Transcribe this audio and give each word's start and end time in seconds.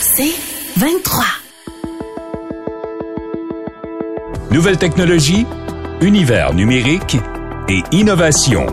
C'est 0.00 0.34
23. 0.76 1.24
Nouvelle 4.50 4.78
technologie, 4.78 5.46
univers 6.00 6.54
numérique 6.54 7.16
et 7.68 7.82
innovation. 7.90 8.66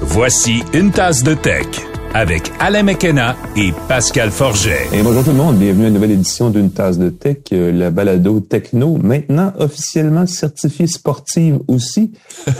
Voici 0.00 0.62
une 0.72 0.90
tasse 0.90 1.22
de 1.22 1.34
tech 1.34 1.66
avec 2.14 2.50
Alain 2.58 2.82
McKenna 2.82 3.36
et 3.56 3.72
Pascal 3.88 4.30
Forget. 4.30 4.88
Et 4.92 5.02
bonjour 5.02 5.22
tout 5.22 5.30
le 5.30 5.36
monde, 5.36 5.56
bienvenue 5.58 5.84
à 5.84 5.88
une 5.88 5.94
nouvelle 5.94 6.12
édition 6.12 6.50
d'une 6.50 6.70
tasse 6.70 6.98
de 6.98 7.10
tech, 7.10 7.38
euh, 7.52 7.70
la 7.70 7.90
balado 7.90 8.40
techno, 8.40 8.96
maintenant 8.96 9.52
officiellement 9.58 10.26
certifiée 10.26 10.86
sportive 10.86 11.58
aussi, 11.68 12.12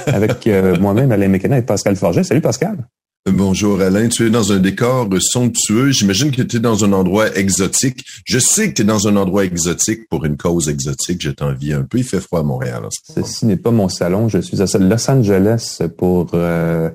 avec 0.06 0.46
euh, 0.46 0.76
moi-même 0.80 1.10
Alain 1.12 1.28
McKenna 1.28 1.58
et 1.58 1.62
Pascal 1.62 1.96
Forget. 1.96 2.24
Salut 2.24 2.42
Pascal. 2.42 2.86
Bonjour 3.32 3.80
Alain, 3.80 4.08
tu 4.08 4.26
es 4.26 4.30
dans 4.30 4.52
un 4.52 4.58
décor 4.58 5.08
somptueux. 5.20 5.90
J'imagine 5.90 6.30
que 6.30 6.42
tu 6.42 6.56
es 6.56 6.60
dans 6.60 6.84
un 6.84 6.92
endroit 6.92 7.34
exotique. 7.36 8.04
Je 8.24 8.38
sais 8.38 8.70
que 8.70 8.74
tu 8.74 8.82
es 8.82 8.84
dans 8.84 9.06
un 9.08 9.16
endroit 9.16 9.44
exotique 9.44 10.08
pour 10.08 10.24
une 10.24 10.36
cause 10.36 10.68
exotique. 10.68 11.22
Je 11.22 11.30
t'envie 11.30 11.72
un 11.72 11.82
peu. 11.82 11.98
Il 11.98 12.04
fait 12.04 12.20
froid 12.20 12.40
à 12.40 12.42
Montréal. 12.42 12.82
Ceci 13.14 13.46
n'est 13.46 13.56
pas 13.56 13.70
mon 13.70 13.88
salon. 13.88 14.28
Je 14.28 14.38
suis 14.38 14.60
à 14.60 14.66
Los 14.78 15.10
Angeles 15.10 15.78
pour 15.96 16.30
euh, 16.34 16.90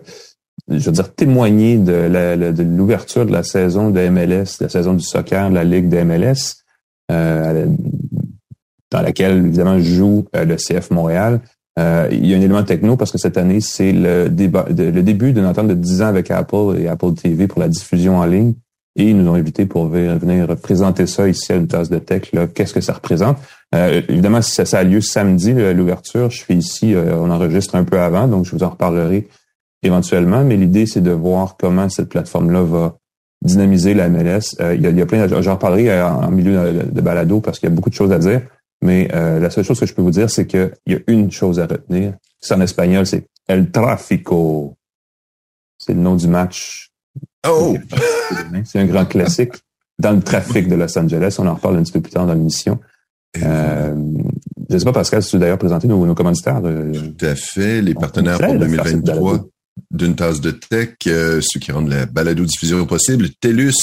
je 0.67 0.85
veux 0.85 0.91
dire, 0.91 1.13
témoigner 1.13 1.77
de 1.77 2.63
l'ouverture 2.63 3.25
de, 3.25 3.31
la 3.31 3.43
saison 3.43 3.89
de 3.89 4.09
MLS, 4.09 4.57
la 4.59 4.69
saison 4.69 4.93
du 4.93 5.03
soccer, 5.03 5.49
de 5.49 5.55
la 5.55 5.63
Ligue 5.63 5.89
de 5.89 6.01
MLS, 6.03 6.63
euh, 7.11 7.67
dans 8.91 9.01
laquelle, 9.01 9.45
évidemment, 9.45 9.79
joue 9.79 10.25
euh, 10.35 10.45
le 10.45 10.55
CF 10.55 10.91
Montréal. 10.91 11.41
Euh, 11.77 12.07
il 12.11 12.25
y 12.25 12.33
a 12.33 12.37
un 12.37 12.41
élément 12.41 12.63
techno 12.63 12.95
parce 12.95 13.11
que 13.11 13.17
cette 13.17 13.37
année, 13.37 13.59
c'est 13.59 13.91
le, 13.91 14.29
débat, 14.29 14.65
le 14.69 15.01
début 15.01 15.33
d'une 15.33 15.45
entente 15.45 15.67
de 15.67 15.73
10 15.73 16.01
ans 16.01 16.07
avec 16.07 16.31
Apple 16.31 16.77
et 16.77 16.87
Apple 16.87 17.13
TV 17.13 17.47
pour 17.47 17.59
la 17.59 17.67
diffusion 17.67 18.17
en 18.17 18.25
ligne. 18.25 18.53
Et 18.97 19.09
ils 19.09 19.17
nous 19.17 19.29
ont 19.29 19.33
invités 19.33 19.65
pour 19.65 19.87
venir 19.87 20.55
présenter 20.55 21.05
ça 21.05 21.27
ici 21.27 21.51
à 21.51 21.55
une 21.55 21.67
tasse 21.67 21.89
de 21.89 21.99
tech. 21.99 22.31
Qu'est-ce 22.53 22.73
que 22.73 22.79
ça 22.79 22.93
représente? 22.93 23.37
Euh, 23.73 24.01
évidemment, 24.07 24.41
ça, 24.41 24.63
ça 24.63 24.79
a 24.79 24.83
lieu 24.85 25.01
samedi, 25.01 25.51
l'ouverture. 25.51 26.29
Je 26.29 26.37
suis 26.37 26.55
ici, 26.55 26.95
on 26.95 27.29
enregistre 27.29 27.75
un 27.75 27.83
peu 27.83 27.99
avant, 27.99 28.29
donc 28.29 28.45
je 28.45 28.51
vous 28.51 28.63
en 28.63 28.69
reparlerai 28.69 29.27
éventuellement, 29.83 30.43
mais 30.43 30.57
l'idée, 30.57 30.85
c'est 30.85 31.01
de 31.01 31.11
voir 31.11 31.57
comment 31.57 31.89
cette 31.89 32.09
plateforme-là 32.09 32.63
va 32.63 32.97
dynamiser 33.43 33.93
la 33.93 34.09
MLS. 34.09 34.55
Euh, 34.59 34.75
il, 34.75 34.81
y 34.81 34.87
a, 34.87 34.89
il, 34.89 34.97
y 34.97 35.01
a, 35.01 35.05
plein, 35.05 35.27
j'en 35.41 35.53
reparlerai 35.53 35.89
euh, 35.89 36.07
en 36.07 36.31
milieu 36.31 36.83
de, 36.83 37.01
balado 37.01 37.39
parce 37.39 37.59
qu'il 37.59 37.69
y 37.69 37.71
a 37.71 37.75
beaucoup 37.75 37.89
de 37.89 37.95
choses 37.95 38.11
à 38.11 38.19
dire, 38.19 38.41
mais 38.85 39.09
euh, 39.13 39.39
la 39.39 39.49
seule 39.49 39.65
chose 39.65 39.79
que 39.79 39.85
je 39.85 39.93
peux 39.93 40.01
vous 40.01 40.11
dire, 40.11 40.29
c'est 40.29 40.45
qu'il 40.45 40.71
y 40.87 40.93
a 40.93 40.99
une 41.07 41.31
chose 41.31 41.59
à 41.59 41.65
retenir. 41.65 42.13
C'est 42.39 42.53
en 42.53 42.61
espagnol, 42.61 43.05
c'est 43.05 43.27
El 43.47 43.71
Tráfico. 43.71 44.77
C'est 45.77 45.93
le 45.93 45.99
nom 45.99 46.15
du 46.15 46.27
match. 46.27 46.91
Oh! 47.47 47.77
C'est 48.63 48.79
un 48.79 48.85
grand 48.85 49.05
classique 49.05 49.53
dans 49.99 50.11
le 50.11 50.21
trafic 50.21 50.67
de 50.67 50.75
Los 50.75 50.97
Angeles. 50.97 51.35
On 51.39 51.47
en 51.47 51.55
reparle 51.55 51.77
un 51.77 51.83
petit 51.83 51.91
peu 51.91 52.01
plus 52.01 52.11
tard 52.11 52.25
dans 52.25 52.33
l'émission. 52.33 52.79
Euh, 53.43 53.93
je 54.69 54.73
ne 54.73 54.79
sais 54.79 54.85
pas, 54.85 54.93
Pascal, 54.93 55.21
si 55.21 55.31
tu 55.31 55.35
as 55.35 55.39
d'ailleurs 55.39 55.57
présenté 55.57 55.87
nos, 55.87 56.05
nos 56.05 56.15
commanditaires. 56.15 56.61
Tout 56.61 57.25
à 57.25 57.35
fait, 57.35 57.81
les 57.81 57.93
partenaires 57.93 58.39
pour 58.39 58.55
2023 58.55 59.45
d'une 59.91 60.15
tasse 60.15 60.41
de 60.41 60.51
tech, 60.51 60.95
euh, 61.07 61.41
ceux 61.41 61.59
qui 61.59 61.71
rendent 61.71 61.89
la 61.89 62.05
balado-diffusion 62.05 62.85
possible, 62.85 63.29
TELUS, 63.41 63.75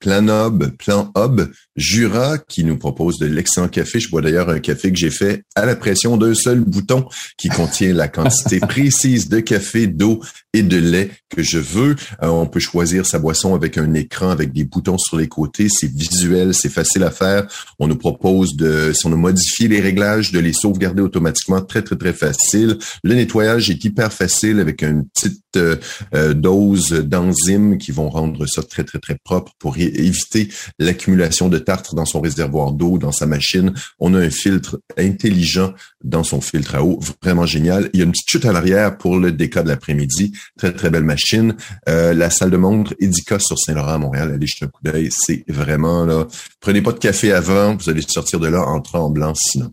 Planob, 0.00 0.72
Plan 0.76 1.12
Hub, 1.16 1.42
Jura 1.76 2.38
qui 2.38 2.64
nous 2.64 2.76
propose 2.76 3.18
de 3.18 3.26
l'excellent 3.26 3.68
café. 3.68 4.00
Je 4.00 4.10
bois 4.10 4.20
d'ailleurs 4.20 4.50
un 4.50 4.60
café 4.60 4.90
que 4.90 4.98
j'ai 4.98 5.10
fait 5.10 5.42
à 5.54 5.64
la 5.64 5.76
pression 5.76 6.16
d'un 6.16 6.34
seul 6.34 6.60
bouton 6.60 7.06
qui 7.38 7.48
contient 7.48 7.94
la 7.94 8.08
quantité 8.08 8.60
précise 8.68 9.28
de 9.28 9.40
café, 9.40 9.86
d'eau 9.86 10.20
et 10.52 10.62
de 10.62 10.76
lait 10.76 11.10
que 11.30 11.42
je 11.42 11.58
veux. 11.58 11.96
Euh, 12.22 12.28
on 12.28 12.46
peut 12.46 12.60
choisir 12.60 13.06
sa 13.06 13.18
boisson 13.18 13.54
avec 13.54 13.78
un 13.78 13.94
écran 13.94 14.30
avec 14.30 14.52
des 14.52 14.64
boutons 14.64 14.98
sur 14.98 15.16
les 15.16 15.28
côtés. 15.28 15.68
C'est 15.68 15.90
visuel, 15.90 16.52
c'est 16.54 16.68
facile 16.68 17.04
à 17.04 17.10
faire. 17.10 17.46
On 17.78 17.88
nous 17.88 17.96
propose 17.96 18.54
de, 18.56 18.92
si 18.94 19.06
on 19.06 19.12
a 19.12 19.16
modifié 19.16 19.68
les 19.68 19.80
réglages, 19.80 20.32
de 20.32 20.38
les 20.38 20.52
sauvegarder 20.52 21.02
automatiquement. 21.02 21.62
Très, 21.62 21.82
très, 21.82 21.96
très 21.96 22.12
facile. 22.12 22.78
Le 23.02 23.14
nettoyage 23.14 23.70
est 23.70 23.82
hyper 23.84 24.12
facile 24.12 24.60
avec 24.60 24.82
une 24.82 25.06
petite 25.06 25.42
euh, 25.56 25.76
euh, 26.14 26.34
dose 26.34 26.90
d'enzymes 26.90 27.78
qui 27.78 27.92
vont 27.92 28.10
rendre 28.10 28.46
ça 28.46 28.62
très, 28.62 28.84
très, 28.84 28.98
très 28.98 29.16
propre 29.22 29.52
pour 29.58 29.76
éviter 29.78 30.48
l'accumulation 30.78 31.48
de 31.48 31.58
tartre 31.64 31.94
dans 31.94 32.04
son 32.04 32.20
réservoir 32.20 32.72
d'eau, 32.72 32.98
dans 32.98 33.12
sa 33.12 33.26
machine. 33.26 33.72
On 33.98 34.14
a 34.14 34.18
un 34.18 34.30
filtre 34.30 34.80
intelligent 34.98 35.72
dans 36.04 36.22
son 36.22 36.40
filtre 36.40 36.74
à 36.74 36.84
eau, 36.84 37.00
vraiment 37.22 37.46
génial. 37.46 37.90
Il 37.92 38.00
y 38.00 38.02
a 38.02 38.06
une 38.06 38.12
petite 38.12 38.28
chute 38.28 38.44
à 38.44 38.52
l'arrière 38.52 38.98
pour 38.98 39.18
le 39.18 39.32
déca 39.32 39.62
de 39.62 39.68
l'après-midi. 39.68 40.32
Très, 40.58 40.72
très 40.72 40.90
belle 40.90 41.04
machine. 41.04 41.54
Euh, 41.88 42.12
la 42.14 42.30
salle 42.30 42.50
de 42.50 42.56
montre 42.56 42.94
Edica 43.00 43.38
sur 43.38 43.58
Saint-Laurent 43.58 43.94
à 43.94 43.98
Montréal, 43.98 44.32
allez 44.34 44.46
jeter 44.46 44.64
un 44.66 44.68
coup 44.68 44.82
d'œil. 44.82 45.08
C'est 45.10 45.44
vraiment 45.48 46.04
là. 46.04 46.26
Prenez 46.60 46.82
pas 46.82 46.92
de 46.92 46.98
café 46.98 47.32
avant, 47.32 47.76
vous 47.76 47.90
allez 47.90 48.02
sortir 48.02 48.40
de 48.40 48.48
là 48.48 48.62
en 48.62 48.80
tremblant 48.80 49.34
sinon. 49.34 49.72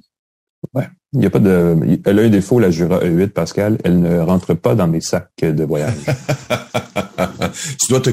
Ouais. 0.74 0.88
Il 1.14 1.20
n'y 1.20 1.26
a 1.26 1.30
pas 1.30 1.40
de. 1.40 1.76
Elle 2.06 2.20
a 2.20 2.22
un 2.22 2.30
défaut, 2.30 2.60
la 2.60 2.70
Jura 2.70 3.00
E8, 3.00 3.30
Pascal. 3.30 3.78
Elle 3.84 4.00
ne 4.00 4.20
rentre 4.20 4.54
pas 4.54 4.76
dans 4.76 4.88
mes 4.88 5.02
sacs 5.02 5.32
de 5.42 5.64
voyage. 5.64 5.96
tu 7.80 7.88
dois 7.90 8.02
te, 8.02 8.10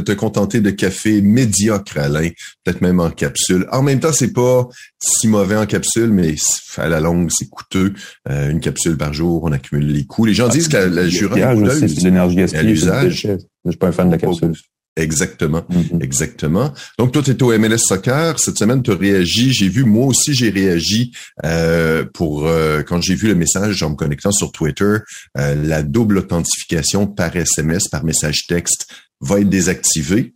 te, 0.00 0.12
contenter 0.12 0.60
de 0.60 0.70
café 0.70 1.22
médiocre, 1.22 1.98
Alain. 1.98 2.28
Peut-être 2.64 2.80
même 2.80 3.00
en 3.00 3.10
capsule. 3.10 3.66
En 3.72 3.82
même 3.82 4.00
temps, 4.00 4.12
c'est 4.12 4.32
pas 4.32 4.68
si 5.02 5.28
mauvais 5.28 5.56
en 5.56 5.66
capsule, 5.66 6.10
mais 6.10 6.34
à 6.76 6.88
la 6.88 7.00
longue, 7.00 7.30
c'est 7.30 7.48
coûteux. 7.48 7.94
Euh, 8.28 8.50
une 8.50 8.60
capsule 8.60 8.96
par 8.96 9.12
jour, 9.12 9.42
on 9.44 9.52
accumule 9.52 9.92
les 9.92 10.04
coûts. 10.04 10.24
Les 10.24 10.34
gens 10.34 10.48
disent 10.48 10.68
que 10.68 10.76
la, 10.76 11.08
Jura 11.08 11.36
c'est 11.74 11.94
de 11.94 12.04
l'énergie 12.04 12.36
gaspillée. 12.36 12.74
Je 12.74 13.70
suis 13.70 13.78
pas 13.78 13.88
un 13.88 13.92
fan 13.92 14.08
de 14.08 14.12
la 14.12 14.18
capsule. 14.18 14.54
Exactement, 15.00 15.64
mm-hmm. 15.70 16.02
exactement. 16.02 16.72
Donc 16.98 17.12
toi, 17.12 17.22
tu 17.22 17.30
es 17.30 17.42
au 17.42 17.58
MLS 17.58 17.78
Soccer. 17.78 18.38
Cette 18.38 18.58
semaine, 18.58 18.82
tu 18.82 18.90
as 18.90 18.96
réagi. 18.96 19.52
J'ai 19.52 19.68
vu, 19.68 19.84
moi 19.84 20.06
aussi, 20.06 20.34
j'ai 20.34 20.50
réagi 20.50 21.12
euh, 21.44 22.04
pour 22.12 22.46
euh, 22.46 22.82
quand 22.82 23.00
j'ai 23.00 23.14
vu 23.14 23.28
le 23.28 23.34
message 23.34 23.82
en 23.82 23.90
me 23.90 23.96
connectant 23.96 24.32
sur 24.32 24.52
Twitter, 24.52 24.98
euh, 25.38 25.54
la 25.54 25.82
double 25.82 26.18
authentification 26.18 27.06
par 27.06 27.34
SMS, 27.34 27.88
par 27.88 28.04
message 28.04 28.46
texte 28.46 28.88
va 29.20 29.40
être 29.40 29.48
désactivée. 29.48 30.34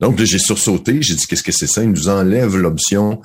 Donc 0.00 0.18
j'ai 0.18 0.38
sursauté, 0.38 1.02
j'ai 1.02 1.14
dit 1.14 1.26
qu'est-ce 1.26 1.42
que 1.42 1.52
c'est 1.52 1.66
ça? 1.66 1.82
Il 1.82 1.90
nous 1.90 2.08
enlève 2.08 2.56
l'option 2.56 3.20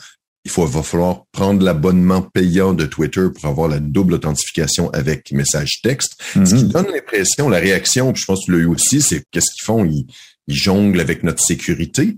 il 0.45 0.51
faut, 0.51 0.66
va 0.66 0.84
falloir 0.84 1.24
prendre 1.31 1.63
l'abonnement 1.63 2.22
payant 2.22 2.74
de 2.74 2.85
Twitter 2.85 3.28
pour 3.34 3.50
avoir 3.50 3.68
la 3.68 3.79
double 3.79 4.13
authentification 4.13 4.91
avec 4.91 5.31
message 5.31 5.81
texte. 5.81 6.22
Ce 6.34 6.40
qui 6.40 6.44
mm-hmm. 6.44 6.68
donne 6.68 6.88
l'impression, 6.94 7.50
la 7.50 7.57
réaction, 7.57 8.13
je 8.13 8.25
pense 8.25 8.41
que 8.41 8.45
tu 8.45 8.51
l'as 8.51 8.59
eu 8.59 8.66
aussi, 8.68 9.01
c'est 9.01 9.24
qu'est-ce 9.31 9.51
qu'ils 9.56 9.66
font? 9.66 9.84
Ils, 9.85 10.06
ils 10.47 10.56
jonglent 10.56 11.00
avec 11.00 11.23
notre 11.23 11.44
sécurité. 11.44 12.17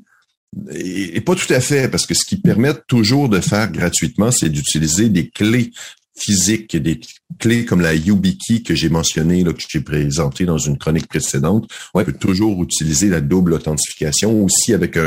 Et, 0.72 1.22
pas 1.22 1.36
tout 1.36 1.52
à 1.54 1.60
fait, 1.60 1.90
parce 1.90 2.06
que 2.06 2.14
ce 2.14 2.26
qu'ils 2.26 2.42
permettent 2.42 2.88
toujours 2.88 3.30
de 3.30 3.40
faire 3.40 3.72
gratuitement, 3.72 4.32
c'est 4.32 4.50
d'utiliser 4.50 5.10
des 5.10 5.30
clés 5.30 5.72
physiques, 6.18 6.76
des 6.76 7.00
clés 7.38 7.66
comme 7.66 7.82
la 7.82 7.94
YubiKey 7.94 8.64
que 8.64 8.74
j'ai 8.74 8.90
mentionné, 8.90 9.44
là, 9.44 9.54
que 9.54 9.62
j'ai 9.68 9.82
présenté 9.82 10.46
dans 10.46 10.58
une 10.58 10.78
chronique 10.78 11.08
précédente. 11.08 11.70
On 11.94 12.04
peut 12.04 12.14
toujours 12.14 12.62
utiliser 12.64 13.10
la 13.10 13.22
double 13.22 13.54
authentification 13.54 14.44
aussi 14.44 14.74
avec 14.74 14.98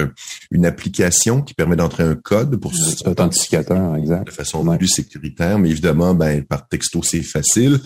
une 0.51 0.67
application 0.67 1.43
qui 1.43 1.55
permet 1.55 1.77
d'entrer 1.77 2.05
un 2.05 2.15
code 2.15 2.57
pour 2.57 2.73
authentificateur, 3.05 3.97
exact. 3.97 4.27
De 4.29 4.33
façon 4.33 4.65
plus 4.77 4.89
sécuritaire, 4.89 5.59
mais 5.59 5.71
évidemment, 5.71 6.15
ben, 6.15 6.45
par 6.45 6.69
texto, 6.69 7.03
c'est 7.03 7.23
facile. 7.23 7.81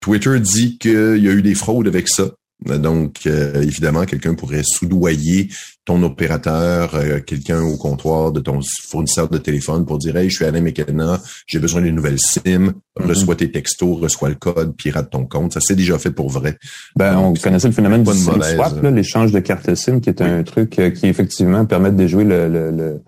Twitter 0.00 0.40
dit 0.40 0.78
qu'il 0.78 1.22
y 1.22 1.28
a 1.28 1.32
eu 1.32 1.42
des 1.42 1.54
fraudes 1.54 1.88
avec 1.88 2.08
ça. 2.08 2.30
Donc, 2.66 3.20
euh, 3.26 3.62
évidemment, 3.62 4.04
quelqu'un 4.04 4.34
pourrait 4.34 4.62
soudoyer 4.64 5.48
ton 5.84 6.02
opérateur, 6.02 6.94
euh, 6.94 7.20
quelqu'un 7.20 7.60
au 7.60 7.76
comptoir 7.76 8.30
de 8.30 8.40
ton 8.40 8.60
fournisseur 8.84 9.28
de 9.28 9.38
téléphone 9.38 9.84
pour 9.84 9.98
dire 9.98 10.16
Hey, 10.16 10.30
je 10.30 10.36
suis 10.36 10.44
Alain 10.44 10.60
McKenna, 10.60 11.20
j'ai 11.46 11.58
besoin 11.58 11.80
d'une 11.80 11.96
nouvelle 11.96 12.18
SIM, 12.18 12.40
mm-hmm. 12.44 12.72
reçois 13.06 13.34
tes 13.34 13.50
textos, 13.50 14.00
reçois 14.00 14.28
le 14.28 14.36
code, 14.36 14.76
pirate 14.76 15.10
ton 15.10 15.26
compte. 15.26 15.52
Ça 15.52 15.60
s'est 15.60 15.74
déjà 15.74 15.98
fait 15.98 16.12
pour 16.12 16.30
vrai. 16.30 16.56
Ben, 16.96 17.18
on 17.18 17.34
connaissait 17.34 17.68
le 17.68 17.74
phénomène 17.74 18.04
du 18.04 18.12
SIM 18.12 18.40
swap, 18.40 18.82
l'échange 18.82 19.32
de 19.32 19.40
cartes 19.40 19.74
SIM, 19.74 20.00
qui 20.00 20.08
est 20.08 20.22
un 20.22 20.42
truc 20.44 20.78
euh, 20.78 20.90
qui 20.90 21.08
effectivement 21.08 21.64
permet 21.66 21.90
de 21.90 21.96
déjouer 21.96 22.24
le, 22.24 22.48
le, 22.48 23.02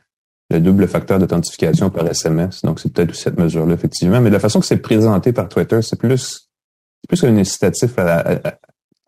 le 0.51 0.61
double 0.61 0.89
facteur 0.89 1.19
d'authentification 1.19 1.91
par 1.91 2.07
SMS. 2.09 2.63
Donc, 2.63 2.81
c'est 2.81 2.93
peut-être 2.93 3.15
cette 3.15 3.39
mesure-là, 3.39 3.75
effectivement. 3.75 4.21
Mais 4.21 4.31
la 4.31 4.41
façon 4.41 4.61
que 4.61 4.67
c'est 4.67 4.79
présenté 4.79 5.33
par 5.33 5.49
Twitter, 5.49 5.81
c'est 5.83 5.99
plus, 5.99 6.51
plus 7.09 7.23
un 7.25 7.37
incitatif 7.37 7.99
à, 7.99 8.19
à 8.19 8.55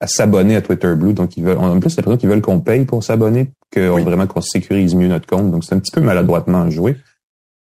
s'abonner 0.04 0.56
à 0.56 0.62
Twitter 0.62 0.94
Blue. 0.94 1.14
Donc, 1.14 1.36
ils 1.36 1.44
veulent, 1.44 1.58
en 1.58 1.78
plus, 1.80 1.96
l'impression 1.96 2.16
qu'ils 2.16 2.28
veulent 2.28 2.42
qu'on 2.42 2.60
paye 2.60 2.84
pour 2.84 3.02
s'abonner, 3.02 3.52
qu'on 3.72 4.02
vraiment 4.02 4.26
qu'on 4.26 4.40
sécurise 4.40 4.94
mieux 4.94 5.08
notre 5.08 5.26
compte. 5.26 5.50
Donc, 5.50 5.64
c'est 5.64 5.74
un 5.74 5.78
petit 5.78 5.92
peu 5.92 6.00
maladroitement 6.00 6.68
joué. 6.70 6.96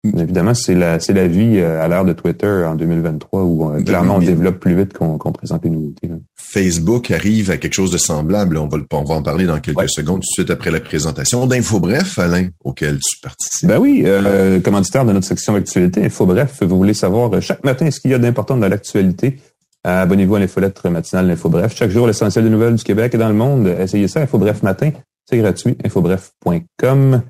Mais 0.04 0.22
évidemment, 0.22 0.54
c'est 0.54 0.76
la, 0.76 1.00
c'est 1.00 1.12
la 1.12 1.28
vie 1.28 1.58
euh, 1.58 1.84
à 1.84 1.90
l'ère 1.90 2.06
de 2.06 2.14
Twitter 2.14 2.64
en 2.66 2.76
2023 2.76 3.44
où 3.44 3.70
euh, 3.70 3.84
clairement 3.84 4.16
on 4.16 4.20
développe 4.20 4.58
plus 4.58 4.74
vite 4.74 4.94
qu'on, 4.94 5.18
qu'on 5.18 5.34
présente 5.34 5.66
les 5.66 5.70
nouveautés. 5.70 6.10
Facebook 6.38 7.12
arrive 7.12 7.52
à 7.52 7.58
quelque 7.58 7.74
chose 7.74 7.92
de 7.92 7.98
semblable. 7.98 8.58
On 8.58 8.68
va, 8.68 8.78
on 8.94 9.04
va 9.04 9.16
en 9.16 9.22
parler 9.22 9.46
dans 9.46 9.60
quelques 9.60 9.90
secondes, 9.90 10.22
tout 10.22 10.30
de 10.30 10.34
suite 10.34 10.52
après 10.52 10.72
la 10.72 10.80
présentation 10.80 11.46
d'InfoBref, 11.48 12.18
Alain, 12.18 12.48
auquel 12.64 12.98
tu 13.00 13.20
participes. 13.22 13.68
Ben 13.68 13.78
oui, 13.78 14.04
euh, 14.06 14.62
commanditaire 14.62 15.04
de 15.04 15.12
notre 15.12 15.28
section 15.28 15.56
actualité, 15.56 16.06
InfoBref, 16.06 16.64
vous 16.64 16.78
voulez 16.78 16.94
savoir 16.94 17.34
euh, 17.34 17.42
chaque 17.42 17.66
matin 17.66 17.92
ce 17.92 18.00
qu'il 18.00 18.12
y 18.12 18.14
a 18.14 18.20
d'important 18.20 18.56
dans 18.56 18.70
l'actualité 18.70 19.38
Abonnez-vous 19.84 20.36
à 20.36 20.40
l'infolettre 20.40 20.90
matinale 20.90 21.28
l'Info 21.28 21.50
Bref. 21.50 21.76
Chaque 21.76 21.90
jour, 21.90 22.06
l'essentiel 22.06 22.44
des 22.44 22.50
nouvelles 22.50 22.76
du 22.76 22.84
Québec 22.84 23.14
et 23.16 23.18
dans 23.18 23.30
le 23.30 23.36
monde. 23.36 23.68
Essayez 23.68 24.08
ça, 24.08 24.22
Info 24.22 24.38
Bref 24.38 24.62
matin. 24.62 24.92
C'est 25.30 25.38
gratuit, 25.38 25.78
infobref.com. 25.86 27.22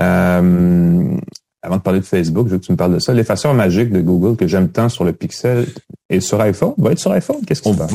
Euh, 0.00 1.16
avant 1.62 1.76
de 1.76 1.82
parler 1.82 2.00
de 2.00 2.04
Facebook, 2.04 2.46
je 2.46 2.52
veux 2.52 2.58
que 2.58 2.64
tu 2.64 2.72
me 2.72 2.76
parles 2.76 2.94
de 2.94 2.98
ça. 3.00 3.12
L'effaceur 3.12 3.54
magique 3.54 3.90
de 3.90 4.00
Google 4.00 4.36
que 4.36 4.46
j'aime 4.46 4.70
tant 4.70 4.88
sur 4.88 5.04
le 5.04 5.12
Pixel 5.12 5.66
et 6.10 6.20
sur 6.20 6.40
iPhone, 6.40 6.74
va 6.76 6.90
être 6.90 6.98
sur 6.98 7.12
iPhone. 7.12 7.38
Qu'est-ce 7.46 7.62
qu'on 7.62 7.72
va 7.72 7.86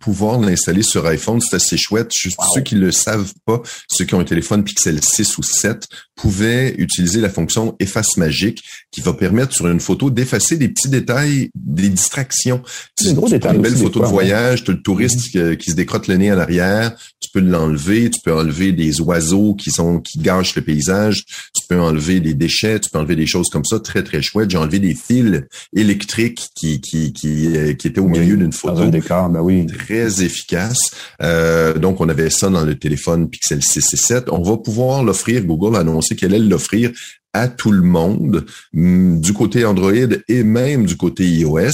pouvoir 0.00 0.40
l'installer 0.40 0.82
sur 0.82 1.06
iPhone, 1.06 1.40
c'est 1.40 1.56
assez 1.56 1.76
chouette. 1.76 2.10
Juste 2.18 2.38
ceux 2.54 2.62
qui 2.62 2.74
le 2.74 2.90
savent 2.90 3.32
pas, 3.44 3.62
ceux 3.88 4.06
qui 4.06 4.14
ont 4.14 4.20
un 4.20 4.24
téléphone 4.24 4.64
Pixel 4.64 5.02
6 5.02 5.36
ou 5.36 5.42
7, 5.42 5.86
pouvaient 6.16 6.74
utiliser 6.78 7.20
la 7.20 7.28
fonction 7.28 7.76
efface 7.78 8.16
magique 8.16 8.62
qui 8.90 9.00
va 9.00 9.12
permettre 9.12 9.54
sur 9.54 9.68
une 9.68 9.80
photo 9.80 10.10
d'effacer 10.10 10.56
des 10.56 10.68
petits 10.68 10.88
détails, 10.88 11.50
des 11.54 11.88
distractions. 11.88 12.62
C'est 12.98 13.14
gros 13.14 13.28
détail. 13.28 13.56
Une 13.56 13.62
belle 13.62 13.76
photo 13.76 14.00
de 14.00 14.06
voyage, 14.06 14.64
tu 14.64 14.70
as 14.70 14.74
le 14.74 14.82
touriste 14.82 15.34
mm-hmm. 15.34 15.56
qui, 15.56 15.70
se 15.70 15.76
décrotte 15.76 16.08
le 16.08 16.16
nez 16.16 16.32
en 16.32 16.38
arrière, 16.38 16.94
tu 17.20 17.30
peux 17.32 17.40
l'enlever, 17.40 18.10
tu 18.10 18.20
peux 18.22 18.34
enlever 18.34 18.72
des 18.72 19.00
oiseaux 19.00 19.54
qui 19.54 19.70
sont 19.70 20.00
qui 20.00 20.18
gâchent 20.18 20.56
le 20.56 20.62
paysage, 20.62 21.24
tu 21.54 21.62
peux 21.68 21.80
enlever 21.80 22.20
des 22.20 22.34
déchets, 22.34 22.80
tu 22.80 22.90
peux 22.90 22.98
enlever 22.98 23.16
des 23.16 23.26
choses 23.26 23.48
comme 23.48 23.64
ça, 23.64 23.78
très 23.80 24.02
très 24.02 24.22
chouette. 24.22 24.50
J'ai 24.50 24.58
enlevé 24.58 24.78
des 24.78 24.94
fils 24.94 25.42
électriques 25.74 26.48
qui 26.54 26.80
qui 26.80 27.12
qui, 27.12 27.49
euh, 27.56 27.74
qui 27.74 27.88
étaient 27.88 28.00
au 28.00 28.08
milieu 28.08 28.36
d'une 28.36 28.52
photo. 28.52 28.82
un 28.82 28.88
décor, 28.88 29.28
ben 29.28 29.40
oui. 29.40 29.66
Très 29.66 30.22
efficace. 30.22 30.78
Euh, 31.22 31.74
donc 31.74 32.00
on 32.00 32.08
avait 32.08 32.30
ça 32.30 32.48
dans 32.48 32.64
le 32.64 32.78
téléphone 32.78 33.28
Pixel 33.28 33.62
6 33.62 33.94
et 33.94 33.96
7. 33.96 34.24
On 34.30 34.42
va 34.42 34.56
pouvoir 34.56 35.02
l'offrir. 35.02 35.44
Google 35.44 35.76
a 35.76 35.80
annoncé 35.80 36.16
qu'elle 36.16 36.34
allait 36.34 36.44
l'offrir 36.44 36.90
à 37.32 37.48
tout 37.48 37.70
le 37.70 37.82
monde 37.82 38.46
mm, 38.72 39.20
du 39.20 39.32
côté 39.32 39.64
Android 39.64 39.92
et 40.28 40.42
même 40.42 40.86
du 40.86 40.96
côté 40.96 41.24
iOS. 41.24 41.70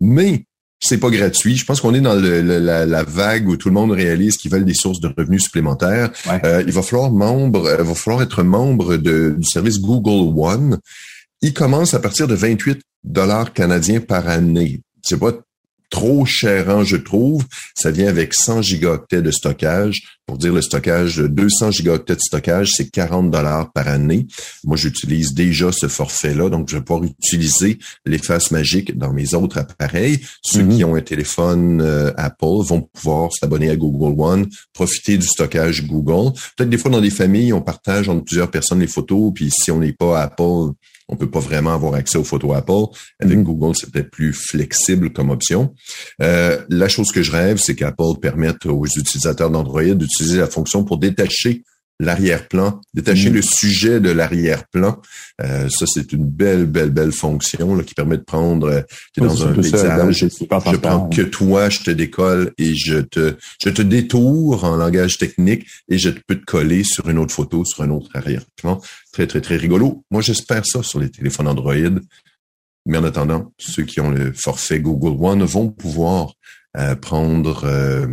Mais 0.00 0.44
c'est 0.80 0.98
pas 0.98 1.10
gratuit. 1.10 1.56
Je 1.56 1.64
pense 1.64 1.80
qu'on 1.80 1.94
est 1.94 2.00
dans 2.00 2.14
la, 2.14 3.04
vague 3.04 3.48
où 3.48 3.56
tout 3.56 3.68
le 3.68 3.74
monde 3.74 3.92
réalise 3.92 4.36
qu'ils 4.36 4.50
veulent 4.50 4.64
des 4.64 4.74
sources 4.74 5.00
de 5.00 5.12
revenus 5.16 5.42
supplémentaires. 5.42 6.10
Euh, 6.44 6.62
il 6.66 6.72
va 6.72 6.82
falloir 6.82 7.10
membre, 7.10 7.68
il 7.74 7.80
euh, 7.80 7.84
va 7.84 7.94
falloir 7.94 8.22
être 8.22 8.42
membre 8.42 8.96
de, 8.96 9.34
du 9.38 9.46
service 9.46 9.80
Google 9.80 10.32
One. 10.38 10.78
Il 11.42 11.52
commence 11.52 11.94
à 11.94 12.00
partir 12.00 12.26
de 12.26 12.34
28 12.34 12.80
dollars 13.04 13.52
canadiens 13.52 14.00
par 14.00 14.28
année. 14.28 14.80
C'est 15.02 15.18
pas 15.18 15.32
trop 15.90 16.24
cher, 16.24 16.84
je 16.84 16.96
trouve. 16.96 17.44
Ça 17.74 17.90
vient 17.90 18.08
avec 18.08 18.32
100 18.32 18.62
gigaoctets 18.62 19.22
de 19.22 19.30
stockage. 19.30 20.02
Pour 20.24 20.38
dire 20.38 20.54
le 20.54 20.62
stockage, 20.62 21.18
200 21.18 21.72
gigaoctets 21.72 22.14
de 22.14 22.20
stockage, 22.20 22.70
c'est 22.76 22.88
40 22.88 23.32
dollars 23.32 23.72
par 23.72 23.88
année. 23.88 24.28
Moi, 24.62 24.76
j'utilise 24.76 25.34
déjà 25.34 25.72
ce 25.72 25.88
forfait-là, 25.88 26.48
donc 26.48 26.70
je 26.70 26.76
vais 26.76 26.84
pouvoir 26.84 27.04
utiliser 27.04 27.80
l'efface 28.06 28.52
magique 28.52 28.96
dans 28.96 29.12
mes 29.12 29.34
autres 29.34 29.58
appareils. 29.58 30.20
Ceux 30.42 30.60
qui 30.60 30.84
mhm. 30.84 30.90
ont 30.90 30.94
un 30.94 31.00
téléphone 31.00 31.80
euh, 31.80 32.12
Apple 32.16 32.62
vont 32.64 32.82
pouvoir 32.82 33.30
s'abonner 33.32 33.70
à 33.70 33.76
Google 33.76 34.20
One, 34.20 34.48
profiter 34.72 35.18
du 35.18 35.26
stockage 35.26 35.84
Google. 35.88 36.32
Peut-être 36.56 36.70
des 36.70 36.78
fois 36.78 36.92
dans 36.92 37.00
des 37.00 37.10
familles, 37.10 37.52
on 37.52 37.60
partage 37.60 38.08
entre 38.08 38.24
plusieurs 38.24 38.52
personnes 38.52 38.78
les 38.78 38.86
photos, 38.86 39.32
puis 39.34 39.50
si 39.50 39.72
on 39.72 39.80
n'est 39.80 39.92
pas 39.92 40.22
Apple, 40.22 40.74
on 41.10 41.16
peut 41.16 41.30
pas 41.30 41.40
vraiment 41.40 41.74
avoir 41.74 41.94
accès 41.94 42.18
aux 42.18 42.24
photos 42.24 42.56
Apple. 42.56 42.86
Avec 43.20 43.38
mhm. 43.38 43.44
Google, 43.44 43.76
c'est 43.76 43.90
peut-être 43.90 44.10
plus 44.10 44.32
flexible 44.32 45.12
comme 45.12 45.30
option. 45.30 45.74
Euh, 46.22 46.58
la 46.68 46.88
chose 46.88 47.12
que 47.12 47.22
je 47.22 47.32
rêve, 47.32 47.58
c'est 47.58 47.74
qu'Apple 47.74 48.18
permette 48.22 48.66
aux 48.66 48.86
utilisateurs 48.86 49.50
d'Android 49.50 49.82
d'utiliser 49.82 50.38
la 50.38 50.46
fonction 50.46 50.84
pour 50.84 50.98
détacher 50.98 51.62
l'arrière-plan, 52.00 52.80
détacher 52.94 53.30
mm. 53.30 53.34
le 53.34 53.42
sujet 53.42 54.00
de 54.00 54.10
l'arrière-plan. 54.10 55.00
Euh, 55.42 55.68
ça, 55.68 55.84
c'est 55.86 56.12
une 56.12 56.24
belle, 56.24 56.64
belle, 56.64 56.90
belle 56.90 57.12
fonction 57.12 57.74
là, 57.74 57.84
qui 57.84 57.94
permet 57.94 58.16
de 58.16 58.22
prendre, 58.22 58.66
euh, 58.68 58.80
dans 59.18 59.46
un 59.46 59.52
paysage, 59.52 60.26
je 60.30 60.76
prends 60.76 61.08
que 61.08 61.22
toi, 61.22 61.68
je 61.68 61.80
te 61.80 61.90
décolle 61.90 62.52
et 62.56 62.74
je 62.74 62.98
te, 62.98 63.36
je 63.62 63.68
te 63.68 63.82
détourne 63.82 64.64
en 64.64 64.76
langage 64.76 65.18
technique 65.18 65.66
et 65.88 65.98
je 65.98 66.10
peux 66.10 66.36
te 66.36 66.44
coller 66.44 66.84
sur 66.84 67.08
une 67.10 67.18
autre 67.18 67.34
photo, 67.34 67.64
sur 67.64 67.82
un 67.82 67.90
autre 67.90 68.10
arrière-plan. 68.14 68.80
Très, 69.12 69.26
très, 69.26 69.42
très 69.42 69.56
rigolo. 69.56 70.02
Moi, 70.10 70.22
j'espère 70.22 70.64
ça 70.64 70.82
sur 70.82 71.00
les 71.00 71.10
téléphones 71.10 71.48
Android. 71.48 71.74
Mais 72.86 72.96
en 72.96 73.04
attendant, 73.04 73.52
ceux 73.58 73.82
qui 73.82 74.00
ont 74.00 74.10
le 74.10 74.32
forfait 74.32 74.80
Google 74.80 75.22
One 75.22 75.44
vont 75.44 75.68
pouvoir 75.68 76.32
euh, 76.76 76.94
prendre 76.94 77.64
euh, 77.64 78.06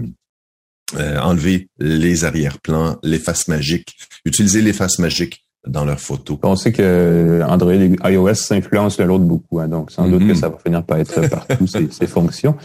enlever 0.95 1.69
les 1.79 2.23
arrière-plans, 2.23 2.97
les 3.03 3.19
faces 3.19 3.47
magiques, 3.47 3.97
utiliser 4.25 4.61
les 4.61 4.73
faces 4.73 4.99
magiques 4.99 5.43
dans 5.67 5.85
leurs 5.85 5.99
photos. 5.99 6.37
On 6.43 6.55
sait 6.55 6.71
que 6.71 7.41
Android 7.47 7.73
et 7.73 7.95
iOS 8.05 8.35
s'influencent 8.35 8.97
l'un 8.99 9.07
l'autre 9.07 9.25
beaucoup, 9.25 9.59
hein, 9.59 9.67
donc 9.67 9.91
sans 9.91 10.07
doute 10.07 10.19
que 10.19 10.33
mm-hmm. 10.33 10.35
ça 10.35 10.49
va 10.49 10.57
finir 10.63 10.83
par 10.83 10.97
être 10.97 11.27
partout 11.29 11.67
ces, 11.67 11.87
ces, 11.91 12.07
fonctions. 12.07 12.55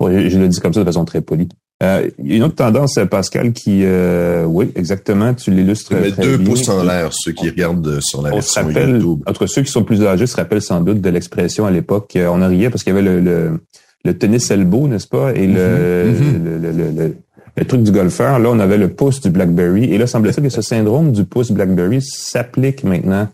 je, 0.00 0.38
le 0.38 0.48
dis 0.48 0.60
comme 0.60 0.74
ça 0.74 0.80
de 0.80 0.84
façon 0.84 1.04
très 1.04 1.20
polie. 1.20 1.48
Euh, 1.80 2.10
il 2.18 2.30
y 2.30 2.32
a 2.32 2.36
une 2.36 2.42
autre 2.42 2.56
tendance, 2.56 2.98
Pascal, 3.08 3.52
qui, 3.52 3.82
euh, 3.84 4.44
oui, 4.44 4.72
exactement, 4.74 5.32
tu 5.32 5.52
l'illustres 5.52 5.94
très 5.94 6.10
deux 6.10 6.38
pouces 6.38 6.68
en 6.68 6.82
l'air, 6.82 7.10
ceux 7.12 7.30
qui 7.30 7.48
regardent 7.48 8.00
sur 8.00 8.20
la 8.20 8.30
on 8.30 8.34
version 8.34 8.66
rappelle, 8.66 8.96
YouTube. 8.96 9.22
Entre 9.26 9.46
ceux 9.46 9.62
qui 9.62 9.70
sont 9.70 9.84
plus 9.84 10.04
âgés 10.04 10.26
se 10.26 10.34
rappellent 10.34 10.62
sans 10.62 10.80
doute 10.80 11.00
de 11.00 11.08
l'expression 11.08 11.66
à 11.66 11.70
l'époque, 11.70 12.16
euh, 12.16 12.26
on 12.26 12.42
en 12.42 12.48
riait 12.48 12.68
parce 12.68 12.82
qu'il 12.82 12.92
y 12.94 12.98
avait 12.98 13.08
le, 13.08 13.20
le, 13.20 13.60
le 14.04 14.18
tennis 14.18 14.50
elbow, 14.50 14.88
n'est-ce 14.88 15.06
pas, 15.06 15.32
et 15.34 15.46
le, 15.46 15.54
mm-hmm. 15.54 16.60
le, 16.62 16.90
le 16.90 17.16
le 17.58 17.64
truc 17.64 17.82
du 17.82 17.90
golfeur, 17.90 18.38
là, 18.38 18.50
on 18.50 18.60
avait 18.60 18.78
le 18.78 18.88
pouce 18.88 19.20
du 19.20 19.30
BlackBerry. 19.30 19.84
Et 19.92 19.98
là, 19.98 20.06
semble-t-il 20.06 20.44
que 20.44 20.48
ce 20.48 20.62
syndrome 20.62 21.10
du 21.10 21.24
pouce 21.24 21.50
BlackBerry 21.50 22.00
s'applique 22.00 22.84
maintenant 22.84 23.28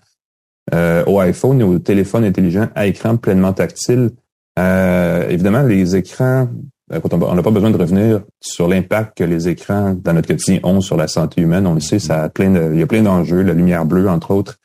euh, 0.72 1.04
au 1.06 1.20
iPhone 1.20 1.60
et 1.60 1.64
au 1.64 1.78
téléphone 1.78 2.24
intelligent 2.24 2.68
à 2.74 2.86
écran 2.86 3.16
pleinement 3.18 3.52
tactile. 3.52 4.12
Euh, 4.58 5.28
évidemment, 5.28 5.62
les 5.62 5.94
écrans, 5.94 6.48
euh, 6.90 7.00
on 7.12 7.34
n'a 7.34 7.42
pas 7.42 7.50
besoin 7.50 7.70
de 7.70 7.76
revenir 7.76 8.22
sur 8.40 8.66
l'impact 8.66 9.18
que 9.18 9.24
les 9.24 9.46
écrans 9.46 9.94
dans 9.94 10.14
notre 10.14 10.28
quotidien 10.28 10.60
ont 10.62 10.80
sur 10.80 10.96
la 10.96 11.06
santé 11.06 11.42
humaine. 11.42 11.66
On 11.66 11.74
le 11.74 11.80
sait, 11.80 11.98
ça 11.98 12.22
a 12.22 12.28
plein 12.30 12.50
de, 12.50 12.70
il 12.72 12.80
y 12.80 12.82
a 12.82 12.86
plein 12.86 13.02
d'enjeux, 13.02 13.42
la 13.42 13.52
lumière 13.52 13.84
bleue, 13.84 14.08
entre 14.08 14.30
autres, 14.30 14.58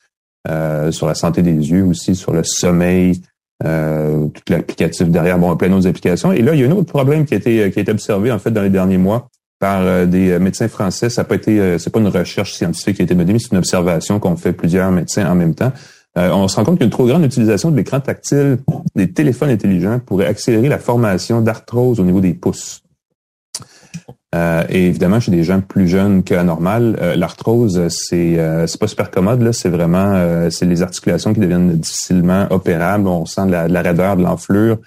sur 0.91 1.05
la 1.05 1.15
santé 1.15 1.41
des 1.41 1.51
yeux 1.51 1.83
aussi, 1.83 2.15
sur 2.15 2.31
le 2.31 2.43
sommeil, 2.43 3.21
tout 3.61 4.43
l'applicatif 4.47 5.09
derrière, 5.09 5.37
bon, 5.37 5.53
plein 5.57 5.69
d'autres 5.69 5.87
applications. 5.87 6.31
Et 6.31 6.41
là, 6.41 6.55
il 6.55 6.61
y 6.61 6.63
a 6.63 6.67
un 6.67 6.71
autre 6.71 6.89
problème 6.89 7.25
qui 7.25 7.33
a 7.33 7.37
été, 7.37 7.69
qui 7.71 7.79
a 7.79 7.81
été 7.81 7.91
observé, 7.91 8.31
en 8.31 8.39
fait, 8.39 8.51
dans 8.51 8.63
les 8.63 8.69
derniers 8.69 8.97
mois 8.97 9.29
par 9.59 9.81
euh, 9.81 10.05
des 10.05 10.31
euh, 10.31 10.39
médecins 10.39 10.67
français. 10.67 11.09
Ça 11.09 11.21
n'a 11.21 11.27
pas 11.27 11.35
été, 11.35 11.59
euh, 11.59 11.77
c'est 11.77 11.89
pas 11.89 11.99
une 11.99 12.07
recherche 12.07 12.53
scientifique 12.53 12.95
qui 12.95 13.01
a 13.01 13.05
été 13.05 13.15
menée, 13.15 13.33
mais 13.33 13.39
c'est 13.39 13.51
une 13.51 13.57
observation 13.57 14.19
qu'ont 14.19 14.37
fait 14.37 14.53
plusieurs 14.53 14.89
médecins 14.91 15.29
en 15.29 15.35
même 15.35 15.53
temps. 15.53 15.71
on 16.15 16.47
se 16.47 16.55
rend 16.55 16.63
compte 16.63 16.79
qu'une 16.79 16.89
trop 16.89 17.05
grande 17.05 17.23
utilisation 17.23 17.69
de 17.69 17.77
l'écran 17.77 17.99
tactile 17.99 18.57
des 18.95 19.11
téléphones 19.11 19.49
intelligents 19.49 19.99
pourrait 19.99 20.25
accélérer 20.25 20.69
la 20.69 20.79
formation 20.79 21.41
d'arthrose 21.41 21.99
au 21.99 22.03
niveau 22.03 22.19
des 22.19 22.33
pouces. 22.33 22.81
et 24.33 24.87
évidemment, 24.87 25.19
chez 25.19 25.31
des 25.31 25.43
gens 25.43 25.61
plus 25.61 25.87
jeunes 25.87 26.23
que 26.23 26.35
normal, 26.41 27.15
l'arthrose, 27.15 27.87
c'est 27.89 28.37
c'est 28.67 28.79
pas 28.79 28.87
super 28.87 29.11
commode. 29.11 29.41
Là, 29.41 29.53
c'est 29.53 29.69
vraiment 29.69 30.49
c'est 30.49 30.65
les 30.65 30.81
articulations 30.81 31.33
qui 31.33 31.39
deviennent 31.39 31.77
difficilement 31.77 32.47
opérables. 32.49 33.07
On 33.07 33.25
sent 33.25 33.45
de 33.45 33.51
la, 33.51 33.67
de 33.67 33.73
la 33.73 33.81
raideur, 33.81 34.17
de 34.17 34.23
l'enflure. 34.23 34.79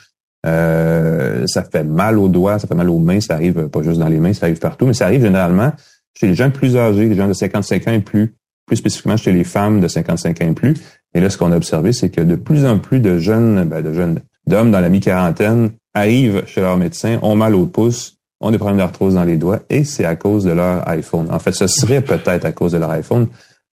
Euh, 0.45 1.47
ça 1.47 1.63
fait 1.63 1.85
mal 1.85 2.19
aux 2.19 2.29
doigts, 2.29 2.59
ça 2.59 2.67
fait 2.67 2.75
mal 2.75 2.91
aux 2.91 2.99
mains, 2.99 3.21
ça 3.21 3.35
arrive 3.35 3.69
pas 3.69 3.83
juste 3.83 4.01
dans 4.01 4.09
les 4.09 4.19
mains, 4.19 4.33
ça 4.33 4.47
arrive 4.47 4.59
partout, 4.59 4.87
mais 4.87 4.95
ça 4.95 5.07
arrive 5.07 5.23
généralement 5.23 5.73
chez 6.19 6.27
les 6.27 6.35
gens 6.35 6.51
plus 6.51 6.77
âgés, 6.77 7.09
les 7.09 7.15
gens 7.15 7.29
de 7.29 7.33
55 7.33 7.89
ans 7.89 7.93
et 7.93 8.01
plus, 8.01 8.35
plus 8.67 8.77
spécifiquement 8.77 9.17
chez 9.17 9.33
les 9.33 9.45
femmes 9.45 9.81
de 9.81 9.89
55 9.89 10.43
ans 10.43 10.49
et 10.49 10.53
plus. 10.53 10.75
Et 11.15 11.21
là, 11.21 11.31
ce 11.31 11.39
qu'on 11.39 11.53
a 11.53 11.57
observé, 11.57 11.93
c'est 11.93 12.11
que 12.11 12.21
de 12.21 12.37
plus 12.37 12.67
en 12.67 12.79
plus 12.79 13.01
de 13.01 13.19
jeunes, 13.19 13.65
ben, 13.65 13.83
de 13.83 13.93
jeunes, 13.93 14.21
d'hommes 14.47 14.71
dans 14.71 14.81
la 14.81 14.89
mi-quarantaine 14.89 15.71
arrivent 15.95 16.43
chez 16.47 16.61
leur 16.61 16.77
médecin, 16.77 17.19
ont 17.23 17.37
mal 17.37 17.55
aux 17.55 17.67
pouces, 17.67 18.17
ont 18.41 18.51
des 18.51 18.59
problèmes 18.59 18.79
d'arthrose 18.79 19.15
dans 19.15 19.25
les 19.25 19.37
doigts, 19.37 19.61
et 19.71 19.85
c'est 19.85 20.05
à 20.05 20.17
cause 20.17 20.45
de 20.45 20.51
leur 20.51 20.87
iPhone. 20.89 21.29
En 21.31 21.39
fait, 21.39 21.53
ce 21.53 21.67
serait 21.67 22.01
peut-être 22.01 22.45
à 22.45 22.53
cause 22.53 22.73
de 22.73 22.79
leur 22.79 22.91
iPhone, 22.91 23.29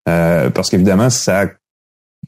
euh, 0.07 0.49
parce 0.49 0.69
qu'évidemment, 0.69 1.09
ça 1.09 1.45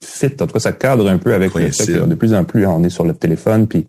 fit, 0.03 0.33
en 0.41 0.47
tout 0.47 0.53
cas, 0.53 0.59
ça 0.59 0.71
cadre 0.71 1.07
un 1.07 1.17
peu 1.17 1.33
avec 1.33 1.53
le 1.53 1.69
fait 1.71 1.85
que 1.85 2.05
de 2.05 2.15
plus 2.15 2.33
en 2.33 2.43
plus, 2.43 2.65
on 2.65 2.83
est 2.83 2.89
sur 2.89 3.03
le 3.03 3.13
téléphone, 3.13 3.67
puis 3.67 3.87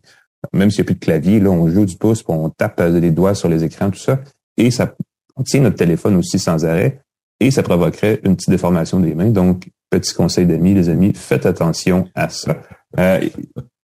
même 0.52 0.70
s'il 0.70 0.80
n'y 0.80 0.86
a 0.86 0.88
plus 0.88 0.94
de 0.94 1.00
clavier, 1.00 1.40
là, 1.40 1.50
on 1.50 1.68
joue 1.68 1.84
du 1.84 1.96
pouce, 1.96 2.24
on 2.28 2.50
tape 2.50 2.82
des 2.82 3.10
doigts 3.10 3.34
sur 3.34 3.48
les 3.48 3.64
écrans, 3.64 3.90
tout 3.90 3.98
ça. 3.98 4.20
Et 4.56 4.70
ça, 4.70 4.94
on 5.36 5.42
tient 5.42 5.60
notre 5.60 5.76
téléphone 5.76 6.16
aussi 6.16 6.38
sans 6.38 6.64
arrêt. 6.64 7.00
Et 7.40 7.50
ça 7.50 7.62
provoquerait 7.62 8.20
une 8.24 8.36
petite 8.36 8.50
déformation 8.50 9.00
des 9.00 9.14
mains. 9.14 9.30
Donc, 9.30 9.68
petit 9.90 10.14
conseil 10.14 10.46
d'amis, 10.46 10.74
les 10.74 10.88
amis, 10.88 11.12
faites 11.14 11.46
attention 11.46 12.08
à 12.14 12.28
ça. 12.28 12.56
Euh, 12.98 13.20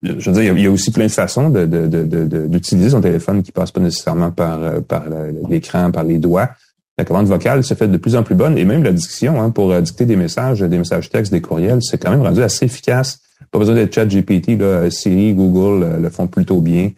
je 0.03 0.29
veux 0.29 0.41
dire, 0.41 0.53
il 0.57 0.63
y 0.63 0.67
a 0.67 0.71
aussi 0.71 0.91
plein 0.91 1.05
de 1.07 1.11
façons 1.11 1.49
d'utiliser 1.49 2.89
son 2.89 3.01
téléphone 3.01 3.43
qui 3.43 3.51
passe 3.51 3.71
pas 3.71 3.79
nécessairement 3.79 4.31
par, 4.31 4.61
euh, 4.61 4.81
par 4.81 5.03
l'écran, 5.49 5.91
par 5.91 6.03
les 6.03 6.19
doigts. 6.19 6.49
La 6.97 7.03
commande 7.03 7.27
vocale 7.27 7.63
se 7.63 7.73
fait 7.73 7.87
de 7.87 7.97
plus 7.97 8.15
en 8.15 8.23
plus 8.23 8.35
bonne 8.35 8.57
et 8.57 8.63
même 8.63 8.83
la 8.83 8.93
diction 8.93 9.41
hein, 9.41 9.49
pour 9.49 9.71
euh, 9.71 9.81
dicter 9.81 10.05
des 10.05 10.15
messages, 10.15 10.61
des 10.61 10.77
messages 10.77 11.09
textes, 11.09 11.31
des 11.31 11.41
courriels, 11.41 11.79
c'est 11.81 11.97
quand 11.97 12.11
même 12.11 12.21
rendu 12.21 12.41
assez 12.41 12.65
efficace. 12.65 13.19
Pas 13.51 13.59
besoin 13.59 13.75
d'être 13.75 13.93
chat 13.93 14.05
GPT, 14.05 14.57
là, 14.59 14.89
Siri, 14.89 15.33
Google 15.33 15.83
euh, 15.83 15.97
le 15.97 16.09
font 16.09 16.27
plutôt 16.27 16.61
bien. 16.61 16.91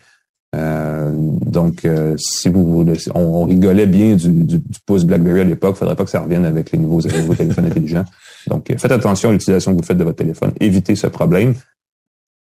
Euh, 0.56 1.12
donc, 1.14 1.84
euh, 1.86 2.16
si 2.18 2.50
vous, 2.50 2.86
on, 3.14 3.46
rigolait 3.46 3.86
bien 3.86 4.16
du, 4.16 4.30
du, 4.30 4.60
pouce 4.86 5.04
BlackBerry 5.04 5.42
à 5.42 5.44
l'époque, 5.44 5.76
faudrait 5.76 5.96
pas 5.96 6.06
que 6.06 6.10
ça 6.10 6.22
revienne 6.22 6.46
avec 6.46 6.72
les 6.72 6.80
nouveaux, 6.80 7.02
nouveaux 7.02 7.36
téléphones 7.36 7.66
intelligents. 7.66 8.06
Donc, 8.48 8.74
faites 8.78 8.92
attention 8.92 9.30
à 9.30 9.32
l'utilisation 9.34 9.74
que 9.74 9.78
vous 9.78 9.86
faites 9.86 9.98
de 9.98 10.04
votre 10.04 10.18
téléphone. 10.18 10.52
Évitez 10.60 10.96
ce 10.96 11.08
problème. 11.08 11.54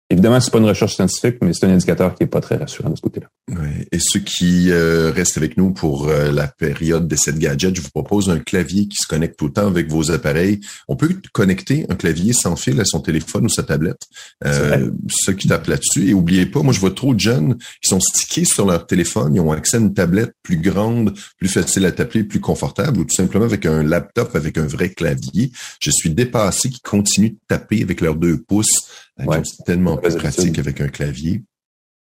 Évidemment, 0.09 0.41
c'est 0.41 0.53
pas 0.53 0.59
une 0.59 0.67
recherche 0.67 0.95
scientifique, 0.95 1.39
mais 1.43 1.53
c'est 1.53 1.67
un 1.67 1.71
indicateur 1.71 2.15
qui 2.15 2.23
est 2.23 2.29
pas 2.29 2.41
très 2.41 2.57
rassurant 2.57 2.91
de 2.91 2.97
ce 2.97 3.01
côté-là. 3.01 3.27
Ouais. 3.51 3.89
Et 3.91 3.99
ceux 3.99 4.21
qui 4.21 4.71
euh, 4.71 5.11
restent 5.11 5.37
avec 5.37 5.57
nous 5.57 5.73
pour 5.73 6.07
euh, 6.07 6.31
la 6.31 6.47
période 6.47 7.09
de 7.09 7.17
cette 7.17 7.39
gadget, 7.39 7.75
je 7.75 7.81
vous 7.81 7.91
propose 7.91 8.31
un 8.31 8.39
clavier 8.39 8.87
qui 8.87 8.97
se 9.03 9.09
connecte 9.09 9.43
autant 9.43 9.67
avec 9.67 9.91
vos 9.91 10.13
appareils. 10.13 10.61
On 10.87 10.95
peut 10.95 11.09
connecter 11.33 11.87
un 11.89 11.97
clavier 11.97 12.33
sans 12.33 12.55
fil 12.55 12.81
à 12.81 12.85
son 12.85 13.01
téléphone 13.01 13.47
ou 13.47 13.49
sa 13.49 13.65
tablette. 13.65 14.03
Euh, 14.45 14.91
ceux 15.11 15.33
qui 15.33 15.49
tapent 15.49 15.67
là-dessus. 15.67 16.09
Et 16.09 16.15
oubliez 16.15 16.47
pas, 16.47 16.63
moi 16.63 16.73
je 16.73 16.79
vois 16.79 16.93
trop 16.93 17.13
de 17.13 17.21
jeunes 17.21 17.57
qui 17.83 17.89
sont 17.89 18.01
stickés 18.01 18.45
sur 18.45 18.65
leur 18.65 18.87
téléphone, 18.87 19.35
ils 19.35 19.41
ont 19.41 19.51
accès 19.51 19.79
à 19.79 19.81
une 19.81 19.93
tablette 19.93 20.35
plus 20.45 20.59
grande, 20.59 21.15
plus 21.37 21.49
facile 21.49 21.85
à 21.85 21.91
taper, 21.91 22.23
plus 22.23 22.41
confortable, 22.41 23.01
ou 23.01 23.05
tout 23.05 23.15
simplement 23.15 23.45
avec 23.45 23.67
un 23.67 23.83
laptop 23.83 24.37
avec 24.37 24.57
un 24.57 24.67
vrai 24.67 24.91
clavier. 24.91 25.51
Je 25.81 25.91
suis 25.91 26.11
dépassé 26.11 26.71
qui 26.71 26.81
continuent 26.81 27.31
de 27.31 27.39
taper 27.49 27.83
avec 27.83 28.01
leurs 28.01 28.15
deux 28.15 28.41
pouces 28.41 28.87
c'est 29.19 29.65
tellement 29.65 29.97
plus 29.97 30.17
pratique 30.17 30.59
avec 30.59 30.81
un 30.81 30.89
clavier. 30.89 31.43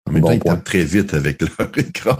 En 0.09 0.13
même 0.13 0.23
temps, 0.23 0.31
ils 0.31 0.41
tapent 0.41 0.65
très 0.65 0.85
vite 0.85 1.15
avec 1.15 1.41
leur 1.59 1.71
écran. 1.77 2.17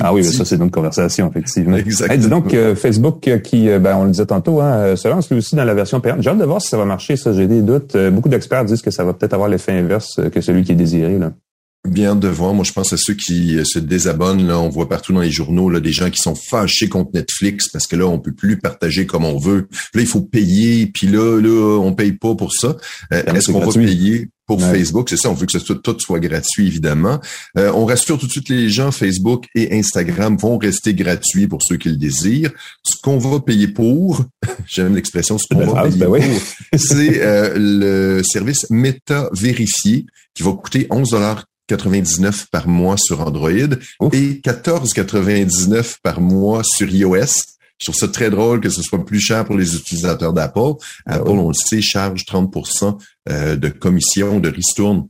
Ah 0.00 0.12
oui, 0.12 0.22
mais 0.22 0.32
ça, 0.32 0.44
c'est 0.44 0.56
une 0.56 0.70
conversation, 0.70 1.30
effectivement. 1.30 1.76
Exactement. 1.76 2.40
donc, 2.40 2.52
euh, 2.52 2.74
Facebook 2.74 3.28
euh, 3.28 3.38
qui, 3.38 3.68
euh, 3.68 3.78
ben, 3.78 3.96
on 3.96 4.04
le 4.04 4.10
disait 4.10 4.26
tantôt, 4.26 4.60
hein, 4.60 4.96
se 4.96 5.06
lance 5.06 5.30
lui 5.30 5.38
aussi 5.38 5.54
dans 5.54 5.64
la 5.64 5.74
version 5.74 6.00
payante. 6.00 6.20
J'ai 6.20 6.30
hâte 6.30 6.38
de 6.38 6.44
voir 6.44 6.60
si 6.60 6.68
ça 6.68 6.76
va 6.76 6.84
marcher, 6.84 7.16
ça, 7.16 7.32
j'ai 7.32 7.46
des 7.46 7.62
doutes. 7.62 7.96
beaucoup 8.10 8.28
d'experts 8.28 8.64
disent 8.64 8.82
que 8.82 8.90
ça 8.90 9.04
va 9.04 9.12
peut-être 9.12 9.34
avoir 9.34 9.48
l'effet 9.48 9.72
inverse 9.72 10.20
que 10.32 10.40
celui 10.40 10.64
qui 10.64 10.72
est 10.72 10.76
désiré. 10.76 11.18
Là. 11.18 11.32
Bien 11.88 12.16
de 12.16 12.28
voir. 12.28 12.54
Moi, 12.54 12.64
je 12.64 12.72
pense 12.72 12.92
à 12.92 12.96
ceux 12.96 13.14
qui 13.14 13.58
se 13.64 13.78
désabonnent. 13.78 14.46
Là, 14.46 14.58
on 14.58 14.70
voit 14.70 14.88
partout 14.88 15.12
dans 15.12 15.20
les 15.20 15.30
journaux 15.30 15.68
là, 15.68 15.80
des 15.80 15.92
gens 15.92 16.10
qui 16.10 16.20
sont 16.20 16.34
fâchés 16.34 16.88
contre 16.88 17.10
Netflix 17.14 17.68
parce 17.68 17.86
que 17.86 17.96
là, 17.96 18.06
on 18.06 18.18
peut 18.18 18.32
plus 18.32 18.58
partager 18.58 19.06
comme 19.06 19.24
on 19.24 19.38
veut. 19.38 19.68
Là, 19.94 20.00
il 20.00 20.06
faut 20.06 20.22
payer. 20.22 20.86
Puis 20.86 21.06
là, 21.06 21.40
là, 21.40 21.78
on 21.78 21.94
paye 21.94 22.12
pas 22.12 22.34
pour 22.34 22.52
ça. 22.54 22.76
Est-ce 23.10 23.52
qu'on 23.52 23.60
va 23.60 23.72
payer 23.72 24.28
pour 24.46 24.60
Facebook, 24.60 25.08
c'est 25.08 25.16
ça, 25.16 25.30
on 25.30 25.34
veut 25.34 25.46
que 25.46 25.56
tout, 25.58 25.74
tout 25.76 25.98
soit 26.00 26.20
gratuit, 26.20 26.66
évidemment. 26.66 27.18
Euh, 27.56 27.72
on 27.74 27.86
rassure 27.86 28.18
tout 28.18 28.26
de 28.26 28.30
suite 28.30 28.50
les 28.50 28.68
gens, 28.68 28.90
Facebook 28.90 29.46
et 29.54 29.78
Instagram 29.78 30.36
vont 30.36 30.58
rester 30.58 30.92
gratuits 30.92 31.46
pour 31.46 31.62
ceux 31.62 31.76
qui 31.76 31.88
le 31.88 31.96
désirent. 31.96 32.52
Ce 32.82 32.96
qu'on 33.02 33.16
va 33.16 33.40
payer 33.40 33.68
pour, 33.68 34.22
j'aime 34.66 34.94
l'expression, 34.94 35.38
ce 35.38 35.46
qu'on 35.46 35.64
va 35.64 35.84
payer 35.84 35.98
ben 35.98 36.08
pour, 36.08 36.18
c'est 36.78 37.22
euh, 37.22 37.54
le 37.56 38.22
service 38.22 38.68
Meta 38.68 39.30
Vérifié 39.32 40.04
qui 40.34 40.42
va 40.42 40.52
coûter 40.52 40.86
11 40.90 41.14
99 41.68 42.46
par 42.50 42.68
mois 42.68 42.96
sur 42.98 43.20
Android 43.20 43.50
et 43.50 44.40
14,99 44.44 45.96
par 46.02 46.20
mois 46.20 46.62
sur 46.64 46.88
iOS. 46.88 47.42
Je 47.78 47.86
trouve 47.86 47.96
ça 47.96 48.08
très 48.08 48.30
drôle 48.30 48.60
que 48.60 48.70
ce 48.70 48.82
soit 48.82 49.04
plus 49.04 49.20
cher 49.20 49.44
pour 49.44 49.56
les 49.56 49.74
utilisateurs 49.74 50.32
d'Apple. 50.32 50.74
Ah 51.06 51.14
Apple, 51.16 51.30
on 51.30 51.48
le 51.48 51.54
sait, 51.54 51.82
charge 51.82 52.24
30% 52.24 52.98
euh, 53.28 53.56
de 53.56 53.68
commission 53.68 54.40
de 54.40 54.48
ristourne 54.48 55.08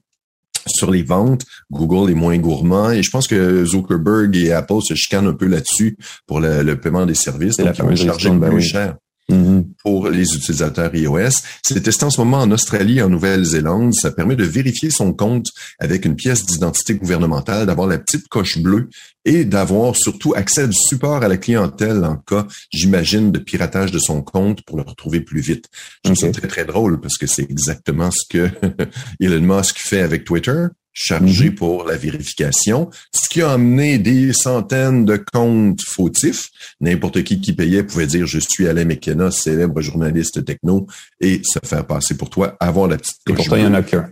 sur 0.66 0.90
les 0.90 1.02
ventes. 1.02 1.44
Google 1.70 2.10
est 2.10 2.14
moins 2.14 2.38
gourmand 2.38 2.90
et 2.90 3.02
je 3.02 3.10
pense 3.10 3.26
que 3.26 3.64
Zuckerberg 3.64 4.34
et 4.36 4.52
Apple 4.52 4.80
se 4.82 4.94
chicanent 4.94 5.26
un 5.26 5.34
peu 5.34 5.46
là-dessus 5.46 5.98
pour 6.26 6.40
le, 6.40 6.74
paiement 6.74 7.06
des 7.06 7.14
services. 7.14 7.56
Donc, 7.56 7.76
ils 7.76 7.84
vont 7.84 7.96
charger 7.96 8.30
ben 8.30 8.50
plus 8.50 8.62
cher. 8.62 8.96
Mm-hmm. 9.30 9.64
pour 9.82 10.10
les 10.10 10.34
utilisateurs 10.34 10.94
iOS. 10.94 11.40
C'est 11.62 11.82
testé 11.82 12.04
en 12.04 12.10
ce 12.10 12.20
moment 12.20 12.40
en 12.40 12.50
Australie 12.50 12.98
et 12.98 13.02
en 13.02 13.08
Nouvelle-Zélande. 13.08 13.94
Ça 13.94 14.10
permet 14.10 14.36
de 14.36 14.44
vérifier 14.44 14.90
son 14.90 15.14
compte 15.14 15.46
avec 15.78 16.04
une 16.04 16.14
pièce 16.14 16.44
d'identité 16.44 16.94
gouvernementale, 16.94 17.64
d'avoir 17.64 17.88
la 17.88 17.98
petite 17.98 18.28
coche 18.28 18.58
bleue 18.58 18.90
et 19.24 19.46
d'avoir 19.46 19.96
surtout 19.96 20.34
accès 20.34 20.68
du 20.68 20.76
support 20.76 21.22
à 21.22 21.28
la 21.28 21.38
clientèle 21.38 22.04
en 22.04 22.16
cas, 22.16 22.46
j'imagine, 22.70 23.32
de 23.32 23.38
piratage 23.38 23.92
de 23.92 23.98
son 23.98 24.20
compte 24.20 24.62
pour 24.66 24.76
le 24.76 24.82
retrouver 24.82 25.22
plus 25.22 25.40
vite. 25.40 25.70
Je 26.04 26.10
trouve 26.10 26.18
ça 26.18 26.30
très, 26.30 26.48
très 26.48 26.64
drôle 26.66 27.00
parce 27.00 27.16
que 27.16 27.26
c'est 27.26 27.50
exactement 27.50 28.10
ce 28.10 28.24
que 28.28 28.50
Elon 29.20 29.56
Musk 29.56 29.78
fait 29.78 30.02
avec 30.02 30.24
Twitter 30.24 30.66
chargé 30.94 31.50
mhm. 31.50 31.54
pour 31.56 31.84
la 31.84 31.96
vérification, 31.96 32.88
ce 33.12 33.28
qui 33.28 33.42
a 33.42 33.50
amené 33.50 33.98
des 33.98 34.32
centaines 34.32 35.04
de 35.04 35.16
comptes 35.16 35.82
fautifs. 35.84 36.48
N'importe 36.80 37.22
qui 37.24 37.40
qui 37.40 37.52
payait 37.52 37.82
pouvait 37.82 38.06
dire 38.06 38.26
je 38.26 38.38
suis 38.38 38.68
Alain 38.68 38.84
McKenna, 38.84 39.30
célèbre 39.30 39.80
journaliste 39.80 40.44
techno, 40.44 40.86
et 41.20 41.42
se 41.44 41.58
faire 41.64 41.84
passer 41.86 42.16
pour 42.16 42.30
toi, 42.30 42.56
avoir 42.60 42.88
la 42.88 42.96
petite. 42.96 43.16
Et 43.28 43.32
pourtant, 43.34 43.56
il 43.56 43.62
n'y 43.62 43.68
en 43.68 43.74
a 43.74 43.82
qu'un. 43.82 44.10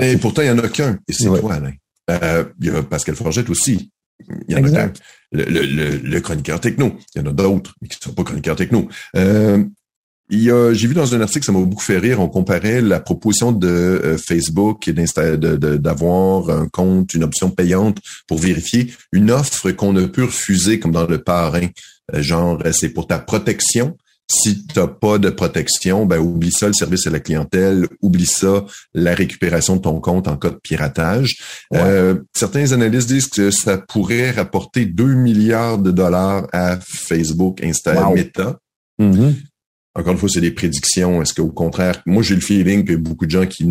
Et 0.00 0.16
pourtant, 0.18 0.42
il 0.42 0.52
n'y 0.52 0.60
en 0.60 0.62
a 0.62 0.68
qu'un. 0.68 0.98
Et 1.08 1.12
c'est 1.12 1.24
toi, 1.24 1.54
Alain. 1.54 1.72
Euh, 2.10 2.44
il 2.60 2.66
y 2.66 2.70
a 2.70 2.82
Pascal 2.82 3.16
Forgette 3.16 3.50
aussi. 3.50 3.90
Il 4.48 4.56
y 4.56 4.60
en 4.60 4.74
a. 4.74 4.90
Le, 5.30 5.44
le, 5.44 5.96
le, 5.98 6.20
chroniqueur 6.20 6.58
techno. 6.58 6.96
Il 7.14 7.20
y 7.20 7.22
en 7.22 7.30
a 7.30 7.32
d'autres, 7.34 7.74
mais 7.82 7.88
qui 7.88 7.98
ne 8.00 8.04
sont 8.04 8.14
pas 8.14 8.24
chroniqueurs 8.24 8.56
techno. 8.56 8.88
Euh, 9.14 9.62
j'ai 10.30 10.86
vu 10.86 10.94
dans 10.94 11.14
un 11.14 11.20
article, 11.20 11.44
ça 11.44 11.52
m'a 11.52 11.60
beaucoup 11.60 11.82
fait 11.82 11.98
rire, 11.98 12.20
on 12.20 12.28
comparait 12.28 12.80
la 12.80 13.00
proposition 13.00 13.52
de 13.52 13.66
euh, 13.66 14.18
Facebook 14.18 14.86
et 14.88 14.92
d'avoir 14.92 16.50
un 16.50 16.68
compte, 16.68 17.14
une 17.14 17.24
option 17.24 17.50
payante 17.50 17.98
pour 18.26 18.38
vérifier, 18.38 18.92
une 19.12 19.30
offre 19.30 19.70
qu'on 19.70 19.92
ne 19.92 20.06
peut 20.06 20.24
refuser 20.24 20.78
comme 20.78 20.92
dans 20.92 21.06
le 21.06 21.22
parrain. 21.22 21.68
Euh, 22.14 22.22
genre, 22.22 22.60
euh, 22.64 22.72
c'est 22.72 22.90
pour 22.90 23.06
ta 23.06 23.18
protection. 23.18 23.96
Si 24.30 24.66
tu 24.66 24.78
n'as 24.78 24.86
pas 24.86 25.16
de 25.16 25.30
protection, 25.30 26.04
ben 26.04 26.18
oublie 26.18 26.52
ça 26.52 26.66
le 26.66 26.74
service 26.74 27.06
à 27.06 27.10
la 27.10 27.20
clientèle, 27.20 27.88
oublie 28.02 28.26
ça 28.26 28.66
la 28.92 29.14
récupération 29.14 29.76
de 29.76 29.80
ton 29.80 30.00
compte 30.00 30.28
en 30.28 30.36
cas 30.36 30.50
de 30.50 30.58
piratage. 30.62 31.38
certains 32.34 32.72
analystes 32.72 33.08
disent 33.08 33.28
que 33.28 33.50
ça 33.50 33.78
pourrait 33.78 34.32
rapporter 34.32 34.84
2 34.84 35.14
milliards 35.14 35.78
de 35.78 35.90
dollars 35.90 36.46
à 36.52 36.78
Facebook, 36.78 37.64
Instagram, 37.64 38.12
Meta. 38.12 38.58
Mm-hmm. 39.00 39.32
Encore 39.98 40.12
une 40.12 40.18
fois, 40.18 40.28
c'est 40.28 40.40
des 40.40 40.52
prédictions. 40.52 41.20
Est-ce 41.20 41.34
qu'au 41.34 41.48
contraire, 41.48 42.00
moi 42.06 42.22
j'ai 42.22 42.36
le 42.36 42.40
feeling 42.40 42.84
que 42.84 42.94
beaucoup 42.94 43.26
de 43.26 43.32
gens 43.32 43.46
qui, 43.46 43.64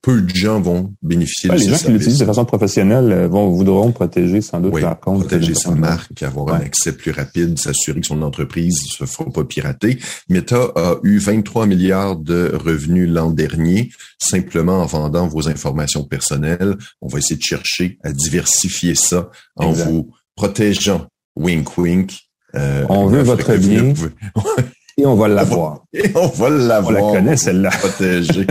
peu 0.00 0.22
de 0.22 0.34
gens 0.34 0.60
vont 0.60 0.94
bénéficier 1.02 1.50
de 1.50 1.56
ces 1.56 1.64
Les 1.64 1.70
gens 1.70 1.78
qui 1.78 1.90
l'utilisent 1.90 2.18
de 2.20 2.24
façon 2.24 2.44
professionnelle 2.44 3.10
euh, 3.10 3.26
vont 3.26 3.50
voudront 3.50 3.90
protéger 3.90 4.40
sans 4.40 4.60
doute 4.60 4.80
leur 4.80 5.00
compte. 5.00 5.26
Protéger 5.26 5.54
sa 5.54 5.72
marque, 5.72 6.22
avoir 6.22 6.54
un 6.54 6.60
accès 6.60 6.92
plus 6.92 7.10
rapide, 7.10 7.58
s'assurer 7.58 8.00
que 8.00 8.06
son 8.06 8.22
entreprise 8.22 8.78
ne 8.84 9.06
se 9.06 9.12
fera 9.12 9.28
pas 9.28 9.42
pirater. 9.42 9.98
Meta 10.28 10.70
a 10.76 10.96
eu 11.02 11.18
23 11.18 11.66
milliards 11.66 12.14
de 12.14 12.52
revenus 12.54 13.10
l'an 13.10 13.32
dernier, 13.32 13.90
simplement 14.18 14.82
en 14.82 14.86
vendant 14.86 15.26
vos 15.26 15.48
informations 15.48 16.04
personnelles. 16.04 16.76
On 17.02 17.08
va 17.08 17.18
essayer 17.18 17.36
de 17.36 17.42
chercher 17.42 17.98
à 18.04 18.12
diversifier 18.12 18.94
ça 18.94 19.30
en 19.56 19.72
vous 19.72 20.12
protégeant. 20.36 21.06
Wink, 21.34 21.76
wink. 21.76 22.16
Euh, 22.54 22.86
on 22.88 23.06
veut 23.06 23.22
votre 23.22 23.56
bien. 23.56 23.92
Et 24.98 25.04
on 25.04 25.14
va 25.14 25.28
l'avoir. 25.28 25.84
Et 25.92 26.10
on 26.14 26.26
va 26.26 26.48
l'avoir. 26.48 27.04
On 27.04 27.12
la 27.12 27.18
connaît, 27.18 27.36
celle-là. 27.36 27.68
Protégée. 27.78 28.46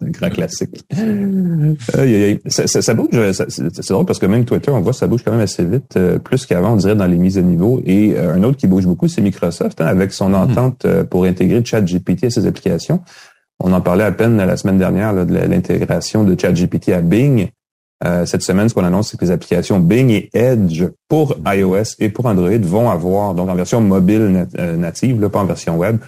Un 0.00 0.10
grand 0.10 0.30
classique. 0.30 0.84
ça, 2.46 2.66
ça, 2.66 2.82
ça, 2.82 2.94
bouge, 2.94 3.08
c'est 3.48 3.90
drôle 3.90 4.06
parce 4.06 4.20
que 4.20 4.26
même 4.26 4.44
Twitter, 4.44 4.70
on 4.70 4.80
voit, 4.80 4.92
ça 4.92 5.08
bouge 5.08 5.22
quand 5.24 5.32
même 5.32 5.40
assez 5.40 5.64
vite, 5.64 5.96
euh, 5.96 6.18
plus 6.18 6.46
qu'avant, 6.46 6.74
on 6.74 6.76
dirait, 6.76 6.94
dans 6.94 7.06
les 7.06 7.16
mises 7.16 7.38
à 7.38 7.42
niveau. 7.42 7.82
Et 7.84 8.14
euh, 8.16 8.34
un 8.34 8.42
autre 8.44 8.56
qui 8.56 8.68
bouge 8.68 8.86
beaucoup, 8.86 9.08
c'est 9.08 9.20
Microsoft, 9.20 9.80
hein, 9.80 9.86
avec 9.86 10.12
son 10.12 10.30
mm-hmm. 10.30 10.50
entente 10.50 10.84
euh, 10.84 11.02
pour 11.02 11.24
intégrer 11.24 11.64
ChatGPT 11.64 12.24
à 12.24 12.30
ses 12.30 12.46
applications. 12.46 13.00
On 13.58 13.72
en 13.72 13.80
parlait 13.80 14.04
à 14.04 14.12
peine 14.12 14.36
la 14.36 14.56
semaine 14.56 14.78
dernière 14.78 15.12
là, 15.12 15.24
de 15.24 15.34
l'intégration 15.34 16.24
de 16.24 16.38
ChatGPT 16.40 16.90
à 16.90 17.00
Bing. 17.00 17.48
Euh, 18.04 18.26
cette 18.26 18.42
semaine, 18.42 18.68
ce 18.68 18.74
qu'on 18.74 18.84
annonce, 18.84 19.10
c'est 19.10 19.16
que 19.16 19.24
les 19.24 19.30
applications 19.30 19.78
Bing 19.78 20.10
et 20.10 20.30
Edge 20.32 20.84
pour 21.08 21.36
iOS 21.46 21.94
et 22.00 22.08
pour 22.08 22.26
Android 22.26 22.50
vont 22.58 22.90
avoir, 22.90 23.34
donc 23.34 23.48
en 23.48 23.54
version 23.54 23.80
mobile 23.80 24.48
euh, 24.58 24.76
native, 24.76 25.28
pas 25.28 25.40
en 25.40 25.44
version 25.44 25.76
web, 25.76 25.98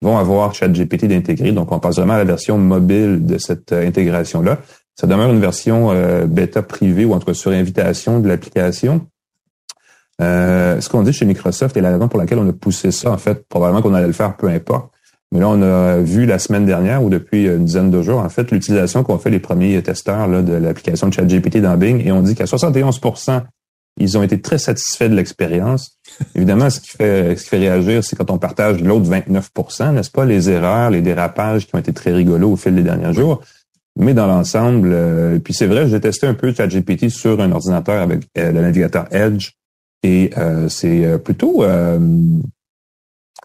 vont 0.00 0.18
avoir 0.18 0.54
ChatGPT 0.54 1.06
d'intégrer. 1.06 1.52
Donc, 1.52 1.72
on 1.72 1.80
passe 1.80 1.96
vraiment 1.96 2.14
à 2.14 2.18
la 2.18 2.24
version 2.24 2.58
mobile 2.58 3.24
de 3.26 3.38
cette 3.38 3.72
euh, 3.72 3.86
intégration-là. 3.86 4.58
Ça 4.94 5.06
demeure 5.06 5.30
une 5.30 5.40
version 5.40 5.90
bêta 6.26 6.62
privée 6.62 7.06
ou 7.06 7.14
en 7.14 7.18
tout 7.18 7.24
cas 7.24 7.32
sur 7.32 7.50
invitation 7.50 8.20
de 8.20 8.28
l'application. 8.28 9.06
ce 10.20 10.86
qu'on 10.90 11.02
dit 11.02 11.14
chez 11.14 11.24
Microsoft 11.24 11.78
et 11.78 11.80
la 11.80 11.92
raison 11.92 12.08
pour 12.08 12.20
laquelle 12.20 12.38
on 12.38 12.46
a 12.46 12.52
poussé 12.52 12.90
ça, 12.90 13.10
en 13.10 13.16
fait, 13.16 13.48
probablement 13.48 13.80
qu'on 13.80 13.94
allait 13.94 14.06
le 14.06 14.12
faire, 14.12 14.36
peu 14.36 14.48
importe, 14.48 14.91
mais 15.32 15.40
là, 15.40 15.48
on 15.48 15.62
a 15.62 15.96
vu 15.98 16.26
la 16.26 16.38
semaine 16.38 16.66
dernière 16.66 17.02
ou 17.02 17.08
depuis 17.08 17.46
une 17.46 17.64
dizaine 17.64 17.90
de 17.90 18.02
jours, 18.02 18.18
en 18.18 18.28
fait, 18.28 18.50
l'utilisation 18.50 19.02
qu'ont 19.02 19.18
fait 19.18 19.30
les 19.30 19.40
premiers 19.40 19.82
testeurs 19.82 20.28
là, 20.28 20.42
de 20.42 20.52
l'application 20.52 21.08
de 21.08 21.14
ChatGPT 21.14 21.56
dans 21.56 21.76
Bing 21.78 22.06
et 22.06 22.12
on 22.12 22.20
dit 22.20 22.34
qu'à 22.34 22.44
71% 22.44 23.42
ils 23.98 24.16
ont 24.16 24.22
été 24.22 24.40
très 24.40 24.58
satisfaits 24.58 25.08
de 25.08 25.14
l'expérience. 25.14 25.98
Évidemment, 26.34 26.70
ce 26.70 26.80
qui 26.80 26.90
fait, 26.90 27.36
ce 27.36 27.44
qui 27.44 27.48
fait 27.48 27.58
réagir, 27.58 28.04
c'est 28.04 28.16
quand 28.16 28.30
on 28.30 28.38
partage 28.38 28.80
l'autre 28.80 29.10
29% 29.10 29.94
n'est-ce 29.94 30.10
pas, 30.10 30.24
les 30.24 30.50
erreurs, 30.50 30.90
les 30.90 31.02
dérapages 31.02 31.66
qui 31.66 31.74
ont 31.74 31.78
été 31.78 31.92
très 31.92 32.12
rigolos 32.12 32.52
au 32.52 32.56
fil 32.56 32.74
des 32.74 32.82
derniers 32.82 33.12
jours. 33.12 33.42
Mais 33.98 34.14
dans 34.14 34.26
l'ensemble, 34.26 34.90
euh, 34.92 35.38
puis 35.38 35.52
c'est 35.52 35.66
vrai, 35.66 35.86
j'ai 35.88 36.00
testé 36.00 36.26
un 36.26 36.34
peu 36.34 36.52
ChatGPT 36.52 37.10
sur 37.10 37.40
un 37.40 37.52
ordinateur 37.52 38.00
avec 38.00 38.22
euh, 38.38 38.50
le 38.52 38.62
navigateur 38.62 39.06
Edge 39.10 39.52
et 40.02 40.30
euh, 40.38 40.68
c'est 40.68 41.18
plutôt 41.22 41.64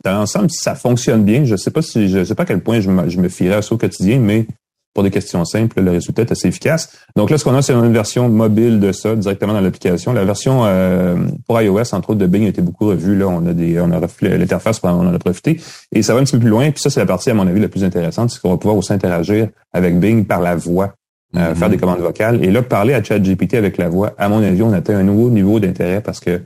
dans 0.03 0.13
l'ensemble, 0.13 0.49
ça 0.51 0.75
fonctionne 0.75 1.23
bien, 1.23 1.45
je 1.45 1.55
sais 1.55 1.71
pas 1.71 1.81
si 1.81 2.07
je 2.09 2.23
sais 2.23 2.35
pas 2.35 2.43
à 2.43 2.45
quel 2.45 2.61
point 2.61 2.79
je 2.79 2.89
me, 2.89 3.09
je 3.09 3.19
me 3.19 3.29
fierais 3.29 3.57
à 3.57 3.61
ça 3.61 3.73
au 3.73 3.77
quotidien, 3.77 4.19
mais 4.19 4.45
pour 4.93 5.03
des 5.03 5.11
questions 5.11 5.45
simples, 5.45 5.79
le 5.79 5.91
résultat 5.91 6.23
est 6.23 6.31
assez 6.31 6.47
efficace. 6.47 6.91
Donc 7.15 7.29
là, 7.29 7.37
ce 7.37 7.43
qu'on 7.43 7.53
a, 7.53 7.61
c'est 7.61 7.73
une 7.73 7.93
version 7.93 8.29
mobile 8.29 8.79
de 8.79 8.91
ça 8.91 9.15
directement 9.15 9.53
dans 9.53 9.61
l'application. 9.61 10.11
La 10.11 10.25
version 10.25 10.63
euh, 10.65 11.15
pour 11.45 11.61
iOS, 11.61 11.93
entre 11.93 12.09
autres, 12.11 12.19
de 12.19 12.25
Bing 12.25 12.45
a 12.45 12.47
été 12.47 12.63
beaucoup 12.63 12.87
revue. 12.87 13.15
Là, 13.15 13.27
on 13.27 13.45
a 13.45 13.53
des, 13.53 13.79
on 13.79 13.91
a 13.91 13.99
l'interface, 14.21 14.79
on 14.81 14.87
en 14.89 15.13
a 15.13 15.19
profité. 15.19 15.61
Et 15.91 16.01
ça 16.01 16.15
va 16.15 16.21
un 16.21 16.23
petit 16.23 16.31
peu 16.31 16.39
plus 16.39 16.49
loin. 16.49 16.71
Puis 16.71 16.81
ça, 16.81 16.89
c'est 16.89 16.99
la 16.99 17.05
partie, 17.05 17.29
à 17.29 17.35
mon 17.35 17.45
avis, 17.45 17.59
la 17.59 17.67
plus 17.67 17.83
intéressante, 17.83 18.31
c'est 18.31 18.41
qu'on 18.41 18.49
va 18.49 18.57
pouvoir 18.57 18.75
aussi 18.75 18.91
interagir 18.91 19.49
avec 19.71 19.99
Bing 19.99 20.25
par 20.25 20.41
la 20.41 20.55
voix. 20.55 20.95
euh, 21.35 21.53
faire 21.53 21.69
des 21.69 21.77
commandes 21.77 21.99
vocales. 21.99 22.43
Et 22.43 22.49
là, 22.49 22.63
parler 22.63 22.93
à 22.95 23.03
ChatGPT 23.03 23.55
avec 23.55 23.77
la 23.77 23.89
voix, 23.89 24.13
à 24.17 24.29
mon 24.29 24.41
avis, 24.41 24.63
on 24.63 24.73
atteint 24.73 24.97
un 24.97 25.03
nouveau 25.03 25.29
niveau 25.29 25.59
d'intérêt 25.59 26.01
parce 26.01 26.19
que 26.19 26.41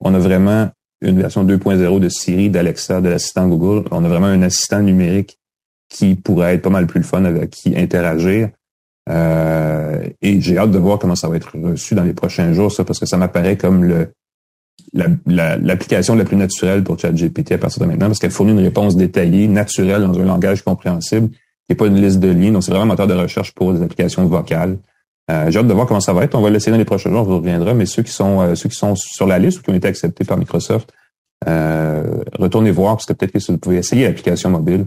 on 0.00 0.14
a 0.14 0.18
vraiment 0.18 0.68
une 1.02 1.20
version 1.20 1.44
2.0 1.44 2.00
de 2.00 2.08
Siri, 2.08 2.50
d'Alexa, 2.50 3.00
de 3.00 3.08
l'assistant 3.08 3.48
Google. 3.48 3.86
On 3.90 4.04
a 4.04 4.08
vraiment 4.08 4.26
un 4.26 4.42
assistant 4.42 4.80
numérique 4.80 5.38
qui 5.88 6.14
pourrait 6.14 6.54
être 6.54 6.62
pas 6.62 6.70
mal 6.70 6.86
plus 6.86 7.00
le 7.00 7.06
fun 7.06 7.24
avec 7.24 7.50
qui 7.50 7.76
interagir. 7.76 8.50
Euh, 9.08 10.04
et 10.20 10.40
j'ai 10.40 10.58
hâte 10.58 10.72
de 10.72 10.78
voir 10.78 10.98
comment 10.98 11.14
ça 11.14 11.28
va 11.28 11.36
être 11.36 11.56
reçu 11.58 11.94
dans 11.94 12.02
les 12.02 12.12
prochains 12.12 12.52
jours, 12.52 12.72
ça, 12.72 12.84
parce 12.84 12.98
que 12.98 13.06
ça 13.06 13.16
m'apparaît 13.16 13.56
comme 13.56 13.84
le 13.84 14.08
l'application 15.26 16.14
la, 16.14 16.24
plus 16.24 16.36
naturelle 16.36 16.82
pour 16.84 16.98
ChatGPT 16.98 17.52
à 17.52 17.58
partir 17.58 17.82
de 17.82 17.86
maintenant, 17.86 18.06
parce 18.06 18.18
qu'elle 18.18 18.30
fournit 18.30 18.52
une 18.52 18.60
réponse 18.60 18.96
détaillée, 18.96 19.48
naturelle, 19.48 20.02
dans 20.02 20.18
un 20.18 20.24
langage 20.24 20.62
compréhensible, 20.62 21.28
qui 21.28 21.36
n'est 21.70 21.76
pas 21.76 21.86
une 21.86 22.00
liste 22.00 22.20
de 22.20 22.28
lignes. 22.28 22.52
Donc, 22.52 22.62
c'est 22.62 22.70
vraiment 22.70 22.84
un 22.84 22.88
moteur 22.88 23.06
de 23.06 23.14
recherche 23.14 23.52
pour 23.52 23.72
des 23.72 23.82
applications 23.82 24.24
vocales. 24.26 24.78
Euh, 25.30 25.50
j'ai 25.50 25.58
hâte 25.58 25.66
de 25.66 25.72
voir 25.72 25.86
comment 25.86 26.00
ça 26.00 26.12
va 26.12 26.24
être. 26.24 26.34
On 26.34 26.40
va 26.40 26.50
l'essayer 26.50 26.72
dans 26.72 26.78
les 26.78 26.84
prochains 26.84 27.10
jours, 27.10 27.20
on 27.20 27.24
vous 27.24 27.36
reviendra, 27.38 27.74
mais 27.74 27.86
ceux 27.86 28.02
qui 28.02 28.12
sont 28.12 28.40
euh, 28.40 28.54
ceux 28.54 28.68
qui 28.68 28.76
sont 28.76 28.94
sur 28.94 29.26
la 29.26 29.38
liste 29.38 29.58
ou 29.58 29.62
qui 29.62 29.70
ont 29.70 29.74
été 29.74 29.88
acceptés 29.88 30.24
par 30.24 30.36
Microsoft, 30.36 30.92
euh, 31.48 32.22
retournez 32.38 32.70
voir, 32.70 32.96
parce 32.96 33.06
que 33.06 33.12
peut-être 33.12 33.32
que 33.32 33.52
vous 33.52 33.58
pouvez 33.58 33.76
essayer 33.78 34.06
l'application 34.06 34.50
mobile. 34.50 34.86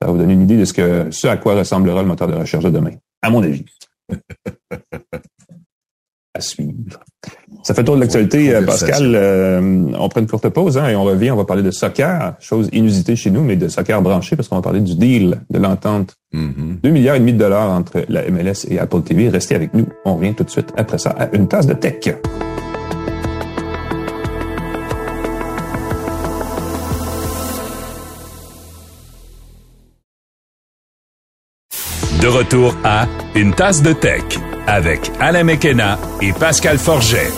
Ça 0.00 0.06
va 0.06 0.12
vous 0.12 0.18
donner 0.18 0.34
une 0.34 0.42
idée 0.42 0.56
de 0.56 0.64
ce 0.64 0.72
que 0.72 1.08
ce 1.10 1.26
à 1.26 1.36
quoi 1.36 1.56
ressemblera 1.56 2.02
le 2.02 2.08
moteur 2.08 2.28
de 2.28 2.34
recherche 2.34 2.64
de 2.64 2.70
demain, 2.70 2.92
à 3.22 3.30
mon 3.30 3.42
avis. 3.42 3.64
à 6.38 6.40
suivre. 6.40 7.00
Ça 7.62 7.74
fait 7.74 7.84
tour 7.84 7.96
de 7.96 8.00
l'actualité, 8.00 8.54
euh, 8.54 8.62
Pascal. 8.62 9.12
Euh, 9.14 9.60
on 9.98 10.08
prend 10.08 10.20
une 10.20 10.26
courte 10.26 10.48
pause 10.48 10.78
hein, 10.78 10.88
et 10.88 10.96
on 10.96 11.04
revient. 11.04 11.30
On 11.32 11.36
va 11.36 11.44
parler 11.44 11.62
de 11.62 11.70
soccer, 11.70 12.34
chose 12.40 12.68
inusitée 12.72 13.16
chez 13.16 13.30
nous, 13.30 13.42
mais 13.42 13.56
de 13.56 13.68
soccer 13.68 14.00
branché 14.00 14.36
parce 14.36 14.48
qu'on 14.48 14.56
va 14.56 14.62
parler 14.62 14.80
du 14.80 14.94
deal, 14.94 15.40
de 15.50 15.58
l'entente. 15.58 16.16
2 16.32 16.90
milliards 16.90 17.16
et 17.16 17.20
demi 17.20 17.32
de 17.32 17.38
dollars 17.38 17.70
entre 17.70 18.04
la 18.08 18.30
MLS 18.30 18.66
et 18.68 18.78
Apple 18.78 19.02
TV. 19.02 19.28
Restez 19.28 19.54
avec 19.54 19.74
nous. 19.74 19.86
On 20.04 20.16
revient 20.16 20.34
tout 20.34 20.44
de 20.44 20.50
suite 20.50 20.72
après 20.76 20.98
ça 20.98 21.10
à 21.10 21.34
une 21.34 21.48
tasse 21.48 21.66
de 21.66 21.74
tech. 21.74 22.14
De 32.28 32.32
retour 32.32 32.76
à 32.84 33.06
Une 33.34 33.54
tasse 33.54 33.82
de 33.82 33.94
tech 33.94 34.22
avec 34.66 35.10
Alain 35.18 35.44
Mekena 35.44 35.98
et 36.20 36.34
Pascal 36.34 36.76
Forget. 36.76 37.30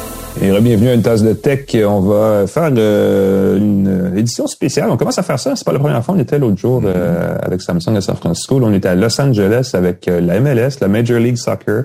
Et 0.42 0.50
bienvenue 0.60 0.88
à 0.88 0.94
une 0.94 1.02
tasse 1.02 1.22
de 1.22 1.32
tech. 1.32 1.76
On 1.86 2.00
va 2.00 2.48
faire 2.48 2.72
euh, 2.76 3.56
une 3.56 4.12
édition 4.16 4.48
spéciale. 4.48 4.90
On 4.90 4.96
commence 4.96 5.16
à 5.16 5.22
faire 5.22 5.38
ça. 5.38 5.54
C'est 5.54 5.64
pas 5.64 5.72
la 5.72 5.78
première 5.78 6.04
fois. 6.04 6.16
On 6.16 6.18
était 6.18 6.40
l'autre 6.40 6.58
jour 6.58 6.82
euh, 6.84 7.38
avec 7.40 7.62
Samsung 7.62 7.94
à 7.94 8.00
San 8.00 8.16
Francisco. 8.16 8.58
on 8.60 8.72
était 8.72 8.88
à 8.88 8.96
Los 8.96 9.20
Angeles 9.20 9.70
avec 9.74 10.08
euh, 10.08 10.20
la 10.20 10.40
MLS, 10.40 10.80
la 10.80 10.88
Major 10.88 11.20
League 11.20 11.36
Soccer 11.36 11.84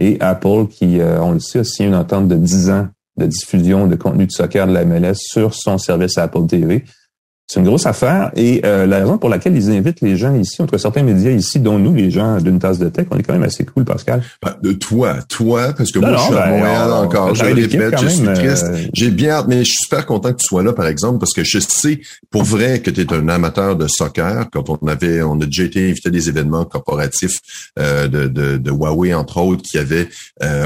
et 0.00 0.16
Apple 0.20 0.68
qui, 0.70 1.00
on 1.20 1.32
le 1.32 1.40
sait, 1.40 1.58
a 1.58 1.64
signé 1.64 1.88
une 1.88 1.96
entente 1.96 2.28
de 2.28 2.36
10 2.36 2.70
ans 2.70 2.86
de 3.16 3.26
diffusion 3.26 3.88
de 3.88 3.96
contenu 3.96 4.26
de 4.26 4.30
soccer 4.30 4.68
de 4.68 4.72
la 4.72 4.84
MLS 4.84 5.16
sur 5.16 5.54
son 5.54 5.76
service 5.76 6.16
Apple 6.18 6.46
TV. 6.46 6.84
C'est 7.50 7.60
une 7.60 7.66
grosse 7.66 7.86
affaire 7.86 8.30
et 8.36 8.60
euh, 8.66 8.84
la 8.86 8.98
raison 8.98 9.16
pour 9.16 9.30
laquelle 9.30 9.56
ils 9.56 9.70
invitent 9.70 10.02
les 10.02 10.18
gens 10.18 10.34
ici, 10.34 10.60
entre 10.60 10.76
certains 10.76 11.02
médias 11.02 11.30
ici, 11.30 11.58
dont 11.58 11.78
nous, 11.78 11.94
les 11.94 12.10
gens 12.10 12.42
d'une 12.42 12.58
tasse 12.58 12.78
de 12.78 12.90
tech, 12.90 13.06
on 13.10 13.16
est 13.16 13.22
quand 13.22 13.32
même 13.32 13.42
assez 13.42 13.64
cool, 13.64 13.86
Pascal. 13.86 14.22
Ben, 14.42 14.54
de 14.62 14.72
toi, 14.72 15.16
toi, 15.30 15.72
parce 15.72 15.90
que 15.90 15.98
moi, 15.98 16.14
je 16.14 16.24
suis 16.24 16.34
à 16.34 16.46
ben, 16.46 16.50
Montréal 16.50 16.92
encore. 16.92 17.34
Je 17.34 17.44
répète, 17.44 17.98
je 18.02 18.06
suis 18.06 18.26
triste. 18.26 18.66
Euh, 18.68 18.84
J'ai 18.92 19.10
bien 19.10 19.30
hâte, 19.30 19.46
mais 19.48 19.60
je 19.60 19.70
suis 19.70 19.78
super 19.84 20.04
content 20.04 20.30
que 20.34 20.36
tu 20.36 20.46
sois 20.46 20.62
là, 20.62 20.74
par 20.74 20.86
exemple, 20.86 21.20
parce 21.20 21.32
que 21.32 21.42
je 21.42 21.58
sais 21.58 22.02
pour 22.30 22.44
vrai 22.44 22.80
que 22.80 22.90
tu 22.90 23.00
es 23.00 23.12
un 23.14 23.26
amateur 23.30 23.76
de 23.76 23.86
soccer. 23.88 24.50
Quand 24.52 24.68
on 24.68 24.86
avait, 24.86 25.22
on 25.22 25.40
a 25.40 25.46
déjà 25.46 25.62
été 25.62 25.88
invité 25.88 26.10
à 26.10 26.12
des 26.12 26.28
événements 26.28 26.66
corporatifs 26.66 27.38
euh, 27.78 28.08
de, 28.08 28.26
de, 28.26 28.58
de, 28.58 28.70
Huawei, 28.70 29.14
entre 29.14 29.38
autres, 29.38 29.62
qui 29.62 29.78
avaient 29.78 30.10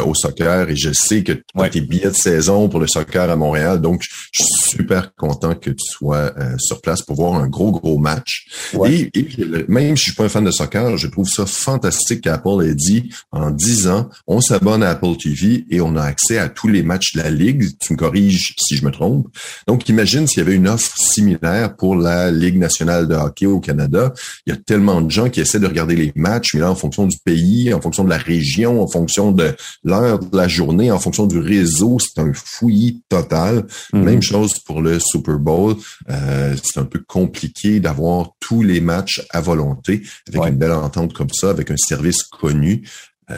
au 0.04 0.14
soccer, 0.14 0.68
et 0.68 0.74
je 0.74 0.92
sais 0.92 1.22
que 1.22 1.32
tu 1.32 1.42
as 1.56 1.68
tes 1.68 1.80
billets 1.80 2.10
de 2.10 2.16
saison 2.16 2.68
pour 2.68 2.80
le 2.80 2.88
soccer 2.88 3.30
à 3.30 3.36
Montréal, 3.36 3.80
donc 3.80 4.02
je 4.32 4.42
suis 4.42 4.70
super 4.80 5.14
content 5.14 5.54
que 5.54 5.70
tu 5.70 5.84
sois 5.86 6.32
place 6.80 7.02
pour 7.02 7.16
voir 7.16 7.34
un 7.34 7.48
gros, 7.48 7.72
gros 7.72 7.98
match. 7.98 8.46
Et, 8.86 9.10
même 9.68 9.96
si 9.96 10.04
je 10.04 10.10
suis 10.10 10.14
pas 10.14 10.24
un 10.24 10.28
fan 10.28 10.44
de 10.44 10.50
soccer, 10.50 10.96
je 10.96 11.06
trouve 11.06 11.28
ça 11.28 11.46
fantastique 11.46 12.22
qu'Apple 12.22 12.64
ait 12.64 12.74
dit 12.74 13.10
en 13.30 13.50
10 13.50 13.88
ans, 13.88 14.08
on 14.26 14.40
s'abonne 14.40 14.82
à 14.82 14.90
Apple 14.90 15.16
TV 15.16 15.64
et 15.70 15.80
on 15.80 15.96
a 15.96 16.02
accès 16.02 16.38
à 16.38 16.48
tous 16.48 16.68
les 16.68 16.82
matchs 16.82 17.14
de 17.14 17.22
la 17.22 17.30
Ligue. 17.30 17.68
Tu 17.80 17.92
me 17.92 17.98
corriges 17.98 18.54
si 18.58 18.76
je 18.76 18.84
me 18.84 18.90
trompe. 18.90 19.28
Donc, 19.66 19.88
imagine 19.88 20.26
s'il 20.26 20.38
y 20.38 20.40
avait 20.42 20.54
une 20.54 20.68
offre 20.68 20.96
similaire 20.96 21.76
pour 21.76 21.96
la 21.96 22.30
Ligue 22.30 22.58
nationale 22.58 23.08
de 23.08 23.14
hockey 23.14 23.46
au 23.46 23.60
Canada. 23.60 24.12
Il 24.46 24.52
y 24.52 24.56
a 24.56 24.58
tellement 24.58 25.00
de 25.00 25.10
gens 25.10 25.28
qui 25.28 25.40
essaient 25.40 25.60
de 25.60 25.66
regarder 25.66 25.96
les 25.96 26.12
matchs, 26.16 26.54
mais 26.54 26.60
là, 26.60 26.70
en 26.70 26.74
fonction 26.74 27.06
du 27.06 27.16
pays, 27.24 27.72
en 27.72 27.80
fonction 27.80 28.04
de 28.04 28.10
la 28.10 28.18
région, 28.18 28.82
en 28.82 28.86
fonction 28.86 29.32
de 29.32 29.54
l'heure 29.84 30.18
de 30.18 30.36
la 30.36 30.48
journée, 30.48 30.90
en 30.90 30.98
fonction 30.98 31.26
du 31.26 31.38
réseau, 31.38 31.98
c'est 31.98 32.20
un 32.20 32.32
fouillis 32.34 33.02
total. 33.08 33.66
Mm-hmm. 33.92 34.02
Même 34.02 34.22
chose 34.22 34.58
pour 34.58 34.80
le 34.80 34.98
Super 35.00 35.38
Bowl. 35.38 35.76
Euh, 36.10 36.54
c'est 36.62 36.80
un 36.80 36.84
peu 36.84 37.00
compliqué 37.00 37.80
d'avoir 37.80 38.32
tous 38.40 38.62
les 38.62 38.80
matchs 38.80 39.22
à 39.30 39.40
volonté 39.40 40.02
avec 40.28 40.48
une 40.48 40.56
belle 40.56 40.72
entente 40.72 41.12
comme 41.12 41.30
ça, 41.30 41.50
avec 41.50 41.70
un 41.70 41.76
service 41.76 42.22
connu. 42.22 42.82
Euh, 43.30 43.34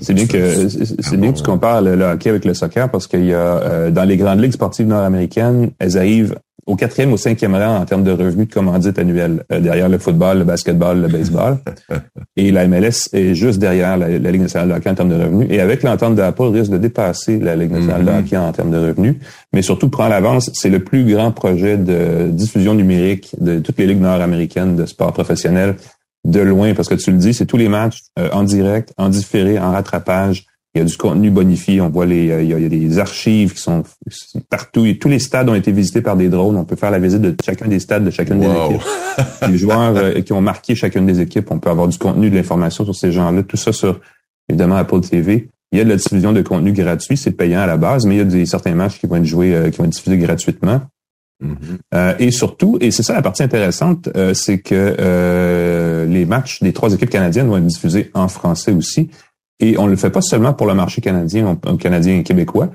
c'est 0.00 0.14
bien 0.14 0.26
que 0.26 0.68
c'est 0.68 1.16
bien 1.16 1.32
que 1.32 1.38
tu 1.38 1.42
compares 1.42 1.82
le, 1.82 2.00
hockey 2.02 2.30
avec 2.30 2.44
le 2.44 2.54
soccer 2.54 2.90
parce 2.90 3.06
qu'il 3.06 3.24
y 3.24 3.34
a 3.34 3.38
euh, 3.38 3.90
dans 3.90 4.04
les 4.04 4.16
grandes 4.16 4.40
ligues 4.40 4.52
sportives 4.52 4.86
nord-américaines, 4.86 5.70
elles 5.78 5.98
arrivent 5.98 6.36
au 6.66 6.76
quatrième 6.76 7.12
ou 7.12 7.16
cinquième 7.16 7.54
rang 7.54 7.78
en 7.78 7.84
termes 7.84 8.04
de 8.04 8.12
revenus 8.12 8.46
de 8.46 8.52
commandite 8.52 8.98
annuelle, 8.98 9.44
euh, 9.50 9.60
derrière 9.60 9.88
le 9.88 9.98
football, 9.98 10.38
le 10.38 10.44
basketball, 10.44 11.00
le 11.00 11.08
baseball. 11.08 11.58
et 12.36 12.52
la 12.52 12.68
MLS 12.68 13.08
est 13.12 13.34
juste 13.34 13.58
derrière 13.58 13.96
la, 13.96 14.08
Ligue 14.08 14.42
nationale 14.42 14.68
de 14.68 14.74
hockey 14.74 14.90
en 14.90 14.94
termes 14.94 15.08
de 15.08 15.16
revenus. 15.16 15.48
Et 15.50 15.60
avec 15.60 15.82
l'entente 15.82 16.14
d'Apple, 16.14 16.42
risque 16.44 16.70
de 16.70 16.78
dépasser 16.78 17.38
la 17.38 17.56
Ligue 17.56 17.72
nationale 17.72 18.04
de 18.04 18.10
mm-hmm. 18.10 18.18
hockey 18.20 18.36
en 18.36 18.52
termes 18.52 18.70
de 18.70 18.78
revenus. 18.78 19.16
Mais 19.52 19.62
surtout, 19.62 19.88
prendre 19.88 20.10
l'avance, 20.10 20.50
c'est 20.54 20.70
le 20.70 20.78
plus 20.78 21.04
grand 21.04 21.32
projet 21.32 21.76
de 21.76 22.28
diffusion 22.28 22.74
numérique 22.74 23.34
de 23.40 23.58
toutes 23.58 23.78
les 23.78 23.86
ligues 23.86 24.00
nord-américaines 24.00 24.76
de 24.76 24.86
sport 24.86 25.12
professionnel 25.12 25.74
de 26.24 26.40
loin, 26.40 26.74
parce 26.74 26.88
que 26.88 26.94
tu 26.94 27.10
le 27.10 27.18
dis, 27.18 27.34
c'est 27.34 27.46
tous 27.46 27.56
les 27.56 27.68
matchs 27.68 28.00
euh, 28.18 28.28
en 28.32 28.42
direct, 28.42 28.92
en 28.98 29.08
différé, 29.08 29.58
en 29.58 29.72
rattrapage, 29.72 30.46
il 30.74 30.78
y 30.78 30.82
a 30.82 30.84
du 30.84 30.96
contenu 30.96 31.30
bonifié. 31.30 31.80
On 31.80 31.88
voit 31.88 32.06
les, 32.06 32.30
euh, 32.30 32.42
il 32.42 32.50
y 32.50 32.54
a, 32.54 32.68
des 32.68 32.98
archives 32.98 33.54
qui 33.54 33.60
sont 33.60 33.82
partout. 34.48 34.86
Et 34.86 34.98
tous 34.98 35.08
les 35.08 35.18
stades 35.18 35.48
ont 35.48 35.54
été 35.54 35.72
visités 35.72 36.00
par 36.00 36.16
des 36.16 36.28
drones. 36.28 36.56
On 36.56 36.64
peut 36.64 36.76
faire 36.76 36.92
la 36.92 37.00
visite 37.00 37.20
de 37.20 37.34
chacun 37.44 37.66
des 37.66 37.80
stades 37.80 38.04
de 38.04 38.10
chacune 38.10 38.38
des 38.38 38.46
équipes. 38.46 38.86
les 39.48 39.58
joueurs 39.58 39.96
euh, 39.96 40.20
qui 40.20 40.32
ont 40.32 40.40
marqué 40.40 40.76
chacune 40.76 41.06
des 41.06 41.20
équipes, 41.20 41.50
on 41.50 41.58
peut 41.58 41.70
avoir 41.70 41.88
du 41.88 41.98
contenu, 41.98 42.30
de 42.30 42.36
l'information 42.36 42.84
sur 42.84 42.94
ces 42.94 43.10
gens-là. 43.10 43.42
Tout 43.42 43.56
ça 43.56 43.72
sur, 43.72 44.00
évidemment, 44.48 44.76
Apple 44.76 45.00
TV. 45.00 45.48
Il 45.72 45.78
y 45.78 45.80
a 45.80 45.84
de 45.84 45.88
la 45.88 45.96
diffusion 45.96 46.32
de 46.32 46.42
contenu 46.42 46.72
gratuit, 46.72 47.16
c'est 47.16 47.32
payant 47.32 47.60
à 47.60 47.66
la 47.66 47.76
base, 47.76 48.04
mais 48.04 48.16
il 48.16 48.18
y 48.18 48.22
a 48.22 48.24
des 48.24 48.46
certains 48.46 48.74
matchs 48.74 48.98
qui 48.98 49.06
vont 49.06 49.16
être 49.16 49.24
joués, 49.24 49.54
euh, 49.54 49.70
qui 49.70 49.78
vont 49.78 49.84
être 49.84 49.90
diffusés 49.90 50.18
gratuitement. 50.18 50.82
Mm-hmm. 51.42 52.16
et 52.18 52.30
surtout, 52.30 52.76
et 52.80 52.90
c'est 52.90 53.02
ça 53.02 53.14
la 53.14 53.22
partie 53.22 53.42
intéressante, 53.42 54.08
c'est 54.34 54.58
que 54.58 56.06
les 56.08 56.26
matchs 56.26 56.62
des 56.62 56.72
trois 56.72 56.92
équipes 56.92 57.10
canadiennes 57.10 57.48
vont 57.48 57.56
être 57.56 57.66
diffusés 57.66 58.10
en 58.14 58.28
français 58.28 58.72
aussi. 58.72 59.10
Et 59.60 59.78
on 59.78 59.84
ne 59.84 59.90
le 59.90 59.96
fait 59.96 60.10
pas 60.10 60.22
seulement 60.22 60.54
pour 60.54 60.66
le 60.66 60.74
marché 60.74 61.00
canadien, 61.00 61.58
canadien 61.78 62.18
et 62.18 62.22
québécois. 62.22 62.70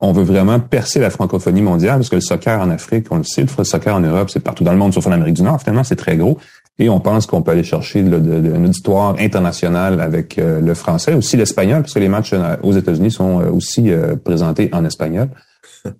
On 0.00 0.12
veut 0.12 0.22
vraiment 0.22 0.60
percer 0.60 1.00
la 1.00 1.10
francophonie 1.10 1.62
mondiale 1.62 1.96
parce 1.96 2.08
que 2.08 2.14
le 2.14 2.20
soccer 2.20 2.60
en 2.60 2.70
Afrique, 2.70 3.06
on 3.10 3.16
le 3.16 3.24
sait, 3.24 3.44
le 3.44 3.64
soccer 3.64 3.94
en 3.96 4.00
Europe, 4.00 4.30
c'est 4.30 4.40
partout 4.40 4.62
dans 4.62 4.72
le 4.72 4.78
monde, 4.78 4.94
sauf 4.94 5.06
en 5.08 5.12
Amérique 5.12 5.34
du 5.34 5.42
Nord. 5.42 5.60
Finalement, 5.60 5.82
c'est 5.82 5.96
très 5.96 6.16
gros. 6.16 6.38
Et 6.78 6.88
on 6.88 7.00
pense 7.00 7.26
qu'on 7.26 7.42
peut 7.42 7.50
aller 7.50 7.64
chercher 7.64 8.04
de, 8.04 8.18
de, 8.18 8.54
une 8.54 8.66
auditoire 8.66 9.16
internationale 9.18 10.00
avec 10.00 10.38
euh, 10.38 10.60
le 10.60 10.74
français, 10.74 11.14
aussi 11.14 11.36
l'espagnol, 11.36 11.82
parce 11.82 11.94
que 11.94 11.98
les 11.98 12.08
matchs 12.08 12.32
euh, 12.32 12.56
aux 12.62 12.72
États-Unis 12.72 13.10
sont 13.10 13.40
euh, 13.40 13.50
aussi 13.50 13.90
présentés 14.22 14.70
en 14.72 14.84
espagnol. 14.84 15.28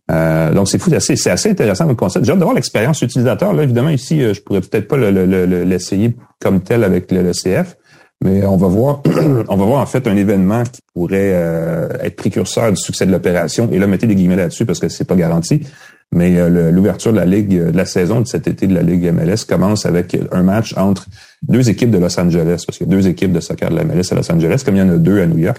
Donc 0.09 0.69
c'est 0.69 0.79
fou, 0.79 0.91
c'est 0.99 1.31
assez, 1.31 1.51
intéressant 1.51 1.87
le 1.87 1.95
concept. 1.95 2.25
J'ai 2.25 2.33
hâte 2.33 2.39
de 2.39 2.45
voir 2.45 2.55
l'expérience 2.55 3.03
utilisateur. 3.03 3.53
Là, 3.53 3.63
évidemment, 3.63 3.91
ici, 3.91 4.21
je 4.21 4.41
pourrais 4.41 4.61
peut-être 4.61 4.89
pas 4.89 4.97
l'essayer 4.97 6.17
comme 6.41 6.61
tel 6.61 6.85
avec 6.85 7.11
le, 7.13 7.23
le 7.23 7.33
CF, 7.33 7.77
mais 8.25 8.45
on 8.45 8.57
va 8.57 8.67
voir, 8.67 9.03
on 9.49 9.57
va 9.57 9.65
voir 9.65 9.81
en 9.81 9.87
fait 9.87 10.07
un 10.09 10.17
événement 10.17 10.65
qui 10.65 10.81
pourrait 10.93 11.33
euh, 11.35 11.89
être 12.01 12.17
précurseur 12.17 12.71
du 12.71 12.77
succès 12.77 13.07
de 13.07 13.13
l'opération. 13.13 13.69
Et 13.71 13.79
là, 13.79 13.87
mettez 13.87 14.07
des 14.07 14.17
guillemets 14.17 14.37
là-dessus 14.37 14.67
parce 14.67 14.81
que 14.81 14.89
c'est 14.89 15.05
pas 15.05 15.15
garanti. 15.15 15.63
Mais 16.11 16.39
euh, 16.39 16.71
l'ouverture 16.71 17.13
de 17.13 17.19
la 17.19 17.27
ligue, 17.27 17.71
de 17.71 17.77
la 17.77 17.85
saison 17.85 18.21
de 18.21 18.27
cet 18.27 18.49
été 18.49 18.67
de 18.67 18.75
la 18.75 18.83
ligue 18.83 19.13
MLS 19.13 19.45
commence 19.47 19.87
avec 19.87 20.17
un 20.33 20.43
match 20.43 20.75
entre 20.77 21.07
deux 21.43 21.69
équipes 21.69 21.91
de 21.91 21.99
Los 21.99 22.19
Angeles, 22.19 22.65
parce 22.67 22.79
qu'il 22.79 22.89
y 22.89 22.91
a 22.93 22.97
deux 22.97 23.07
équipes 23.07 23.33
de 23.33 23.41
soccer 23.41 23.71
de 23.71 23.77
la 23.77 23.85
MLS 23.85 24.11
à 24.11 24.15
Los 24.15 24.33
Angeles, 24.33 24.63
comme 24.65 24.77
il 24.77 24.79
y 24.79 24.83
en 24.83 24.89
a 24.89 24.97
deux 24.97 25.21
à 25.21 25.27
New 25.27 25.39
York. 25.39 25.59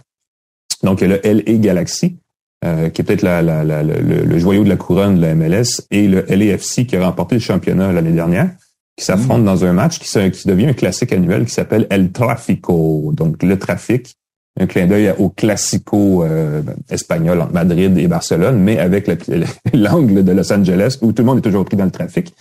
Donc 0.83 1.01
il 1.01 1.09
y 1.09 1.13
a 1.13 1.17
le 1.17 1.21
LA 1.23 1.57
Galaxy, 1.59 2.17
euh, 2.65 2.89
qui 2.89 3.01
est 3.01 3.05
peut-être 3.05 3.21
la, 3.21 3.41
le, 3.41 4.23
le, 4.25 4.37
joyau 4.37 4.63
de 4.63 4.69
la 4.69 4.75
couronne 4.75 5.15
de 5.15 5.21
la 5.21 5.35
MLS, 5.35 5.81
et 5.91 6.07
le 6.07 6.25
LAFC 6.27 6.85
qui 6.85 6.95
a 6.95 7.05
remporté 7.05 7.35
le 7.35 7.41
championnat 7.41 7.91
l'année 7.91 8.11
dernière 8.11 8.49
qui 8.99 9.05
s'affrontent 9.05 9.43
dans 9.43 9.63
un 9.63 9.71
match 9.71 9.97
qui, 9.97 10.31
qui, 10.31 10.47
devient 10.47 10.67
un 10.67 10.73
classique 10.73 11.13
annuel 11.13 11.45
qui 11.45 11.53
s'appelle 11.53 11.87
El 11.89 12.11
Tráfico, 12.11 13.11
donc 13.13 13.41
le 13.43 13.57
trafic. 13.57 14.13
Un 14.59 14.67
clin 14.67 14.87
d'œil 14.87 15.13
au 15.17 15.29
classico 15.29 16.25
euh, 16.25 16.61
espagnol 16.89 17.39
entre 17.39 17.53
Madrid 17.53 17.97
et 17.97 18.07
Barcelone, 18.07 18.59
mais 18.59 18.77
avec 18.77 19.07
l'angle 19.73 20.25
de 20.25 20.31
Los 20.33 20.51
Angeles 20.51 20.97
où 21.01 21.13
tout 21.13 21.21
le 21.21 21.27
monde 21.27 21.37
est 21.37 21.41
toujours 21.41 21.63
pris 21.63 21.77
dans 21.77 21.85
le 21.85 21.91
trafic. 21.91 22.33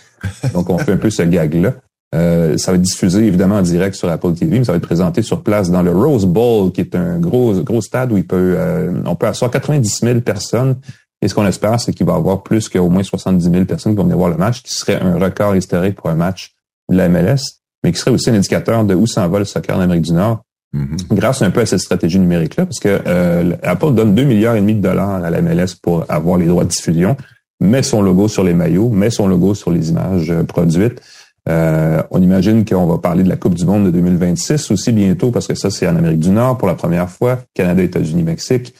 Donc 0.53 0.69
on 0.69 0.77
fait 0.79 0.91
un 0.91 0.97
peu 0.97 1.09
ce 1.09 1.23
gag-là. 1.23 1.75
Euh, 2.15 2.57
ça 2.57 2.71
va 2.71 2.77
être 2.77 2.81
diffusé 2.81 3.25
évidemment 3.25 3.57
en 3.57 3.61
direct 3.61 3.95
sur 3.95 4.09
Apple 4.09 4.33
TV, 4.33 4.57
mais 4.57 4.65
ça 4.65 4.71
va 4.71 4.77
être 4.77 4.85
présenté 4.85 5.21
sur 5.21 5.43
place 5.43 5.69
dans 5.69 5.83
le 5.83 5.91
Rose 5.91 6.25
Bowl, 6.25 6.71
qui 6.71 6.81
est 6.81 6.95
un 6.95 7.19
gros 7.19 7.53
gros 7.61 7.81
stade 7.81 8.11
où 8.11 8.17
il 8.17 8.25
peut 8.25 8.55
euh, 8.57 8.91
on 9.05 9.15
peut 9.15 9.27
asseoir 9.27 9.51
90 9.51 9.99
000 9.99 10.21
personnes. 10.21 10.77
Et 11.21 11.27
ce 11.27 11.35
qu'on 11.35 11.45
espère, 11.45 11.79
c'est 11.79 11.93
qu'il 11.93 12.05
va 12.05 12.13
y 12.13 12.15
avoir 12.15 12.41
plus 12.43 12.67
qu'au 12.69 12.89
moins 12.89 13.03
70 13.03 13.51
000 13.51 13.65
personnes 13.65 13.91
qui 13.91 13.97
vont 13.97 14.03
venir 14.03 14.17
voir 14.17 14.29
le 14.29 14.37
match, 14.37 14.63
qui 14.63 14.73
serait 14.73 14.99
un 14.99 15.19
record 15.19 15.55
historique 15.55 15.95
pour 15.95 16.09
un 16.09 16.15
match 16.15 16.53
de 16.89 16.95
la 16.95 17.09
MLS, 17.09 17.59
mais 17.83 17.91
qui 17.91 17.99
serait 17.99 18.11
aussi 18.11 18.29
un 18.29 18.35
indicateur 18.35 18.83
de 18.85 18.95
où 18.95 19.05
s'en 19.05 19.27
va 19.27 19.39
le 19.39 19.45
soccer 19.45 19.77
en 19.77 19.81
Amérique 19.81 20.05
du 20.05 20.13
Nord. 20.13 20.41
Mm-hmm. 20.73 21.13
Grâce 21.15 21.41
un 21.41 21.51
peu 21.51 21.59
à 21.61 21.65
cette 21.65 21.79
stratégie 21.79 22.19
numérique-là, 22.19 22.65
parce 22.65 22.79
que 22.79 23.01
euh, 23.05 23.55
Apple 23.61 23.93
donne 23.93 24.15
2 24.15 24.23
milliards 24.23 24.55
et 24.55 24.61
demi 24.61 24.75
de 24.75 24.81
dollars 24.81 25.23
à 25.23 25.29
la 25.29 25.41
MLS 25.41 25.75
pour 25.81 26.05
avoir 26.09 26.37
les 26.37 26.45
droits 26.45 26.63
de 26.63 26.69
diffusion, 26.69 27.17
met 27.59 27.83
son 27.83 28.01
logo 28.01 28.27
sur 28.27 28.43
les 28.43 28.53
maillots, 28.53 28.89
met 28.89 29.09
son 29.09 29.27
logo 29.27 29.53
sur 29.53 29.71
les 29.71 29.89
images 29.89 30.33
produites. 30.47 31.01
Euh, 31.49 32.03
on 32.11 32.21
imagine 32.21 32.63
qu'on 32.63 32.85
va 32.85 32.97
parler 32.99 33.23
de 33.23 33.29
la 33.29 33.35
Coupe 33.35 33.55
du 33.55 33.65
Monde 33.65 33.85
de 33.85 33.91
2026 33.91 34.71
aussi 34.71 34.91
bientôt, 34.91 35.31
parce 35.31 35.47
que 35.47 35.55
ça, 35.55 35.69
c'est 35.69 35.87
en 35.87 35.95
Amérique 35.95 36.19
du 36.19 36.29
Nord 36.29 36.57
pour 36.57 36.67
la 36.67 36.75
première 36.75 37.09
fois, 37.09 37.39
Canada, 37.53 37.81
États-Unis, 37.81 38.23
Mexique. 38.23 38.73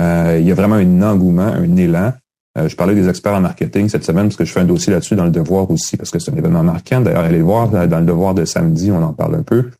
Euh, 0.00 0.38
il 0.40 0.46
y 0.46 0.52
a 0.52 0.54
vraiment 0.54 0.76
un 0.76 1.02
engouement, 1.02 1.42
un 1.42 1.76
élan. 1.76 2.12
Euh, 2.58 2.68
je 2.68 2.76
parlais 2.76 2.94
des 2.94 3.08
experts 3.08 3.34
en 3.34 3.40
marketing 3.40 3.88
cette 3.88 4.04
semaine 4.04 4.26
parce 4.26 4.36
que 4.36 4.44
je 4.44 4.52
fais 4.52 4.60
un 4.60 4.64
dossier 4.64 4.92
là-dessus 4.92 5.16
dans 5.16 5.24
le 5.24 5.30
Devoir 5.30 5.70
aussi, 5.70 5.96
parce 5.96 6.10
que 6.10 6.18
c'est 6.18 6.32
un 6.32 6.36
événement 6.36 6.62
marquant. 6.62 7.00
D'ailleurs, 7.00 7.24
allez 7.24 7.38
le 7.38 7.44
voir 7.44 7.68
dans 7.68 7.98
le 7.98 8.06
Devoir 8.06 8.34
de 8.34 8.44
samedi, 8.44 8.92
on 8.92 9.02
en 9.02 9.12
parle 9.12 9.36
un 9.36 9.42
peu. 9.42 9.70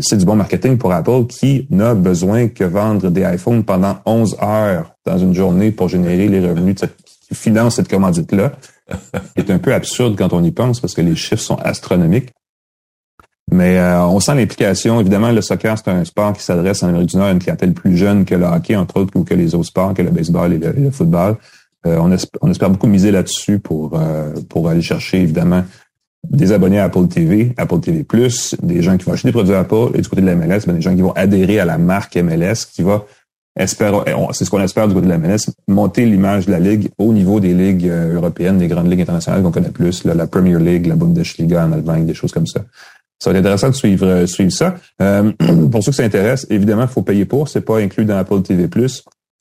c'est 0.00 0.18
du 0.18 0.24
bon 0.24 0.36
marketing 0.36 0.78
pour 0.78 0.92
Apple 0.92 1.26
qui 1.26 1.66
n'a 1.70 1.94
besoin 1.94 2.48
que 2.48 2.64
vendre 2.64 3.10
des 3.10 3.22
iPhones 3.22 3.64
pendant 3.64 3.98
11 4.06 4.36
heures 4.42 4.94
dans 5.04 5.18
une 5.18 5.34
journée 5.34 5.72
pour 5.72 5.88
générer 5.88 6.28
les 6.28 6.46
revenus 6.46 6.76
qui 6.76 7.34
financent 7.34 7.76
cette 7.76 7.88
commandite-là 7.88 8.52
est 9.36 9.50
un 9.50 9.58
peu 9.58 9.74
absurde 9.74 10.16
quand 10.16 10.32
on 10.32 10.42
y 10.42 10.50
pense 10.50 10.80
parce 10.80 10.94
que 10.94 11.00
les 11.00 11.16
chiffres 11.16 11.42
sont 11.42 11.56
astronomiques. 11.56 12.30
Mais 13.50 13.78
euh, 13.78 14.04
on 14.04 14.20
sent 14.20 14.34
l'implication. 14.34 15.00
Évidemment, 15.00 15.32
le 15.32 15.40
soccer, 15.40 15.76
c'est 15.78 15.90
un 15.90 16.04
sport 16.04 16.34
qui 16.34 16.42
s'adresse 16.42 16.82
en 16.82 16.88
Amérique 16.88 17.10
du 17.10 17.16
Nord 17.16 17.26
à 17.26 17.32
une 17.32 17.38
clientèle 17.38 17.72
plus 17.72 17.96
jeune 17.96 18.24
que 18.24 18.34
le 18.34 18.44
hockey, 18.44 18.76
entre 18.76 19.00
autres, 19.00 19.18
ou 19.18 19.24
que 19.24 19.34
les 19.34 19.54
autres 19.54 19.68
sports, 19.68 19.94
que 19.94 20.02
le 20.02 20.10
baseball 20.10 20.52
et 20.52 20.58
le, 20.58 20.90
football. 20.90 21.36
Euh, 21.86 21.96
on, 22.00 22.50
espère, 22.50 22.70
beaucoup 22.70 22.88
miser 22.88 23.10
là-dessus 23.10 23.58
pour, 23.58 23.98
euh, 23.98 24.34
pour 24.48 24.68
aller 24.68 24.82
chercher, 24.82 25.22
évidemment, 25.22 25.64
des 26.28 26.52
abonnés 26.52 26.80
à 26.80 26.84
Apple 26.84 27.06
TV, 27.06 27.54
Apple 27.56 27.80
TV+, 27.80 28.04
des 28.62 28.82
gens 28.82 28.98
qui 28.98 29.04
vont 29.06 29.12
acheter 29.12 29.28
des 29.28 29.32
produits 29.32 29.54
Apple, 29.54 29.90
et 29.94 30.02
du 30.02 30.08
côté 30.08 30.20
de 30.20 30.26
la 30.26 30.34
MLS, 30.34 30.66
ben, 30.66 30.74
des 30.74 30.82
gens 30.82 30.94
qui 30.94 31.00
vont 31.00 31.12
adhérer 31.12 31.60
à 31.60 31.64
la 31.64 31.78
marque 31.78 32.16
MLS, 32.16 32.66
qui 32.70 32.82
va 32.82 33.04
c'est 33.66 34.44
ce 34.44 34.50
qu'on 34.50 34.60
espère 34.60 34.86
du 34.88 34.94
côté 34.94 35.06
de 35.06 35.10
la 35.10 35.18
MLS, 35.18 35.50
monter 35.66 36.06
l'image 36.06 36.46
de 36.46 36.52
la 36.52 36.60
Ligue 36.60 36.90
au 36.98 37.12
niveau 37.12 37.40
des 37.40 37.54
ligues 37.54 37.88
euh, 37.88 38.14
européennes, 38.14 38.58
des 38.58 38.68
grandes 38.68 38.90
ligues 38.90 39.00
internationales 39.00 39.42
qu'on 39.42 39.50
connaît 39.50 39.70
plus, 39.70 40.04
la 40.04 40.26
Premier 40.26 40.58
League, 40.58 40.86
la 40.86 40.94
Bundesliga 40.94 41.66
en 41.66 41.72
Allemagne, 41.72 42.06
des 42.06 42.14
choses 42.14 42.32
comme 42.32 42.46
ça. 42.46 42.60
Ça 43.18 43.30
va 43.30 43.38
être 43.38 43.44
intéressant 43.44 43.70
de 43.70 43.74
suivre, 43.74 44.06
euh, 44.06 44.26
suivre 44.26 44.52
ça. 44.52 44.76
Euh, 45.02 45.32
pour 45.72 45.82
ceux 45.82 45.90
qui 45.90 45.96
s'intéressent, 45.96 46.46
évidemment, 46.50 46.82
il 46.82 46.88
faut 46.88 47.02
payer 47.02 47.24
pour. 47.24 47.48
C'est 47.48 47.62
pas 47.62 47.78
inclus 47.78 48.04
dans 48.04 48.16
Apple 48.16 48.42
TV+. 48.42 48.68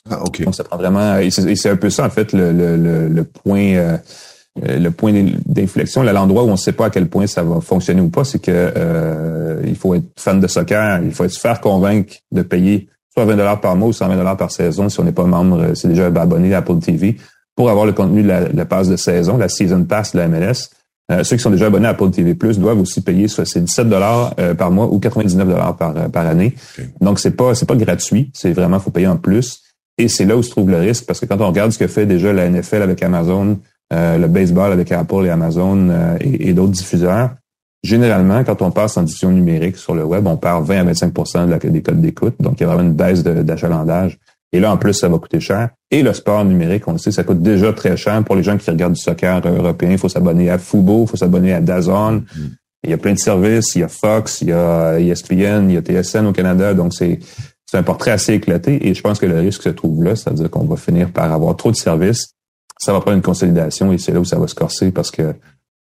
Ah, 0.09 0.23
OK. 0.23 0.43
Donc, 0.43 0.55
ça 0.55 0.63
prend 0.63 0.77
vraiment... 0.77 1.17
Et 1.17 1.29
c'est 1.29 1.69
un 1.69 1.75
peu 1.75 1.91
ça, 1.91 2.05
en 2.05 2.09
fait, 2.09 2.33
le, 2.33 2.51
le, 2.51 3.07
le, 3.07 3.23
point... 3.23 3.99
le 4.55 4.89
point 4.89 5.13
d'inflexion, 5.45 6.01
l'endroit 6.01 6.43
où 6.43 6.47
on 6.47 6.51
ne 6.51 6.55
sait 6.55 6.71
pas 6.71 6.85
à 6.85 6.89
quel 6.89 7.07
point 7.07 7.27
ça 7.27 7.43
va 7.43 7.61
fonctionner 7.61 8.01
ou 8.01 8.09
pas, 8.09 8.23
c'est 8.23 8.39
que 8.39 9.61
il 9.67 9.75
faut 9.75 9.93
être 9.93 10.05
fan 10.15 10.39
de 10.39 10.47
soccer, 10.47 11.01
il 11.03 11.11
faut 11.11 11.27
se 11.27 11.39
faire 11.39 11.59
convaincre 11.61 12.15
de 12.31 12.41
payer 12.41 12.87
soit 13.17 13.25
20 13.25 13.35
dollars 13.35 13.59
par 13.59 13.75
mois 13.75 13.89
ou 13.89 13.93
120 13.93 14.15
dollars 14.15 14.37
par 14.37 14.51
saison 14.51 14.89
si 14.89 14.99
on 14.99 15.03
n'est 15.03 15.11
pas 15.11 15.25
membre, 15.25 15.61
euh, 15.61 15.75
c'est 15.75 15.87
déjà 15.87 16.05
abonné 16.05 16.53
à 16.53 16.59
Apple 16.59 16.77
TV 16.77 17.17
pour 17.55 17.71
avoir 17.71 17.87
le 17.87 17.93
contenu 17.93 18.21
de 18.21 18.27
la, 18.27 18.65
passe 18.65 18.87
de 18.87 18.95
saison, 18.95 19.37
la 19.37 19.49
season 19.49 19.83
pass 19.85 20.13
de 20.13 20.19
la 20.19 20.27
MLS. 20.27 20.69
Euh, 21.11 21.23
ceux 21.23 21.37
qui 21.37 21.41
sont 21.41 21.49
déjà 21.49 21.65
abonnés 21.67 21.87
à 21.87 21.91
Apple 21.91 22.11
TV 22.11 22.35
Plus 22.35 22.59
doivent 22.59 22.79
aussi 22.79 23.01
payer 23.01 23.27
soit 23.27 23.45
c'est 23.45 23.61
17 23.61 23.89
dollars 23.89 24.35
euh, 24.39 24.53
par 24.53 24.69
mois 24.69 24.85
ou 24.85 24.99
99 24.99 25.47
dollars 25.47 25.75
par 25.75 26.11
par 26.11 26.27
année. 26.27 26.53
Donc 27.01 27.19
c'est 27.19 27.31
pas 27.31 27.55
c'est 27.55 27.65
pas 27.65 27.75
gratuit, 27.75 28.29
c'est 28.35 28.51
vraiment 28.51 28.79
faut 28.79 28.91
payer 28.91 29.07
en 29.07 29.17
plus. 29.17 29.63
Et 29.97 30.09
c'est 30.09 30.25
là 30.25 30.37
où 30.37 30.43
se 30.43 30.51
trouve 30.51 30.69
le 30.69 30.77
risque 30.77 31.07
parce 31.07 31.19
que 31.19 31.25
quand 31.25 31.41
on 31.41 31.47
regarde 31.47 31.71
ce 31.71 31.79
que 31.79 31.87
fait 31.87 32.05
déjà 32.05 32.31
la 32.33 32.47
NFL 32.47 32.83
avec 32.83 33.01
Amazon, 33.01 33.57
le 33.89 34.27
baseball 34.27 34.71
avec 34.71 34.91
Apple 34.91 35.25
et 35.25 35.29
Amazon 35.29 36.17
et 36.19 36.53
d'autres 36.53 36.73
diffuseurs, 36.73 37.31
Généralement, 37.83 38.43
quand 38.43 38.61
on 38.61 38.71
passe 38.71 38.97
en 38.97 39.03
diffusion 39.03 39.31
numérique 39.31 39.77
sur 39.77 39.93
le 39.93 40.03
web, 40.03 40.25
on 40.27 40.37
perd 40.37 40.65
20 40.65 40.79
à 40.79 40.83
25 40.83 41.13
de 41.45 41.51
la, 41.51 41.57
des 41.59 41.81
codes 41.81 42.01
d'écoute. 42.01 42.35
Donc, 42.39 42.59
il 42.59 42.61
y 42.61 42.63
a 42.65 42.67
vraiment 42.67 42.83
une 42.83 42.95
baisse 42.95 43.23
d'achalandage. 43.23 44.17
Et 44.51 44.59
là, 44.59 44.71
en 44.71 44.77
plus, 44.77 44.93
ça 44.93 45.09
va 45.09 45.17
coûter 45.19 45.39
cher. 45.39 45.69
Et 45.91 46.01
le 46.01 46.13
sport 46.13 46.43
numérique, 46.43 46.87
on 46.87 46.93
le 46.93 46.97
sait, 46.97 47.11
ça 47.11 47.23
coûte 47.23 47.41
déjà 47.41 47.73
très 47.73 47.95
cher. 47.97 48.23
Pour 48.23 48.35
les 48.35 48.43
gens 48.43 48.57
qui 48.57 48.69
regardent 48.69 48.93
du 48.93 49.01
soccer 49.01 49.41
européen, 49.45 49.91
il 49.91 49.97
faut 49.97 50.09
s'abonner 50.09 50.49
à 50.49 50.57
Fubo, 50.57 51.03
il 51.03 51.07
faut 51.07 51.17
s'abonner 51.17 51.53
à 51.53 51.61
Dazon. 51.61 52.19
Mm-hmm. 52.19 52.49
Il 52.83 52.89
y 52.91 52.93
a 52.93 52.97
plein 52.97 53.13
de 53.13 53.19
services. 53.19 53.75
Il 53.75 53.79
y 53.79 53.83
a 53.83 53.87
Fox, 53.89 54.41
il 54.41 54.49
y 54.49 54.53
a 54.53 54.99
ESPN, 54.99 55.69
il 55.69 55.73
y 55.73 55.77
a 55.77 55.81
TSN 55.81 56.25
au 56.25 56.33
Canada. 56.33 56.73
Donc, 56.73 56.93
c'est 56.93 57.19
c'est 57.69 57.77
un 57.77 57.83
portrait 57.83 58.11
assez 58.11 58.33
éclaté. 58.33 58.87
Et 58.87 58.93
je 58.93 59.01
pense 59.01 59.19
que 59.19 59.25
le 59.25 59.39
risque 59.39 59.63
se 59.63 59.69
trouve 59.69 60.03
là, 60.03 60.15
c'est-à-dire 60.15 60.49
qu'on 60.49 60.65
va 60.65 60.77
finir 60.77 61.11
par 61.11 61.31
avoir 61.31 61.55
trop 61.55 61.71
de 61.71 61.75
services. 61.75 62.29
Ça 62.79 62.93
va 62.93 63.01
prendre 63.01 63.17
une 63.17 63.23
consolidation 63.23 63.91
et 63.91 63.97
c'est 63.97 64.13
là 64.13 64.19
où 64.19 64.25
ça 64.25 64.39
va 64.39 64.47
se 64.47 64.55
corser 64.55 64.91
parce 64.91 65.11
que 65.11 65.33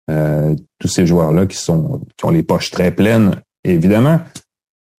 tous 0.08 0.88
ces 0.88 1.06
joueurs-là 1.06 1.46
qui 1.46 1.56
sont 1.56 2.00
qui 2.16 2.24
ont 2.24 2.30
les 2.30 2.42
poches 2.42 2.70
très 2.70 2.90
pleines. 2.90 3.42
évidemment, 3.64 4.20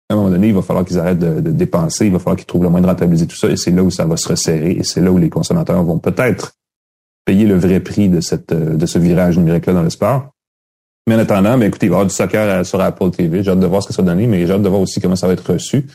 à 0.10 0.14
un 0.14 0.16
moment 0.16 0.30
donné, 0.30 0.48
il 0.48 0.54
va 0.54 0.62
falloir 0.62 0.86
qu'ils 0.86 1.00
arrêtent 1.00 1.20
de, 1.20 1.52
dépenser, 1.52 2.06
il 2.06 2.12
va 2.12 2.20
falloir 2.20 2.38
qu'ils 2.38 2.46
trouvent 2.46 2.64
le 2.64 2.70
moyen 2.70 2.84
de 2.84 2.90
rentabiliser 2.90 3.28
tout 3.28 3.36
ça, 3.36 3.50
et 3.50 3.58
c'est 3.58 3.72
là 3.72 3.84
où 3.84 3.92
ça 3.92 4.06
va 4.06 4.16
se 4.16 4.28
resserrer, 4.28 4.72
et 4.72 4.84
c'est 4.84 5.02
là 5.02 5.12
où 5.12 5.18
les 5.18 5.30
consommateurs 5.30 5.84
vont 5.84 6.00
peut-être 6.00 6.54
payer 7.26 7.46
le 7.46 7.58
vrai 7.58 7.82
prix 7.82 8.08
de 8.08 8.22
cette 8.22 8.54
de 8.54 8.86
ce 8.86 9.00
virage 9.00 9.38
numérique-là 9.38 9.74
dans 9.74 9.84
le 9.84 9.90
sport. 9.90 10.32
Mais 11.08 11.16
en 11.16 11.20
attendant, 11.20 11.58
ben, 11.58 11.68
écoutez, 11.68 11.88
il 11.88 11.90
va 11.90 11.96
y 11.96 12.00
avoir 12.00 12.08
du 12.08 12.14
soccer 12.14 12.66
sur 12.66 12.82
Apple 12.82 13.12
TV. 13.12 13.42
J'ai 13.42 13.52
hâte 13.52 13.60
de 13.60 13.66
voir 13.66 13.82
ce 13.82 13.88
que 13.88 13.94
ça 13.94 14.02
va 14.02 14.12
donner, 14.12 14.28
mais 14.28 14.46
j'ai 14.46 14.54
hâte 14.54 14.62
de 14.62 14.70
voir 14.70 14.82
aussi 14.82 15.00
comment 15.00 15.16
ça 15.16 15.26
va 15.26 15.34
être 15.34 15.54
reçu. 15.54 15.88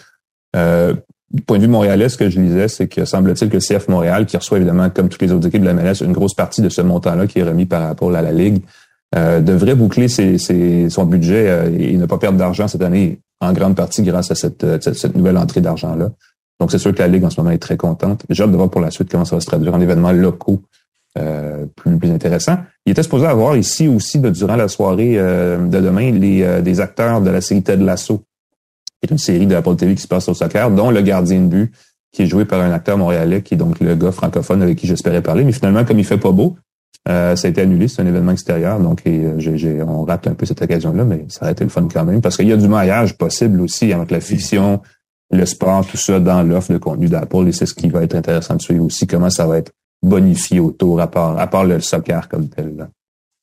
Euh, 0.57 0.95
du 1.31 1.43
point 1.43 1.59
de 1.59 1.63
vue 1.63 1.69
montréalais, 1.69 2.09
ce 2.09 2.17
que 2.17 2.29
je 2.29 2.41
lisais, 2.41 2.69
c'est 2.69 2.89
que 2.89 3.05
semble-t-il 3.05 3.51
que 3.51 3.59
CF 3.59 3.89
Montréal, 3.89 4.27
qui 4.27 4.37
reçoit 4.37 4.59
évidemment, 4.59 4.89
comme 4.91 5.09
toutes 5.09 5.23
les 5.23 5.33
autres 5.33 5.47
équipes 5.47 5.63
de 5.63 5.67
la 5.67 5.75
MLS, 5.75 6.03
une 6.03 6.13
grosse 6.13 6.35
partie 6.35 6.63
de 6.63 6.69
ce 6.69 6.81
montant-là 6.81 7.27
qui 7.27 7.39
est 7.39 7.43
remis 7.43 7.67
par 7.67 7.83
Apple 7.83 8.15
à 8.15 8.23
la 8.23 8.33
Ligue, 8.33 8.63
euh, 9.15 9.41
devrait 9.41 9.75
boucler 9.75 10.09
son 10.09 11.05
budget 11.05 11.47
euh, 11.47 11.71
et 11.79 11.99
ne 11.99 12.07
pas 12.07 12.17
perdre 12.17 12.39
d'argent 12.39 12.67
cette 12.67 12.81
année, 12.81 13.21
en 13.41 13.53
grande 13.53 13.77
partie 13.77 14.03
grâce 14.03 14.31
à 14.31 14.35
cette, 14.35 14.65
euh, 14.65 14.79
nouvelle 15.15 15.37
entrée 15.37 15.61
d'argent-là. 15.61 16.11
Donc, 16.59 16.71
c'est 16.71 16.79
sûr 16.79 16.95
que 16.95 17.01
la 17.01 17.09
Ligue 17.09 17.25
en 17.25 17.29
ce 17.29 17.39
moment 17.39 17.51
est 17.51 17.59
très 17.59 17.77
contente. 17.77 18.25
J'ai 18.31 18.43
hâte 18.43 18.53
de 18.53 18.57
voir 18.57 18.71
pour 18.71 18.81
la 18.81 18.91
suite 18.91 19.11
comment 19.11 19.27
ça 19.27 19.37
va 19.37 19.41
se 19.41 19.47
traduire 19.47 19.75
en 19.75 19.81
événements 19.81 20.13
locaux 20.13 20.63
plus, 21.77 21.99
plus 21.99 22.11
intéressants. 22.11 22.57
Il 22.87 22.93
était 22.93 23.03
supposé 23.03 23.27
avoir 23.27 23.55
ici 23.57 23.87
aussi, 23.87 24.19
durant 24.19 24.57
la 24.57 24.69
soirée 24.69 25.17
de 25.17 25.81
demain, 25.81 26.11
les, 26.13 26.63
des 26.63 26.81
acteurs 26.81 27.21
de 27.21 27.29
la 27.29 27.43
série 27.43 27.63
Ted 27.63 27.85
Lasso, 27.85 28.19
qui 28.19 29.09
est 29.09 29.11
une 29.11 29.19
série 29.19 29.47
de 29.47 29.55
Apple 29.55 29.77
TV 29.77 29.95
qui 29.95 30.03
se 30.03 30.09
passe 30.09 30.29
au 30.29 30.35
soccer, 30.35 30.71
dont 30.71 30.91
le 30.91 31.03
gardien 31.03 31.41
de 31.41 31.49
but, 31.49 31.73
qui 32.13 32.23
est 32.23 32.27
joué 32.27 32.47
par 32.47 32.61
un 32.61 32.73
acteur 32.73 32.97
montréalais, 32.97 33.43
qui 33.43 33.55
est 33.55 33.59
donc 33.59 33.81
le 33.81 33.95
gars 33.95 34.13
francophone 34.13 34.63
avec 34.63 34.79
qui 34.79 34.87
j'espérais 34.87 35.21
parler. 35.21 35.45
Mais 35.45 35.53
finalement, 35.53 35.85
comme 35.85 35.99
il 35.99 36.05
fait 36.07 36.17
pas 36.17 36.33
beau, 36.33 36.57
euh, 37.09 37.35
ça 37.35 37.49
a 37.49 37.51
été 37.51 37.61
annulé, 37.61 37.89
c'est 37.89 38.01
un 38.03 38.07
événement 38.07 38.33
extérieur, 38.33 38.79
donc 38.79 39.03
euh, 39.07 39.35
j'ai, 39.39 39.83
on 39.83 40.05
rate 40.05 40.29
un 40.29 40.35
peu 40.35 40.47
cette 40.47 40.63
occasion-là, 40.63 41.05
mais 41.05 41.27
ça 41.29 41.47
a 41.47 41.51
été 41.51 41.65
le 41.65 41.71
fun 41.71 41.89
quand 41.93 42.05
même, 42.05 42.21
parce 42.21 42.37
qu'il 42.37 42.47
y 42.47 42.53
a 42.53 42.57
du 42.57 42.69
maillage 42.69 43.19
possible 43.19 43.61
aussi 43.61 43.93
avec 43.93 44.13
la 44.13 44.21
fiction, 44.21 44.81
le 45.33 45.45
sport, 45.45 45.85
tout 45.85 45.97
ça 45.97 46.21
dans 46.21 46.43
l'offre 46.43 46.73
de 46.73 46.79
contenu 46.79 47.09
d'Apple, 47.09 47.49
et 47.49 47.53
c'est 47.53 47.67
ce 47.67 47.75
qui 47.75 47.89
va 47.89 48.03
être 48.05 48.15
intéressant 48.15 48.55
de 48.55 48.63
suivre 48.63 48.85
aussi, 48.85 49.09
comment 49.09 49.31
ça 49.31 49.47
va 49.47 49.59
être 49.59 49.73
bonifié 50.01 50.61
autour, 50.61 51.01
à 51.01 51.11
part, 51.11 51.39
à 51.39 51.47
part 51.49 51.65
le 51.65 51.81
soccer 51.81 52.29
comme 52.29 52.49
tel. 52.49 52.89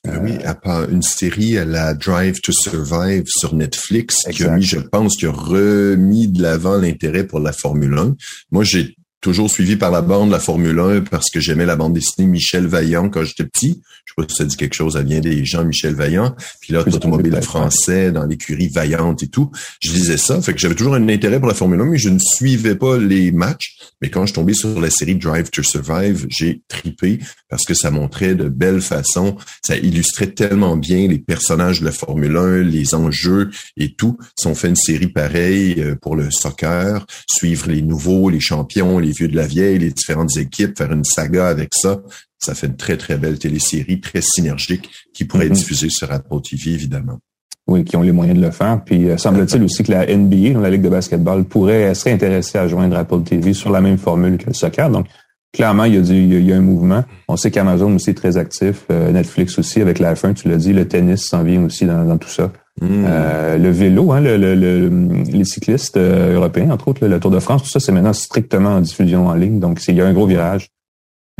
Ah 0.07 0.19
oui, 0.21 0.37
à 0.45 0.55
part 0.55 0.89
une 0.89 1.01
série 1.01 1.57
à 1.57 1.65
la 1.65 1.93
Drive 1.93 2.39
to 2.39 2.53
Survive 2.53 3.23
sur 3.27 3.53
Netflix, 3.53 4.23
qui 4.31 4.45
a 4.45 4.55
mis, 4.55 4.63
je 4.63 4.79
pense, 4.79 5.17
qui 5.17 5.25
a 5.25 5.31
remis 5.31 6.29
de 6.29 6.41
l'avant 6.41 6.77
l'intérêt 6.77 7.25
pour 7.25 7.41
la 7.41 7.51
Formule 7.51 7.97
1. 7.97 8.15
Moi, 8.51 8.63
j'ai 8.63 8.95
toujours 9.21 9.49
suivi 9.49 9.75
par 9.75 9.91
la 9.91 10.01
bande 10.01 10.31
la 10.31 10.39
Formule 10.39 10.79
1 10.79 11.01
parce 11.01 11.29
que 11.29 11.39
j'aimais 11.39 11.65
la 11.65 11.75
bande 11.75 11.93
dessinée 11.93 12.27
Michel 12.27 12.67
Vaillant 12.67 13.09
quand 13.09 13.23
j'étais 13.23 13.43
petit. 13.43 13.81
Je 14.05 14.13
sais 14.13 14.15
pas 14.15 14.25
si 14.29 14.35
ça 14.35 14.45
dit 14.45 14.55
quelque 14.55 14.73
chose, 14.73 14.93
ça 14.93 15.03
vient 15.03 15.19
des 15.19 15.45
gens 15.45 15.63
Michel 15.63 15.93
Vaillant. 15.93 16.35
Puis 16.61 16.73
là, 16.73 16.81
automobile 16.81 17.39
français 17.41 18.11
dans 18.11 18.25
l'écurie 18.25 18.69
Vaillante 18.69 19.23
et 19.23 19.27
tout. 19.27 19.51
Je 19.81 19.91
lisais 19.91 20.17
ça, 20.17 20.41
fait 20.41 20.53
que 20.53 20.59
j'avais 20.59 20.75
toujours 20.75 20.95
un 20.95 21.09
intérêt 21.09 21.39
pour 21.39 21.47
la 21.47 21.53
Formule 21.53 21.81
1, 21.81 21.85
mais 21.85 21.97
je 21.97 22.09
ne 22.09 22.19
suivais 22.19 22.75
pas 22.75 22.97
les 22.97 23.31
matchs. 23.31 23.77
Mais 24.01 24.09
quand 24.09 24.25
je 24.25 24.33
tombais 24.33 24.53
sur 24.53 24.79
la 24.79 24.89
série 24.89 25.15
Drive 25.15 25.49
to 25.49 25.63
Survive, 25.63 26.25
j'ai 26.29 26.61
tripé 26.67 27.19
parce 27.49 27.65
que 27.65 27.73
ça 27.73 27.91
montrait 27.91 28.35
de 28.35 28.47
belles 28.47 28.81
façons. 28.81 29.35
Ça 29.65 29.75
illustrait 29.75 30.31
tellement 30.31 30.77
bien 30.77 31.07
les 31.07 31.19
personnages 31.19 31.81
de 31.81 31.85
la 31.85 31.91
Formule 31.91 32.37
1, 32.37 32.63
les 32.63 32.95
enjeux 32.95 33.49
et 33.77 33.93
tout. 33.93 34.17
Si 34.39 34.47
on 34.47 34.55
fait 34.55 34.69
une 34.69 34.75
série 34.75 35.07
pareille 35.07 35.75
euh, 35.79 35.95
pour 35.95 36.15
le 36.15 36.31
soccer, 36.31 37.05
suivre 37.27 37.69
les 37.69 37.81
nouveaux, 37.81 38.29
les 38.29 38.39
champions, 38.39 38.99
les 38.99 39.08
vieux 39.11 39.27
de 39.27 39.35
la 39.35 39.47
vieille, 39.47 39.79
les 39.79 39.91
différentes 39.91 40.35
équipes, 40.37 40.77
faire 40.77 40.91
une 40.91 41.03
saga 41.03 41.47
avec 41.47 41.69
ça, 41.73 42.01
ça 42.37 42.55
fait 42.55 42.67
une 42.67 42.77
très, 42.77 42.97
très 42.97 43.17
belle 43.17 43.37
télésérie, 43.37 43.99
très 43.99 44.21
synergique, 44.21 44.89
qui 45.13 45.25
pourrait 45.25 45.45
être 45.45 45.53
mm-hmm. 45.53 45.55
diffusée 45.55 45.89
sur 45.89 46.11
Apple 46.11 46.41
TV, 46.41 46.71
évidemment. 46.71 47.19
Oui, 47.67 47.83
qui 47.83 47.95
ont 47.97 48.01
les 48.01 48.11
moyens 48.11 48.39
de 48.39 48.43
le 48.43 48.51
faire. 48.51 48.81
Puis 48.83 49.09
euh, 49.09 49.17
semble-t-il 49.17 49.61
aussi 49.63 49.83
que 49.83 49.91
la 49.91 50.05
NBA, 50.05 50.59
la 50.59 50.69
Ligue 50.69 50.81
de 50.81 50.89
basketball, 50.89 51.43
pourrait 51.43 51.93
serait 51.93 52.13
intéressée 52.13 52.57
à 52.57 52.67
joindre 52.67 52.97
Apple 52.97 53.21
TV 53.21 53.53
sur 53.53 53.69
la 53.69 53.81
même 53.81 53.97
formule 53.97 54.37
que 54.37 54.47
le 54.47 54.53
soccer. 54.53 54.89
Donc, 54.89 55.05
clairement, 55.53 55.83
il 55.83 55.95
y, 55.95 55.97
a 55.97 56.01
du, 56.01 56.15
il 56.15 56.45
y 56.45 56.53
a 56.53 56.57
un 56.57 56.61
mouvement. 56.61 57.03
On 57.27 57.37
sait 57.37 57.51
qu'Amazon 57.51 57.93
aussi 57.93 58.09
est 58.09 58.15
très 58.15 58.37
actif, 58.37 58.85
Netflix 58.89 59.59
aussi 59.59 59.81
avec 59.81 59.99
la 59.99 60.15
F1, 60.15 60.33
tu 60.33 60.49
l'as 60.49 60.57
dit, 60.57 60.73
le 60.73 60.87
tennis 60.87 61.25
s'en 61.25 61.43
vient 61.43 61.63
aussi 61.63 61.85
dans, 61.85 62.05
dans 62.05 62.17
tout 62.17 62.29
ça. 62.29 62.51
Hmm. 62.81 63.05
Euh, 63.05 63.57
le 63.57 63.69
vélo, 63.71 64.11
hein, 64.11 64.21
le, 64.21 64.37
le, 64.37 64.87
les 65.23 65.43
cyclistes 65.43 65.97
euh, 65.97 66.35
européens, 66.35 66.71
entre 66.71 66.87
autres, 66.87 67.05
le 67.05 67.19
Tour 67.19 67.31
de 67.31 67.39
France, 67.39 67.63
tout 67.63 67.69
ça, 67.69 67.79
c'est 67.79 67.91
maintenant 67.91 68.13
strictement 68.13 68.75
en 68.75 68.81
diffusion 68.81 69.27
en 69.27 69.33
ligne. 69.33 69.59
Donc, 69.59 69.81
il 69.87 69.95
y 69.95 70.01
a 70.01 70.05
un 70.05 70.13
gros 70.13 70.27
virage. 70.27 70.69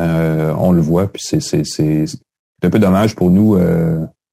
Euh, 0.01 0.53
on 0.57 0.71
le 0.71 0.81
voit, 0.81 1.07
puis 1.07 1.21
c'est, 1.23 1.39
c'est, 1.39 1.63
c'est, 1.63 2.05
un 2.61 2.69
peu 2.69 2.79
dommage 2.79 3.15
pour 3.15 3.31
nous, 3.31 3.57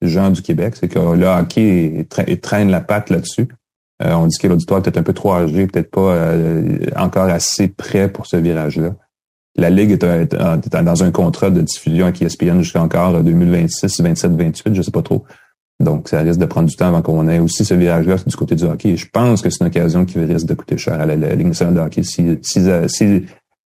gens 0.01 0.31
du 0.31 0.41
Québec, 0.41 0.75
c'est 0.77 0.89
que 0.89 0.99
le 0.99 1.25
hockey 1.27 2.05
traîne 2.41 2.69
la 2.69 2.81
patte 2.81 3.09
là-dessus. 3.09 3.47
on 4.03 4.27
dit 4.27 4.37
que 4.37 4.47
l'auditoire 4.47 4.79
est 4.79 4.83
peut-être 4.83 4.97
un 4.97 5.03
peu 5.03 5.13
trop 5.13 5.33
âgé, 5.33 5.65
peut-être 5.65 5.89
pas 5.89 6.33
encore 6.97 7.29
assez 7.29 7.69
prêt 7.69 8.09
pour 8.09 8.25
ce 8.25 8.35
virage-là. 8.35 8.95
La 9.55 9.69
Ligue 9.69 9.91
est, 9.91 10.35
dans 10.83 11.03
un 11.03 11.11
contrat 11.11 11.49
de 11.51 11.61
diffusion 11.61 12.05
avec 12.05 12.21
ESPN 12.21 12.59
jusqu'à 12.59 12.81
encore 12.81 13.23
2026, 13.23 14.01
27, 14.01 14.31
28, 14.33 14.73
je 14.73 14.81
sais 14.81 14.91
pas 14.91 15.01
trop. 15.01 15.23
Donc, 15.79 16.09
ça 16.09 16.21
risque 16.21 16.39
de 16.39 16.45
prendre 16.45 16.67
du 16.67 16.75
temps 16.75 16.87
avant 16.87 17.01
qu'on 17.01 17.27
ait 17.27 17.39
aussi 17.39 17.63
ce 17.63 17.73
virage-là 17.75 18.15
du 18.25 18.35
côté 18.35 18.55
du 18.55 18.63
hockey. 18.63 18.97
je 18.97 19.05
pense 19.11 19.41
que 19.41 19.49
c'est 19.49 19.61
une 19.61 19.67
occasion 19.67 20.05
qui 20.05 20.19
risque 20.19 20.47
de 20.47 20.55
coûter 20.55 20.77
cher 20.77 20.99
à 20.99 21.05
la, 21.05 21.15
Ligue 21.35 21.47
nationale 21.47 21.75
de 21.75 21.79
hockey 21.79 22.03
si, 22.03 22.39
si, 22.41 22.61
si, 22.87 23.23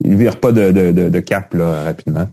il 0.04 0.16
vire 0.16 0.40
pas 0.40 0.52
de, 0.52 0.72
de, 0.72 1.10
de, 1.10 1.20
cap 1.20 1.54
là, 1.54 1.84
rapidement. 1.84 2.30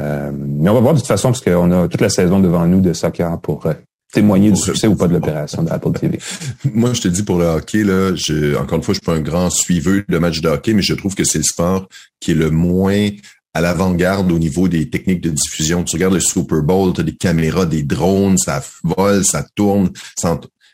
Euh, 0.00 0.30
mais 0.32 0.70
on 0.70 0.74
va 0.74 0.80
voir 0.80 0.94
de 0.94 1.00
toute 1.00 1.08
façon, 1.08 1.28
parce 1.32 1.42
qu'on 1.42 1.70
a 1.72 1.88
toute 1.88 2.00
la 2.00 2.08
saison 2.08 2.40
devant 2.40 2.66
nous 2.66 2.80
de 2.80 2.92
soccer 2.92 3.38
pour 3.40 3.66
euh, 3.66 3.74
témoigner 4.12 4.50
du 4.50 4.56
succès 4.56 4.86
ou 4.86 4.94
pas 4.94 5.08
de 5.08 5.14
l'opération 5.14 5.62
d'Apple 5.62 5.92
TV. 5.92 6.18
Moi, 6.72 6.94
je 6.94 7.02
te 7.02 7.08
dis 7.08 7.22
pour 7.22 7.38
le 7.38 7.46
hockey, 7.46 7.84
là, 7.84 8.12
je, 8.14 8.56
encore 8.56 8.78
une 8.78 8.84
fois, 8.84 8.94
je 8.94 9.00
suis 9.00 9.04
pas 9.04 9.14
un 9.14 9.20
grand 9.20 9.50
suiveur 9.50 10.02
de 10.08 10.18
matchs 10.18 10.40
de 10.40 10.48
hockey, 10.48 10.72
mais 10.72 10.82
je 10.82 10.94
trouve 10.94 11.14
que 11.14 11.24
c'est 11.24 11.38
le 11.38 11.44
sport 11.44 11.88
qui 12.20 12.30
est 12.30 12.34
le 12.34 12.50
moins 12.50 13.08
à 13.54 13.60
l'avant-garde 13.60 14.30
au 14.30 14.38
niveau 14.38 14.68
des 14.68 14.88
techniques 14.88 15.20
de 15.20 15.30
diffusion. 15.30 15.84
Tu 15.84 15.96
regardes 15.96 16.14
le 16.14 16.20
Super 16.20 16.62
Bowl, 16.62 16.92
tu 16.92 17.00
as 17.00 17.04
des 17.04 17.16
caméras, 17.16 17.66
des 17.66 17.82
drones, 17.82 18.38
ça 18.38 18.62
vole, 18.84 19.24
ça 19.24 19.44
tourne. 19.54 19.90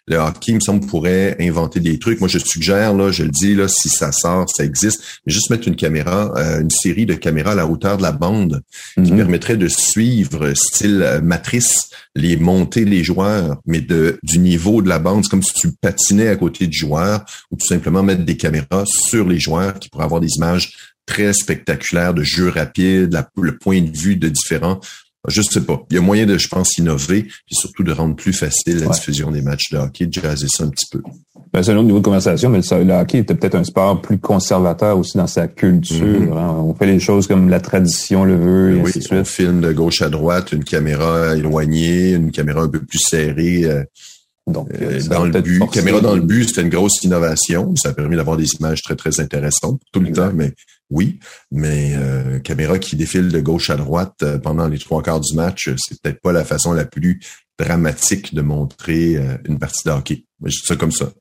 le 0.06 0.16
hockey, 0.16 0.52
il 0.52 0.56
me 0.56 0.60
semble, 0.60 0.84
pourrait 0.84 1.36
inventer 1.40 1.80
des 1.80 1.98
trucs. 1.98 2.20
Moi, 2.20 2.28
je 2.28 2.38
suggère, 2.38 2.92
là, 2.92 3.10
je 3.10 3.22
le 3.22 3.30
dis, 3.30 3.54
là, 3.54 3.68
si 3.68 3.88
ça 3.88 4.12
sort, 4.12 4.46
ça 4.54 4.64
existe, 4.64 5.02
mais 5.24 5.32
juste 5.32 5.48
mettre 5.48 5.66
une 5.66 5.76
caméra, 5.76 6.30
euh, 6.36 6.60
une 6.60 6.70
série 6.70 7.06
de 7.06 7.14
caméras 7.14 7.52
à 7.52 7.54
la 7.54 7.66
hauteur 7.66 7.96
de 7.96 8.02
la 8.02 8.12
bande 8.12 8.60
qui 8.96 9.12
mhm. 9.12 9.16
permettrait 9.16 9.56
de 9.56 9.68
suivre, 9.68 10.52
style 10.54 11.02
euh, 11.02 11.22
matrice, 11.22 11.88
les 12.14 12.36
monter 12.36 12.84
les 12.84 13.02
joueurs, 13.02 13.62
mais 13.66 13.80
de 13.80 14.18
du 14.22 14.38
niveau 14.38 14.82
de 14.82 14.88
la 14.90 14.98
bande. 14.98 15.24
C'est 15.24 15.30
comme 15.30 15.42
si 15.42 15.54
tu 15.54 15.72
patinais 15.72 16.28
à 16.28 16.36
côté 16.36 16.66
du 16.66 16.76
joueur 16.76 17.24
ou 17.50 17.56
tout 17.56 17.66
simplement 17.66 18.02
mettre 18.02 18.24
des 18.24 18.36
caméras 18.36 18.84
sur 18.86 19.26
les 19.26 19.40
joueurs 19.40 19.78
qui 19.78 19.88
pourraient 19.88 20.04
avoir 20.04 20.20
des 20.20 20.34
images 20.36 20.93
très 21.06 21.32
spectaculaire 21.32 22.14
de 22.14 22.22
jeux 22.22 22.48
rapides, 22.48 23.24
le 23.36 23.56
point 23.56 23.82
de 23.82 23.96
vue 23.96 24.16
de 24.16 24.28
différents. 24.28 24.80
Je 25.26 25.40
sais 25.40 25.62
pas. 25.62 25.82
Il 25.90 25.94
y 25.94 25.98
a 25.98 26.02
moyen 26.02 26.26
de, 26.26 26.36
je 26.36 26.48
pense, 26.48 26.76
innover 26.76 27.20
et 27.20 27.54
surtout 27.54 27.82
de 27.82 27.92
rendre 27.92 28.14
plus 28.14 28.34
facile 28.34 28.80
la 28.80 28.88
diffusion 28.88 29.30
des 29.30 29.40
matchs 29.40 29.70
de 29.70 29.78
hockey, 29.78 30.06
de 30.06 30.12
jazzer 30.12 30.48
ça 30.48 30.64
un 30.64 30.68
petit 30.68 30.86
peu. 30.92 31.00
Ben, 31.50 31.62
c'est 31.62 31.70
un 31.70 31.76
autre 31.76 31.86
niveau 31.86 32.00
de 32.00 32.04
conversation, 32.04 32.50
mais 32.50 32.58
le 32.58 32.92
hockey 32.92 33.18
était 33.18 33.34
peut-être 33.34 33.54
un 33.54 33.64
sport 33.64 34.02
plus 34.02 34.18
conservateur 34.18 34.98
aussi 34.98 35.16
dans 35.16 35.26
sa 35.26 35.48
culture. 35.48 36.04
Mm-hmm. 36.04 36.36
Hein. 36.36 36.56
On 36.58 36.74
fait 36.74 36.86
les 36.86 37.00
choses 37.00 37.26
comme 37.26 37.48
la 37.48 37.60
tradition 37.60 38.24
le 38.24 38.36
veut, 38.36 38.76
et 38.76 38.80
oui, 38.80 38.92
ainsi 38.94 39.08
On 39.12 39.24
filme 39.24 39.60
de 39.62 39.72
gauche 39.72 40.02
à 40.02 40.10
droite, 40.10 40.52
une 40.52 40.64
caméra 40.64 41.34
éloignée, 41.34 42.10
une 42.10 42.30
caméra 42.30 42.62
un 42.62 42.68
peu 42.68 42.80
plus 42.80 42.98
serrée. 42.98 43.64
Euh, 43.64 43.82
donc, 44.46 44.68
euh, 44.74 45.00
dans 45.08 45.24
le 45.24 45.40
but, 45.40 45.70
caméra 45.70 46.00
dans 46.00 46.14
le 46.14 46.20
but, 46.20 46.48
c'était 46.48 46.62
une 46.62 46.68
grosse 46.68 47.02
innovation. 47.02 47.74
Ça 47.76 47.90
a 47.90 47.92
permis 47.92 48.16
d'avoir 48.16 48.36
des 48.36 48.48
images 48.58 48.82
très, 48.82 48.94
très 48.94 49.20
intéressantes 49.20 49.80
tout 49.90 50.00
le 50.00 50.12
temps, 50.12 50.32
mais 50.34 50.52
oui, 50.90 51.18
mais 51.50 51.94
euh, 51.96 52.38
caméra 52.40 52.78
qui 52.78 52.96
défile 52.96 53.28
de 53.28 53.40
gauche 53.40 53.70
à 53.70 53.76
droite 53.76 54.16
euh, 54.22 54.38
pendant 54.38 54.68
les 54.68 54.78
trois 54.78 55.02
quarts 55.02 55.20
du 55.20 55.34
match, 55.34 55.68
euh, 55.68 55.76
c'est 55.78 56.00
peut-être 56.00 56.20
pas 56.20 56.32
la 56.32 56.44
façon 56.44 56.72
la 56.72 56.84
plus 56.84 57.20
dramatique 57.58 58.34
de 58.34 58.42
montrer 58.42 59.16
une 59.44 59.60
partie 59.60 59.86
de 59.86 59.92
hockey. 59.92 60.24
je 60.42 60.50
dis 60.50 60.66
ça 60.66 60.74
comme 60.74 60.90
ça. 60.90 61.12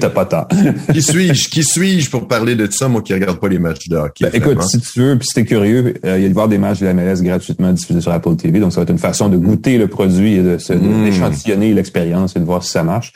T'as 0.00 0.10
pas 0.10 0.26
tort. 0.26 0.48
qui 0.92 1.02
suis-je? 1.02 1.48
Qui 1.48 1.64
suis-je 1.64 2.10
pour 2.10 2.28
parler 2.28 2.54
de 2.54 2.70
ça, 2.70 2.88
moi 2.88 3.00
qui 3.02 3.14
regarde 3.14 3.38
pas 3.38 3.48
les 3.48 3.58
matchs 3.58 3.88
de 3.88 3.96
hockey? 3.96 4.24
Ben, 4.24 4.30
écoute, 4.34 4.62
si 4.62 4.80
tu 4.80 5.00
veux, 5.00 5.16
puis 5.16 5.26
si 5.26 5.34
t'es 5.34 5.44
curieux, 5.44 5.94
il 6.04 6.22
y 6.22 6.26
a 6.26 6.28
de 6.28 6.34
voir 6.34 6.48
des 6.48 6.58
matchs 6.58 6.80
de 6.80 6.86
la 6.86 6.94
MLS 6.94 7.22
gratuitement 7.22 7.72
diffusés 7.72 8.02
sur 8.02 8.12
Apple 8.12 8.36
TV. 8.36 8.60
Donc, 8.60 8.72
ça 8.72 8.80
va 8.80 8.82
être 8.82 8.90
une 8.90 8.98
façon 8.98 9.28
de 9.28 9.38
goûter 9.38 9.78
le 9.78 9.88
produit 9.88 10.34
et 10.34 10.42
de 10.42 10.58
se, 10.58 10.74
mm. 10.74 11.04
d'échantillonner 11.04 11.72
l'expérience 11.72 12.36
et 12.36 12.40
de 12.40 12.44
voir 12.44 12.62
si 12.62 12.72
ça 12.72 12.82
marche. 12.82 13.12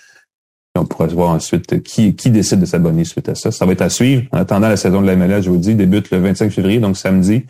On 0.75 0.87
pourra 0.87 1.07
voir 1.07 1.31
ensuite 1.31 1.83
qui, 1.83 2.15
qui 2.15 2.31
décide 2.31 2.61
de 2.61 2.67
s'abonner 2.67 3.05
suite 3.05 3.29
à 3.29 3.35
ça. 3.35 3.51
Ça 3.51 3.67
va 3.67 3.73
être 3.73 3.83
à 3.83 3.91
suivre. 3.91 4.23
En 4.33 4.39
attendant, 4.39 4.69
la 4.69 4.77
saison 4.77 5.03
de 5.03 5.07
la 5.07 5.17
MLS, 5.17 5.43
je 5.43 5.51
vous 5.51 5.57
dis, 5.57 5.75
débute 5.75 6.11
le 6.11 6.19
25 6.19 6.51
février, 6.51 6.79
donc 6.79 6.97
samedi. 6.97 7.45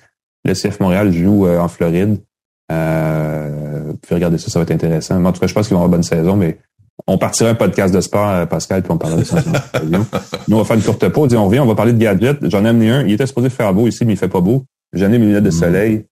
Le 0.45 0.55
CF 0.55 0.81
Montréal 0.81 1.13
joue 1.13 1.47
euh, 1.47 1.59
en 1.59 1.69
Floride. 1.69 2.19
Euh, 2.73 3.83
vous 3.89 3.97
pouvez 3.97 4.15
regarder 4.15 4.39
ça, 4.39 4.51
ça 4.51 4.59
va 4.59 4.63
être 4.65 4.71
intéressant. 4.71 5.23
en 5.23 5.33
tout 5.33 5.41
cas, 5.41 5.47
je 5.47 5.55
pense 5.55 5.69
qu'ils 5.69 5.77
vont 5.77 5.83
avoir 5.83 5.99
une 5.99 6.03
bonne 6.03 6.03
saison, 6.03 6.37
mais 6.37 6.59
on 7.07 7.19
partira 7.19 7.51
un 7.51 7.55
podcast 7.55 7.95
de 7.95 8.01
sport, 8.01 8.29
euh, 8.29 8.47
Pascal, 8.47 8.83
puis 8.83 8.93
on 8.93 8.99
parlera 8.99 9.21
de 9.21 9.25
ça. 9.25 9.39
Nous, 10.49 10.57
on 10.57 10.59
va 10.59 10.65
faire 10.65 10.77
une 10.77 10.83
courte 10.83 11.09
pause. 11.09 11.35
On 11.35 11.47
revient, 11.47 11.61
on 11.61 11.67
va 11.67 11.75
parler 11.75 11.93
de 11.93 11.99
gadgets. 11.99 12.39
J'en 12.49 12.65
ai 12.65 12.69
amené 12.69 12.91
un. 12.91 13.03
Il 13.03 13.13
était 13.13 13.27
supposé 13.27 13.51
faire 13.51 13.73
beau 13.73 13.87
ici, 13.87 14.05
mais 14.05 14.15
il 14.15 14.17
fait 14.17 14.29
pas 14.29 14.41
beau. 14.41 14.65
J'en 14.93 15.07
ai 15.07 15.19
mes 15.19 15.27
lunettes 15.27 15.45
de 15.45 15.49
mm. 15.49 15.53
soleil 15.53 16.05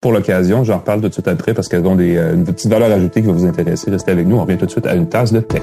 pour 0.00 0.12
l'occasion. 0.12 0.64
J'en 0.64 0.78
reparle 0.78 1.00
tout 1.00 1.08
de 1.08 1.12
suite 1.12 1.28
après 1.28 1.54
parce 1.54 1.68
qu'elles 1.68 1.86
ont 1.86 1.96
des, 1.96 2.16
euh, 2.16 2.34
une 2.34 2.44
petite 2.44 2.70
valeur 2.70 2.90
ajoutée 2.90 3.20
qui 3.20 3.26
va 3.26 3.32
vous 3.32 3.46
intéresser. 3.46 3.90
Restez 3.90 4.12
avec 4.12 4.26
nous. 4.26 4.36
On 4.36 4.42
revient 4.42 4.58
tout 4.58 4.66
de 4.66 4.70
suite 4.70 4.86
à 4.86 4.94
une 4.94 5.08
tasse 5.08 5.32
de 5.32 5.40
tech. 5.40 5.62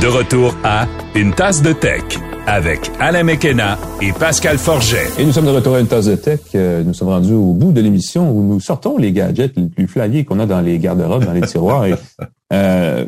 De 0.00 0.06
retour 0.08 0.54
à 0.62 0.86
Une 1.14 1.32
tasse 1.34 1.62
de 1.62 1.72
tech 1.72 2.02
avec 2.46 2.90
Alain 3.00 3.24
Mekena 3.24 3.78
et 4.00 4.12
Pascal 4.12 4.58
Forget. 4.58 5.08
Et 5.18 5.24
nous 5.24 5.32
sommes 5.32 5.46
de 5.46 5.50
retour 5.50 5.74
à 5.74 5.80
Une 5.80 5.86
tasse 5.86 6.06
de 6.06 6.16
tech. 6.16 6.40
Euh, 6.54 6.82
nous 6.84 6.94
sommes 6.94 7.08
rendus 7.08 7.32
au 7.32 7.52
bout 7.52 7.72
de 7.72 7.80
l'émission 7.80 8.30
où 8.30 8.42
nous 8.42 8.60
sortons 8.60 8.98
les 8.98 9.12
gadgets 9.12 9.56
les 9.56 9.66
plus 9.66 9.88
flyés 9.88 10.24
qu'on 10.24 10.38
a 10.40 10.46
dans 10.46 10.60
les 10.60 10.78
garde-robes, 10.78 11.24
dans 11.24 11.32
les 11.32 11.42
tiroirs. 11.42 11.86
Et 11.86 11.94
euh, 12.52 13.04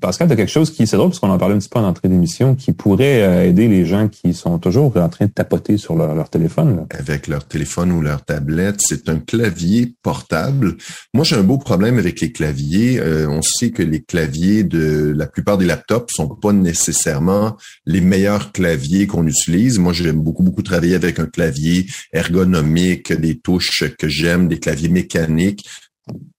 Pascal, 0.00 0.28
tu 0.28 0.36
quelque 0.36 0.50
chose 0.50 0.70
qui, 0.70 0.86
c'est 0.86 0.96
drôle 0.96 1.08
parce 1.08 1.18
qu'on 1.18 1.30
en 1.30 1.38
parlait 1.38 1.54
un 1.54 1.58
petit 1.58 1.70
peu 1.70 1.78
en 1.78 1.88
entrée 1.88 2.08
d'émission, 2.08 2.54
qui 2.54 2.72
pourrait 2.72 3.22
euh, 3.22 3.48
aider 3.48 3.66
les 3.66 3.86
gens 3.86 4.08
qui 4.08 4.34
sont 4.34 4.58
toujours 4.58 4.94
en 4.96 5.08
train 5.08 5.26
de 5.26 5.30
tapoter 5.30 5.78
sur 5.78 5.94
leur, 5.96 6.28
téléphone. 6.28 6.86
Avec 6.90 7.26
leur 7.26 7.46
téléphone 7.46 7.92
ou 7.92 8.02
leur 8.02 8.24
tablette, 8.24 8.80
c'est 8.80 9.08
un 9.08 9.18
clavier 9.18 9.94
portable. 10.02 10.76
Moi, 11.14 11.24
j'ai 11.24 11.36
un 11.36 11.42
beau 11.42 11.56
problème 11.56 11.98
avec 11.98 12.20
les 12.20 12.32
claviers. 12.32 13.00
Euh, 13.00 13.26
on 13.28 13.40
sait 13.40 13.70
que 13.70 13.82
les 13.82 14.02
claviers 14.02 14.64
de 14.64 15.14
la 15.16 15.26
plupart 15.26 15.56
des 15.56 15.64
laptops 15.64 16.12
sont 16.14 16.28
pas 16.28 16.52
nécessairement 16.52 17.56
les 17.86 18.02
meilleurs 18.02 18.52
claviers 18.52 19.06
qu'on 19.06 19.26
utilise. 19.26 19.78
Moi, 19.78 19.94
j'aime 19.94 20.20
beaucoup, 20.20 20.42
beaucoup 20.42 20.62
travailler 20.62 20.94
avec 20.94 21.18
un 21.18 21.26
clavier 21.26 21.86
ergonomique, 22.12 23.12
des 23.12 23.38
touches 23.38 23.84
que 23.98 24.08
j'aime, 24.08 24.48
des 24.48 24.58
claviers 24.58 24.90
mécaniques 24.90 25.64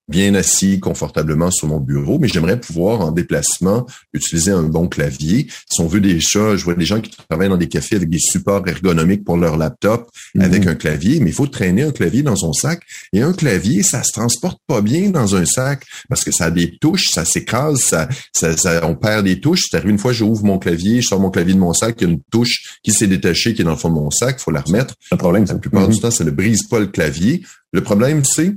bien 0.07 0.35
assis 0.35 0.79
confortablement 0.79 1.49
sur 1.51 1.67
mon 1.67 1.79
bureau, 1.79 2.19
mais 2.19 2.27
j'aimerais 2.27 2.59
pouvoir 2.59 3.01
en 3.01 3.11
déplacement 3.11 3.85
utiliser 4.13 4.51
un 4.51 4.63
bon 4.63 4.87
clavier. 4.87 5.47
Si 5.69 5.81
on 5.81 5.87
veut 5.87 6.01
des 6.01 6.19
chats, 6.19 6.55
je 6.55 6.63
vois 6.63 6.75
des 6.75 6.85
gens 6.85 7.01
qui 7.01 7.11
travaillent 7.29 7.49
dans 7.49 7.57
des 7.57 7.67
cafés 7.67 7.95
avec 7.95 8.09
des 8.09 8.19
supports 8.19 8.67
ergonomiques 8.67 9.23
pour 9.23 9.37
leur 9.37 9.57
laptop 9.57 10.09
mhm. 10.35 10.41
avec 10.41 10.67
un 10.67 10.75
clavier, 10.75 11.19
mais 11.19 11.31
il 11.31 11.33
faut 11.33 11.47
traîner 11.47 11.83
un 11.83 11.91
clavier 11.91 12.21
dans 12.21 12.35
son 12.35 12.53
sac. 12.53 12.81
Et 13.13 13.21
un 13.21 13.33
clavier, 13.33 13.81
ça 13.81 14.03
se 14.03 14.11
transporte 14.11 14.59
pas 14.67 14.81
bien 14.81 15.09
dans 15.09 15.35
un 15.35 15.45
sac 15.45 15.85
parce 16.07 16.23
que 16.23 16.31
ça 16.31 16.45
a 16.45 16.51
des 16.51 16.77
touches, 16.77 17.07
ça 17.11 17.25
s'écrase, 17.25 17.79
ça, 17.79 18.07
ça, 18.33 18.85
on 18.87 18.95
perd 18.95 19.25
des 19.25 19.39
touches. 19.39 19.63
C'est 19.69 19.77
arrivé 19.77 19.91
une 19.91 19.99
fois, 19.99 20.13
j'ouvre 20.13 20.45
mon 20.45 20.59
clavier, 20.59 21.01
je 21.01 21.07
sors 21.07 21.19
mon 21.19 21.31
clavier 21.31 21.55
de 21.55 21.59
mon 21.59 21.73
sac, 21.73 21.95
il 21.99 22.07
y 22.07 22.09
a 22.09 22.13
une 22.13 22.21
touche 22.31 22.77
qui 22.83 22.91
s'est 22.91 23.07
détachée, 23.07 23.53
qui 23.53 23.61
est 23.61 23.65
dans 23.65 23.71
le 23.71 23.77
fond 23.77 23.89
de 23.89 23.95
mon 23.95 24.11
sac, 24.11 24.35
il 24.39 24.43
faut 24.43 24.51
la 24.51 24.61
remettre. 24.61 24.93
Le 25.11 25.17
problème, 25.17 25.45
la 25.45 25.55
plupart 25.55 25.87
du 25.87 25.95
mhm. 25.95 26.01
temps, 26.01 26.11
ça 26.11 26.23
ne 26.23 26.31
brise 26.31 26.63
pas 26.67 26.79
le 26.79 26.87
clavier. 26.87 27.43
Le 27.71 27.81
problème, 27.81 28.23
c'est 28.23 28.53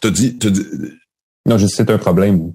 T'as 0.00 0.10
dit, 0.10 0.32
dit, 0.32 0.62
non, 1.46 1.56
c'est 1.58 1.90
un 1.90 1.98
problème. 1.98 2.52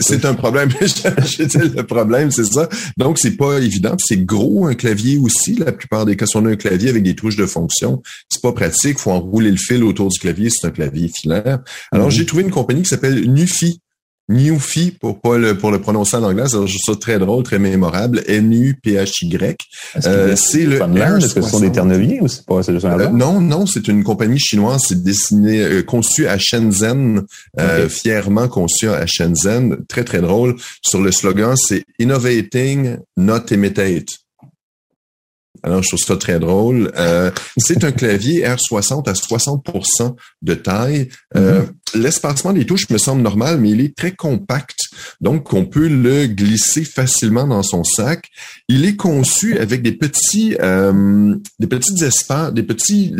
C'est 0.00 0.24
un 0.24 0.34
problème. 0.34 0.68
le 0.80 1.82
problème, 1.82 2.30
c'est 2.30 2.44
ça. 2.44 2.68
Donc, 2.98 3.18
c'est 3.18 3.36
pas 3.36 3.58
évident. 3.58 3.96
C'est 3.98 4.24
gros 4.24 4.66
un 4.66 4.74
clavier 4.74 5.16
aussi. 5.18 5.54
La 5.54 5.72
plupart 5.72 6.04
des 6.04 6.14
cas, 6.14 6.26
si 6.26 6.36
on 6.36 6.44
a 6.44 6.50
un 6.50 6.56
clavier 6.56 6.90
avec 6.90 7.02
des 7.02 7.14
touches 7.14 7.36
de 7.36 7.46
fonction, 7.46 8.02
c'est 8.28 8.42
pas 8.42 8.52
pratique. 8.52 8.98
Faut 8.98 9.12
enrouler 9.12 9.50
le 9.50 9.56
fil 9.56 9.82
autour 9.82 10.08
du 10.08 10.18
clavier. 10.18 10.50
C'est 10.50 10.66
un 10.66 10.70
clavier 10.70 11.08
filaire. 11.08 11.60
Alors, 11.90 12.08
mm-hmm. 12.08 12.12
j'ai 12.12 12.26
trouvé 12.26 12.42
une 12.42 12.50
compagnie 12.50 12.82
qui 12.82 12.90
s'appelle 12.90 13.32
Nufi. 13.32 13.80
Newfie, 14.28 14.90
pour 14.90 15.20
pas 15.20 15.38
le, 15.38 15.56
pour 15.56 15.70
le 15.70 15.80
prononcer 15.80 16.16
en 16.16 16.22
anglais, 16.22 16.44
c'est 16.48 16.58
ça 16.84 16.94
très 16.96 17.18
drôle, 17.18 17.42
très 17.44 17.58
mémorable. 17.58 18.22
N-U-P-H-Y. 18.26 19.56
Euh, 20.04 20.36
c'est 20.36 20.66
le 20.66 20.76
Est-ce 20.76 21.34
que 21.34 21.40
ce 21.40 21.48
sont 21.48 21.60
des 21.60 21.72
terneviers 21.72 22.20
ou 22.20 22.28
c'est 22.28 22.44
pas 22.44 22.62
c'est 22.62 22.72
euh, 22.84 23.08
Non, 23.08 23.40
non, 23.40 23.66
c'est 23.66 23.88
une 23.88 24.04
compagnie 24.04 24.38
chinoise. 24.38 24.82
C'est 24.86 25.02
dessiné, 25.02 25.62
euh, 25.62 25.82
conçu 25.82 26.28
à 26.28 26.36
Shenzhen, 26.38 27.22
euh, 27.58 27.88
fièrement 27.88 28.48
conçu 28.48 28.88
à 28.88 29.06
Shenzhen. 29.06 29.78
Très 29.88 30.04
très 30.04 30.20
drôle. 30.20 30.56
Sur 30.82 31.00
le 31.00 31.10
slogan, 31.10 31.54
c'est 31.56 31.84
Innovating, 31.98 32.98
not 33.16 33.46
imitate. 33.50 34.08
Alors, 35.62 35.82
je 35.82 35.88
trouve 35.88 36.00
ça 36.00 36.16
très 36.16 36.38
drôle. 36.38 36.92
Euh, 36.96 37.30
c'est 37.56 37.84
un 37.84 37.92
clavier 37.92 38.44
R60 38.44 39.08
à 39.08 39.12
60% 39.12 40.14
de 40.42 40.54
taille. 40.54 41.08
Euh, 41.36 41.62
mm-hmm. 41.62 42.00
L'espacement 42.00 42.52
des 42.52 42.66
touches 42.66 42.88
me 42.90 42.98
semble 42.98 43.22
normal, 43.22 43.58
mais 43.58 43.70
il 43.70 43.80
est 43.80 43.96
très 43.96 44.12
compact. 44.12 44.78
Donc, 45.20 45.52
on 45.52 45.64
peut 45.64 45.88
le 45.88 46.26
glisser 46.26 46.84
facilement 46.84 47.46
dans 47.46 47.62
son 47.62 47.84
sac. 47.84 48.28
Il 48.68 48.84
est 48.84 48.96
conçu 48.96 49.58
avec 49.58 49.82
des 49.82 49.92
petits, 49.92 50.56
euh, 50.60 51.34
des 51.58 51.66
petits 51.66 52.04
espaces, 52.04 52.52
des 52.52 52.62
petits, 52.62 53.14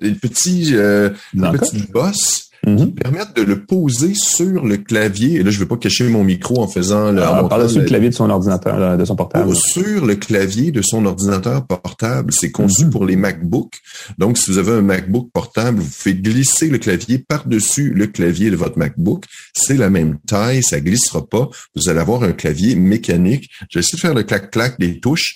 des 0.00 0.14
petits, 0.14 0.72
des 0.72 1.50
petites 1.52 1.90
bosses 1.90 2.47
Permettent 2.76 3.36
de 3.36 3.42
le 3.42 3.64
poser 3.64 4.14
sur 4.14 4.64
le 4.64 4.76
clavier. 4.76 5.36
Et 5.36 5.42
là, 5.42 5.50
je 5.50 5.56
ne 5.56 5.64
vais 5.64 5.68
pas 5.68 5.76
cacher 5.76 6.08
mon 6.08 6.24
micro 6.24 6.60
en 6.60 6.68
faisant 6.68 7.12
le. 7.12 7.22
Ah, 7.22 7.44
par-dessus 7.48 7.80
le 7.80 7.84
clavier 7.84 8.10
de 8.10 8.14
son 8.14 8.30
ordinateur, 8.30 8.96
de 8.96 9.04
son 9.04 9.16
portable. 9.16 9.54
sur 9.54 10.04
le 10.06 10.14
clavier 10.16 10.70
de 10.72 10.82
son 10.82 11.04
ordinateur 11.06 11.66
portable. 11.66 12.32
C'est 12.32 12.50
conçu 12.50 12.86
mhm. 12.86 12.90
pour 12.90 13.04
les 13.04 13.16
MacBooks. 13.16 13.78
Donc, 14.18 14.38
si 14.38 14.50
vous 14.50 14.58
avez 14.58 14.72
un 14.72 14.82
MacBook 14.82 15.30
portable, 15.32 15.80
vous 15.80 15.90
pouvez 16.02 16.14
glisser 16.14 16.68
le 16.68 16.78
clavier 16.78 17.18
par-dessus 17.18 17.92
le 17.94 18.06
clavier 18.06 18.50
de 18.50 18.56
votre 18.56 18.78
MacBook. 18.78 19.24
C'est 19.54 19.76
la 19.76 19.90
même 19.90 20.18
taille, 20.26 20.62
ça 20.62 20.80
glissera 20.80 21.26
pas. 21.26 21.48
Vous 21.74 21.88
allez 21.88 22.00
avoir 22.00 22.22
un 22.22 22.32
clavier 22.32 22.74
mécanique. 22.74 23.50
Je 23.70 23.78
vais 23.78 23.80
essayer 23.80 23.96
de 23.96 24.00
faire 24.00 24.14
le 24.14 24.22
clac-clac 24.22 24.78
des 24.78 25.00
touches. 25.00 25.34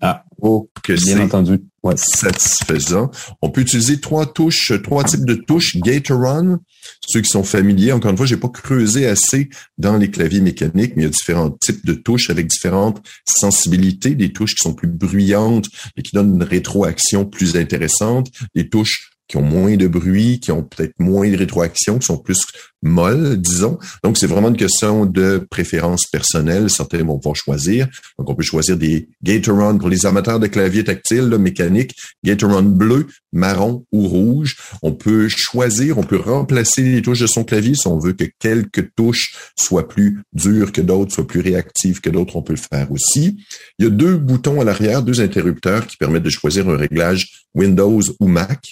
Ah, 0.00 0.24
oh, 0.40 0.70
que 0.82 0.92
bien 0.92 1.20
entendu. 1.20 1.60
Ouais. 1.82 1.94
Satisfaisant. 1.96 3.10
On 3.42 3.50
peut 3.50 3.62
utiliser 3.62 4.00
trois 4.00 4.26
touches, 4.26 4.72
trois 4.82 5.02
types 5.02 5.24
de 5.24 5.34
touches. 5.34 5.76
Gatoron, 5.78 6.58
ceux 7.06 7.20
qui 7.22 7.28
sont 7.28 7.42
familiers. 7.42 7.92
Encore 7.92 8.10
une 8.10 8.16
fois, 8.16 8.26
j'ai 8.26 8.36
pas 8.36 8.48
creusé 8.48 9.06
assez 9.06 9.48
dans 9.78 9.96
les 9.96 10.10
claviers 10.10 10.40
mécaniques, 10.40 10.92
mais 10.94 11.02
il 11.02 11.06
y 11.06 11.08
a 11.08 11.10
différents 11.10 11.50
types 11.50 11.84
de 11.84 11.94
touches 11.94 12.30
avec 12.30 12.46
différentes 12.46 13.02
sensibilités. 13.26 14.14
Des 14.14 14.32
touches 14.32 14.54
qui 14.54 14.62
sont 14.62 14.74
plus 14.74 14.88
bruyantes 14.88 15.66
et 15.96 16.02
qui 16.02 16.14
donnent 16.14 16.34
une 16.36 16.42
rétroaction 16.42 17.24
plus 17.24 17.56
intéressante. 17.56 18.30
Des 18.54 18.68
touches 18.68 19.10
qui 19.26 19.36
ont 19.36 19.42
moins 19.42 19.76
de 19.76 19.86
bruit, 19.86 20.40
qui 20.40 20.50
ont 20.50 20.64
peut-être 20.64 20.94
moins 20.98 21.30
de 21.30 21.36
rétroaction, 21.36 21.98
qui 21.98 22.06
sont 22.06 22.18
plus 22.18 22.44
molles, 22.82 23.36
disons. 23.36 23.78
Donc, 24.02 24.18
c'est 24.18 24.26
vraiment 24.26 24.48
une 24.48 24.56
question 24.56 25.06
de 25.06 25.46
préférence 25.50 26.06
personnelle. 26.10 26.70
Certains 26.70 27.04
vont 27.04 27.18
pouvoir 27.18 27.36
choisir. 27.36 27.88
Donc, 28.18 28.30
on 28.30 28.34
peut 28.34 28.42
choisir 28.42 28.76
des 28.76 29.08
Gatoron 29.22 29.78
pour 29.78 29.88
les 29.88 30.06
amateurs 30.06 30.40
de 30.40 30.46
claviers 30.46 30.84
tactiles, 30.84 31.28
là, 31.28 31.38
mécaniques, 31.38 31.94
Gatoron 32.24 32.62
bleu, 32.62 33.06
marron 33.32 33.84
ou 33.92 34.08
rouge. 34.08 34.56
On 34.82 34.92
peut 34.92 35.28
choisir, 35.28 35.98
on 35.98 36.02
peut 36.02 36.20
remplacer 36.20 36.82
les 36.82 37.02
touches 37.02 37.20
de 37.20 37.26
son 37.26 37.44
clavier 37.44 37.74
si 37.74 37.86
on 37.86 37.98
veut 37.98 38.12
que 38.12 38.24
quelques 38.38 38.94
touches 38.94 39.34
soient 39.56 39.88
plus 39.88 40.22
dures 40.32 40.72
que 40.72 40.80
d'autres, 40.80 41.12
soient 41.12 41.26
plus 41.26 41.40
réactives 41.40 42.00
que 42.00 42.10
d'autres, 42.10 42.36
on 42.36 42.42
peut 42.42 42.54
le 42.54 42.58
faire 42.58 42.90
aussi. 42.90 43.38
Il 43.78 43.84
y 43.84 43.88
a 43.88 43.90
deux 43.90 44.16
boutons 44.16 44.60
à 44.60 44.64
l'arrière, 44.64 45.02
deux 45.02 45.20
interrupteurs 45.20 45.86
qui 45.86 45.96
permettent 45.96 46.22
de 46.22 46.30
choisir 46.30 46.68
un 46.68 46.76
réglage 46.76 47.46
Windows 47.54 48.02
ou 48.20 48.26
Mac. 48.26 48.64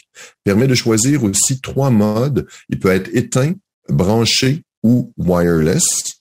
Permet 0.44 0.66
de 0.66 0.75
choisir 0.75 1.25
aussi 1.25 1.61
trois 1.61 1.90
modes. 1.90 2.47
Il 2.68 2.79
peut 2.79 2.90
être 2.90 3.11
éteint, 3.14 3.55
branché 3.88 4.62
ou 4.83 5.12
wireless. 5.16 6.18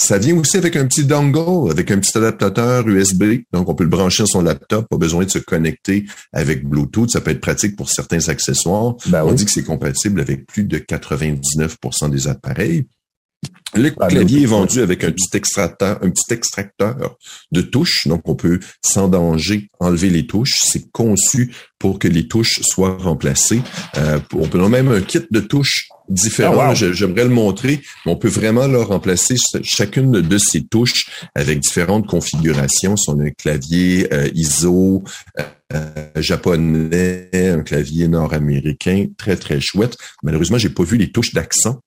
Ça 0.00 0.16
vient 0.16 0.36
aussi 0.38 0.56
avec 0.56 0.76
un 0.76 0.86
petit 0.86 1.04
dongle, 1.04 1.70
avec 1.70 1.90
un 1.90 1.98
petit 1.98 2.16
adaptateur 2.16 2.88
USB. 2.88 3.42
Donc, 3.52 3.68
on 3.68 3.74
peut 3.74 3.84
le 3.84 3.90
brancher 3.90 4.24
sur 4.24 4.28
son 4.28 4.42
laptop, 4.42 4.88
pas 4.88 4.96
besoin 4.96 5.26
de 5.26 5.30
se 5.30 5.38
connecter 5.38 6.06
avec 6.32 6.66
Bluetooth. 6.66 7.10
Ça 7.10 7.20
peut 7.20 7.32
être 7.32 7.40
pratique 7.40 7.76
pour 7.76 7.90
certains 7.90 8.30
accessoires. 8.30 8.94
Ben 9.06 9.24
on 9.24 9.32
dit 9.32 9.44
que 9.44 9.50
c'est 9.50 9.62
compatible 9.62 10.22
avec 10.22 10.46
plus 10.46 10.64
de 10.64 10.78
99% 10.78 12.08
des 12.08 12.28
appareils. 12.28 12.86
Le 13.74 13.92
ah, 14.00 14.08
clavier 14.08 14.42
est 14.42 14.46
vendu 14.46 14.80
avec 14.80 15.04
un 15.04 15.12
petit 15.12 15.36
extracteur, 15.36 15.98
un 16.02 16.10
petit 16.10 16.32
extracteur 16.32 17.16
de 17.52 17.60
touches, 17.60 18.08
donc 18.08 18.22
on 18.24 18.34
peut 18.34 18.58
sans 18.84 19.08
danger 19.08 19.68
enlever 19.78 20.10
les 20.10 20.26
touches. 20.26 20.56
C'est 20.62 20.90
conçu 20.90 21.54
pour 21.78 21.98
que 21.98 22.08
les 22.08 22.26
touches 22.26 22.60
soient 22.62 22.96
remplacées. 22.96 23.62
Euh, 23.96 24.18
on 24.34 24.48
peut 24.48 24.66
même 24.68 24.88
un 24.88 25.00
kit 25.00 25.20
de 25.30 25.40
touches 25.40 25.88
différent. 26.10 26.60
Ah, 26.60 26.74
j'aimerais 26.74 27.24
le 27.24 27.30
montrer. 27.30 27.80
on 28.04 28.16
peut 28.16 28.28
vraiment 28.28 28.66
là, 28.66 28.84
remplacer 28.84 29.36
chacune 29.62 30.20
de 30.20 30.38
ces 30.38 30.64
touches 30.64 31.10
avec 31.34 31.60
différentes 31.60 32.06
configurations. 32.06 32.96
Si 32.96 33.08
on 33.08 33.20
a 33.20 33.24
un 33.24 33.30
clavier 33.30 34.12
euh, 34.12 34.28
ISO, 34.34 35.04
euh, 35.72 35.86
japonais, 36.16 37.30
un 37.32 37.62
clavier 37.62 38.08
nord-américain, 38.08 39.06
très 39.16 39.36
très 39.36 39.60
chouette. 39.60 39.96
Malheureusement, 40.22 40.58
j'ai 40.58 40.70
pas 40.70 40.82
vu 40.82 40.96
les 40.96 41.10
touches 41.10 41.32
d'accent. 41.32 41.80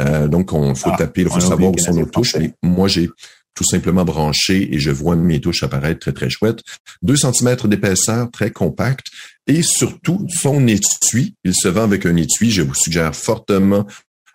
Euh, 0.00 0.26
donc, 0.28 0.52
on 0.52 0.74
faut 0.74 0.90
ah, 0.92 0.96
taper, 0.96 1.22
il 1.22 1.28
faut 1.28 1.40
savoir 1.40 1.72
où 1.72 1.78
sont 1.78 1.94
nos 1.94 2.06
touches. 2.06 2.36
moi, 2.62 2.88
j'ai 2.88 3.10
tout 3.56 3.64
simplement 3.64 4.04
branché 4.04 4.72
et 4.72 4.78
je 4.78 4.90
vois 4.90 5.16
mes 5.16 5.40
touches 5.40 5.64
apparaître 5.64 5.98
très, 5.98 6.12
très 6.12 6.30
chouette. 6.30 6.60
Deux 7.02 7.16
centimètres 7.16 7.66
d'épaisseur, 7.66 8.30
très 8.30 8.52
compact. 8.52 9.06
Et 9.48 9.62
surtout, 9.62 10.26
son 10.28 10.68
étui. 10.68 11.34
Il 11.42 11.54
se 11.54 11.66
vend 11.66 11.82
avec 11.82 12.06
un 12.06 12.16
étui. 12.16 12.50
Je 12.50 12.62
vous 12.62 12.74
suggère 12.74 13.16
fortement 13.16 13.86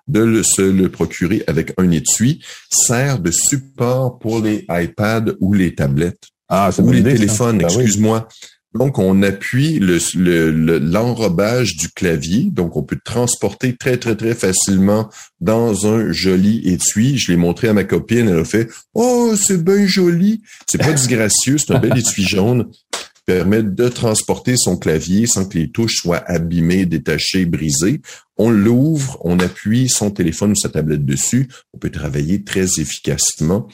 de 0.07 0.21
le, 0.21 0.43
se 0.43 0.61
le 0.61 0.89
procurer 0.89 1.43
avec 1.47 1.73
un 1.77 1.91
étui. 1.91 2.43
Sert 2.69 3.19
de 3.19 3.31
support 3.31 4.17
pour 4.17 4.41
les 4.41 4.65
iPads 4.69 5.35
ou 5.39 5.53
les 5.53 5.75
tablettes. 5.75 6.23
Ah, 6.49 6.71
ou 6.79 6.91
les 6.91 7.03
téléphones, 7.03 7.59
ben 7.59 7.65
excuse-moi. 7.65 8.27
Donc, 8.73 8.99
on 8.99 9.21
appuie 9.21 9.79
l'enrobage 9.79 11.73
le, 11.73 11.79
du 11.79 11.89
clavier. 11.89 12.43
Donc, 12.51 12.77
on 12.77 12.83
peut 12.83 12.99
transporter 13.03 13.75
très, 13.75 13.97
très, 13.97 14.15
très 14.15 14.33
facilement 14.33 15.09
dans 15.41 15.87
un 15.87 16.11
joli 16.11 16.61
étui. 16.65 17.17
Je 17.17 17.31
l'ai 17.31 17.37
montré 17.37 17.67
à 17.67 17.73
ma 17.73 17.83
copine. 17.83 18.29
Elle 18.29 18.39
a 18.39 18.45
fait 18.45 18.69
«Oh, 18.93 19.33
c'est 19.35 19.61
bien 19.63 19.85
joli!» 19.85 20.41
C'est 20.67 20.77
pas 20.77 20.93
disgracieux. 20.93 21.57
C'est 21.57 21.73
un 21.73 21.79
bel 21.79 21.97
étui 21.97 22.23
jaune 22.23 22.67
permet 23.25 23.63
de 23.63 23.87
transporter 23.87 24.55
son 24.57 24.77
clavier 24.77 25.27
sans 25.27 25.45
que 25.45 25.57
les 25.57 25.69
touches 25.69 25.97
soient 25.97 26.23
abîmées, 26.29 26.85
détachées, 26.85 27.45
brisées. 27.45 28.01
On 28.37 28.49
l'ouvre, 28.49 29.17
on 29.21 29.39
appuie 29.39 29.89
son 29.89 30.11
téléphone 30.11 30.51
ou 30.51 30.55
sa 30.55 30.69
tablette 30.69 31.05
dessus. 31.05 31.47
On 31.73 31.77
peut 31.77 31.91
travailler 31.91 32.43
très 32.43 32.79
efficacement 32.79 33.67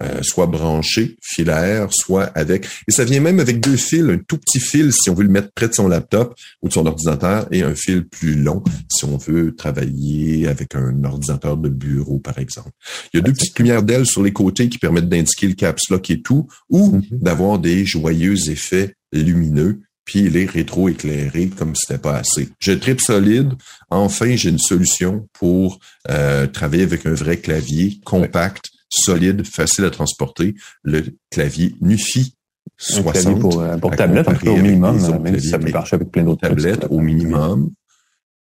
euh, 0.00 0.22
soit 0.22 0.46
branché, 0.46 1.16
filaire, 1.20 1.88
soit 1.90 2.24
avec. 2.34 2.66
Et 2.88 2.92
ça 2.92 3.04
vient 3.04 3.20
même 3.20 3.40
avec 3.40 3.60
deux 3.60 3.76
fils, 3.76 4.04
un 4.08 4.16
tout 4.16 4.38
petit 4.38 4.58
fil 4.58 4.90
si 4.92 5.10
on 5.10 5.14
veut 5.14 5.24
le 5.24 5.28
mettre 5.28 5.50
près 5.54 5.68
de 5.68 5.74
son 5.74 5.86
laptop 5.86 6.34
ou 6.62 6.68
de 6.68 6.72
son 6.72 6.86
ordinateur 6.86 7.46
et 7.50 7.62
un 7.62 7.74
fil 7.74 8.08
plus 8.08 8.34
long 8.34 8.62
si 8.90 9.04
on 9.04 9.18
veut 9.18 9.54
travailler 9.54 10.48
avec 10.48 10.74
un 10.74 11.04
ordinateur 11.04 11.58
de 11.58 11.68
bureau, 11.68 12.18
par 12.18 12.38
exemple. 12.38 12.70
Il 13.12 13.18
y 13.18 13.20
a 13.20 13.22
deux 13.22 13.32
petites 13.32 13.58
lumières 13.58 13.82
d'ailes 13.82 14.06
sur 14.06 14.22
les 14.22 14.32
côtés 14.32 14.70
qui 14.70 14.78
permettent 14.78 15.10
d'indiquer 15.10 15.48
le 15.48 15.54
caps 15.54 15.90
lock 15.90 16.10
et 16.10 16.22
tout, 16.22 16.48
ou 16.70 16.96
mm-hmm. 16.96 17.20
d'avoir 17.20 17.58
des 17.58 17.84
joyeux 17.84 18.48
effets 18.48 18.94
lumineux 19.12 19.80
puis 20.04 20.28
les 20.28 20.46
rétro-éclairés 20.46 21.48
comme 21.48 21.76
c'était 21.76 22.00
pas 22.00 22.16
assez. 22.16 22.48
Je 22.58 22.72
tripe 22.72 23.00
solide. 23.00 23.52
Enfin, 23.88 24.34
j'ai 24.34 24.48
une 24.48 24.58
solution 24.58 25.28
pour 25.32 25.78
euh, 26.10 26.46
travailler 26.48 26.82
avec 26.82 27.06
un 27.06 27.14
vrai 27.14 27.36
clavier 27.36 28.00
compact 28.04 28.71
solide, 28.92 29.46
facile 29.46 29.84
à 29.84 29.90
transporter, 29.90 30.54
le 30.82 31.04
clavier 31.30 31.74
NUFI 31.80 32.34
60. 32.76 33.40
pour, 33.40 33.60
euh, 33.60 33.76
pour 33.78 33.94
tablette, 33.94 34.28
au 34.46 34.56
minimum, 34.56 35.20
même 35.22 35.38
si 35.38 35.48
ça 35.48 35.58
peut 35.58 35.70
marcher 35.70 35.96
avec 35.96 36.10
plein 36.10 36.24
d'autres 36.24 36.48
tablettes 36.48 36.86
au 36.90 37.00
minimum, 37.00 37.70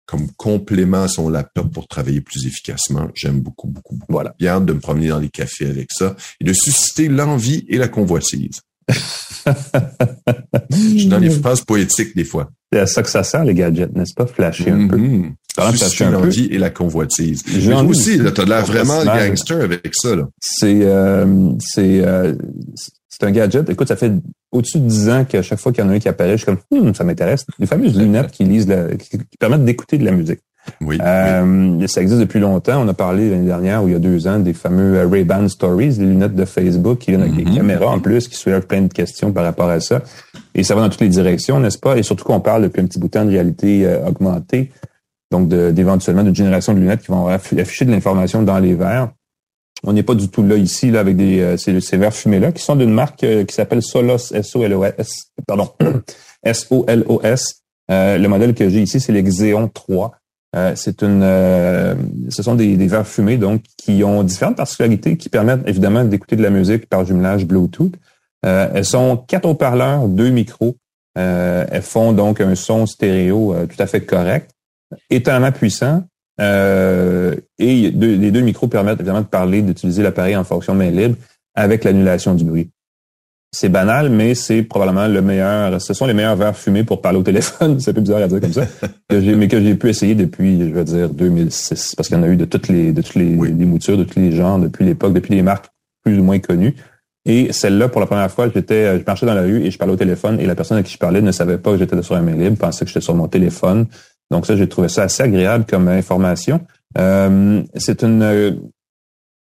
comme 0.07 0.31
complément 0.33 1.03
à 1.05 1.09
son 1.09 1.29
laptop 1.29 1.73
pour 1.73 1.87
travailler 1.89 2.21
plus 2.21 2.47
efficacement. 2.47 3.09
J'aime 3.15 3.41
beaucoup, 3.41 3.69
beaucoup, 3.69 3.97
beaucoup. 3.97 4.13
Voilà. 4.13 4.35
Bien 4.39 4.61
de 4.61 4.73
me 4.73 4.81
promener 4.81 5.09
dans 5.09 5.19
les 5.19 5.31
cafés 5.31 5.67
avec 5.67 5.91
ça 5.91 6.17
et 6.41 6.45
de 6.45 6.53
susciter 6.53 7.09
l'envie 7.09 7.65
et 7.69 7.79
la 7.79 7.89
convoitise. 7.89 8.61
Je 10.71 10.77
suis 10.77 11.07
dans 11.07 11.19
les 11.19 11.31
phrases 11.31 11.63
poétiques 11.63 12.15
des 12.15 12.25
fois. 12.25 12.51
C'est 12.75 12.81
à 12.81 12.87
ça 12.87 13.05
que 13.05 13.09
ça 13.09 13.23
sert, 13.23 13.45
les 13.45 13.55
gadgets, 13.55 13.95
n'est-ce 13.95 14.15
pas? 14.15 14.27
Flasher 14.27 14.73
un 14.73 14.89
peu. 14.89 14.97
Mm-hmm. 14.97 15.77
Susciter 15.77 16.07
l'envie 16.07 16.47
et 16.47 16.59
la 16.59 16.71
convoitise. 16.71 17.45
J'ai 17.47 17.73
aussi, 17.73 18.19
là, 18.19 18.33
t'as 18.33 18.45
l'air 18.45 18.67
vraiment 18.67 19.05
gangster 19.05 19.61
avec 19.63 19.93
ça, 19.95 20.17
là. 20.17 20.27
C'est, 20.41 20.81
euh, 20.83 21.53
c'est, 21.61 22.05
euh, 22.05 22.35
c'est 23.09 23.23
un 23.23 23.31
gadget. 23.31 23.71
Écoute, 23.71 23.87
ça 23.87 23.95
fait 23.95 24.11
au-dessus 24.51 24.81
de 24.81 24.89
10 24.89 25.09
ans 25.09 25.25
qu'à 25.25 25.41
chaque 25.43 25.61
fois 25.61 25.71
qu'il 25.71 25.85
y 25.85 25.87
en 25.87 25.91
a 25.91 25.93
un 25.93 25.99
qui 26.01 26.09
apparaît, 26.09 26.37
je 26.37 26.45
suis 26.45 26.47
comme, 26.47 26.59
hmm, 26.73 26.93
ça 26.95 27.05
m'intéresse. 27.05 27.47
Les 27.61 27.67
fameuses 27.67 27.97
lunettes 27.97 28.33
qui 28.33 28.43
lisent 28.43 28.67
la, 28.67 28.93
qui 28.97 29.21
permettent 29.39 29.65
d'écouter 29.65 29.97
de 29.97 30.05
la 30.05 30.11
musique. 30.11 30.41
Oui, 30.81 30.99
euh, 31.01 31.87
Ça 31.87 32.03
existe 32.03 32.21
depuis 32.21 32.41
longtemps. 32.41 32.83
On 32.83 32.89
a 32.89 32.95
parlé 32.95 33.31
l'année 33.31 33.47
dernière 33.47 33.83
ou 33.85 33.89
il 33.89 33.93
y 33.93 33.95
a 33.95 33.99
deux 33.99 34.27
ans 34.27 34.39
des 34.39 34.53
fameux 34.53 34.99
euh, 34.99 35.09
Ray-Ban 35.09 35.49
Stories, 35.49 35.99
des 35.99 36.05
lunettes 36.05 36.35
de 36.35 36.45
Facebook 36.45 36.99
qui 36.99 37.11
viennent 37.11 37.23
avec 37.23 37.35
des 37.35 37.45
mhm. 37.45 37.57
caméras 37.57 37.91
en 37.91 38.01
plus, 38.01 38.29
qui 38.29 38.37
soulèvent 38.37 38.67
plein 38.67 38.83
de 38.83 38.93
questions 38.93 39.33
par 39.33 39.45
rapport 39.45 39.69
à 39.69 39.81
ça. 39.81 40.03
Et 40.55 40.63
ça 40.63 40.75
va 40.75 40.83
dans 40.83 40.89
toutes 40.89 41.01
les 41.01 41.09
directions, 41.09 41.61
n'est-ce 41.61 41.79
pas? 41.79 41.97
Et 41.97 42.03
surtout 42.03 42.25
qu'on 42.25 42.41
parle 42.41 42.63
depuis 42.63 42.81
un 42.81 42.87
petit 42.87 42.99
bout 42.99 43.07
de 43.07 43.13
temps 43.13 43.25
de 43.25 43.31
réalité 43.31 43.87
euh, 43.87 44.07
augmentée, 44.07 44.71
donc 45.31 45.49
d'éventuellement 45.49 46.23
d'une 46.23 46.35
génération 46.35 46.75
de 46.75 46.79
lunettes 46.79 47.03
qui 47.03 47.11
vont 47.11 47.27
afficher 47.27 47.85
de 47.85 47.91
l'information 47.91 48.43
dans 48.43 48.59
les 48.59 48.75
verres. 48.75 49.11
On 49.87 49.93
n'est 49.93 50.03
pas 50.03 50.15
du 50.15 50.29
tout 50.29 50.43
là 50.43 50.57
ici 50.57 50.91
là 50.91 51.01
avec 51.01 51.17
des 51.17 51.41
euh, 51.41 51.57
ces, 51.59 51.79
ces 51.81 51.99
verres 51.99 52.15
fumés 52.15 52.41
là 52.41 52.53
qui 52.53 52.63
sont 52.63 52.77
d'une 52.77 52.93
marque 52.93 53.19
qui 53.19 53.55
s'appelle 53.55 53.83
Solos 53.83 54.33
S 54.33 54.57
O 54.57 54.65
L 54.65 54.73
O 54.73 54.85
S 54.85 55.27
pardon 55.47 55.69
S 56.43 56.69
O 56.71 56.87
L 56.89 57.05
O 57.07 57.21
S. 57.23 57.63
le 57.91 58.27
modèle 58.29 58.55
que 58.55 58.67
j'ai 58.71 58.81
ici 58.81 58.99
c'est 58.99 59.13
l'Exeon 59.13 59.69
3. 59.69 60.13
Euh, 60.55 60.73
c'est 60.77 61.03
une, 61.03 61.23
euh, 61.23 61.95
ce 62.29 62.43
sont 62.43 62.55
des, 62.55 62.77
des, 62.77 62.87
verres 62.87 63.07
fumés 63.07 63.39
donc 63.39 63.63
qui 63.77 64.05
ont 64.05 64.23
différentes 64.23 64.57
particularités 64.57 65.17
qui 65.17 65.29
permettent 65.29 65.67
évidemment 65.67 66.05
d'écouter 66.05 66.37
de 66.37 66.43
la 66.43 66.51
musique 66.51 66.89
par 66.89 67.05
jumelage 67.05 67.45
Bluetooth. 67.45 67.95
elles 68.43 68.85
sont 68.85 69.17
quatre 69.17 69.47
haut-parleurs, 69.47 70.07
deux 70.07 70.31
micros. 70.31 70.77
elles 71.17 71.83
font 71.83 72.13
donc 72.13 72.41
un 72.41 72.55
son 72.55 72.87
stéréo 72.87 73.55
tout 73.67 73.83
à 73.83 73.87
fait 73.87 74.03
correct, 74.03 74.51
étonnamment 75.11 75.51
puissant. 75.51 76.05
et 76.39 77.41
les 77.59 78.31
deux 78.31 78.41
micros 78.43 78.69
permettent 78.69 79.01
évidemment 79.01 79.23
de 79.23 79.27
parler, 79.27 79.63
d'utiliser 79.63 80.03
l'appareil 80.03 80.37
en 80.37 80.45
fonction 80.45 80.75
main 80.75 80.91
libre 80.91 81.17
avec 81.57 81.85
l'annulation 81.85 82.35
du 82.35 82.45
bruit 82.45 82.71
c'est 83.55 83.69
banal, 83.69 84.11
mais 84.11 84.35
c'est 84.35 84.63
probablement 84.63 85.07
le 85.07 85.23
meilleur. 85.23 85.81
Ce 85.81 85.95
sont 85.95 86.07
les 86.07 86.13
meilleurs 86.13 86.35
verres 86.35 86.57
fumés 86.57 86.83
pour 86.83 87.01
parler 87.01 87.19
au 87.19 87.23
téléphone. 87.23 87.79
c'est 87.81 87.93
un 87.93 87.95
peu 87.95 88.01
bizarre 88.01 88.23
à 88.23 88.27
dire 88.27 88.41
comme 88.41 88.53
ça, 88.53 88.67
mais 89.11 89.49
que 89.49 89.63
j'ai 89.63 89.75
pu 89.77 89.89
essayer 89.89 90.17
depuis, 90.17 90.59
je 90.59 90.75
veux 90.75 90.85
dire, 90.85 91.09
2006, 91.09 91.95
parce 91.95 92.09
qu'il 92.09 92.17
y 92.17 92.21
en 92.21 92.25
a 92.25 92.29
eu 92.29 92.37
de 92.37 92.45
toutes 92.45 92.69
les, 92.69 92.93
de 92.93 93.01
toutes 93.01 93.15
les, 93.15 93.25
moutures, 93.27 93.97
de 93.97 94.03
tous 94.05 94.19
les 94.19 94.33
genres, 94.33 94.59
depuis 94.59 94.85
l'époque, 94.85 95.13
depuis 95.13 95.35
les 95.35 95.43
marques 95.43 95.67
plus 96.03 96.19
ou 96.19 96.25
moins 96.25 96.41
connues. 96.41 96.75
Et 97.27 97.53
celle-là, 97.53 97.89
pour 97.89 98.01
la 98.01 98.07
première 98.07 98.31
fois, 98.31 98.51
j'étais, 98.53 98.99
je 98.99 99.05
marchais 99.07 99.25
dans 99.25 99.35
la 99.35 99.43
rue 99.43 99.63
et 99.63 99.71
je 99.71 99.79
parlais 99.79 99.95
au 99.95 99.97
téléphone 99.97 100.41
et 100.41 100.47
la 100.47 100.57
personne 100.57 100.77
à 100.77 100.83
qui 100.83 100.93
je 100.93 100.99
parlais 100.99 101.23
ne 101.23 101.33
savait 101.33 101.57
pas 101.57 101.71
que 101.71 101.79
j'étais 101.79 102.03
sur 102.03 102.17
un 102.17 102.23
mail 102.23 102.39
libre, 102.39 102.59
pensait 102.59 102.85
que 102.85 102.91
j'étais 102.91 103.05
sur 103.05 103.15
mon 103.15 103.29
téléphone. 103.29 103.87
Donc 104.31 104.47
ça, 104.47 104.57
j'ai 104.57 104.69
trouvé 104.69 104.89
ça 104.89 105.05
assez 105.05 105.23
agréable 105.23 105.65
comme 105.69 105.87
information. 105.87 106.61
Euh, 106.99 107.63
c'est 107.77 108.03
une 108.03 108.61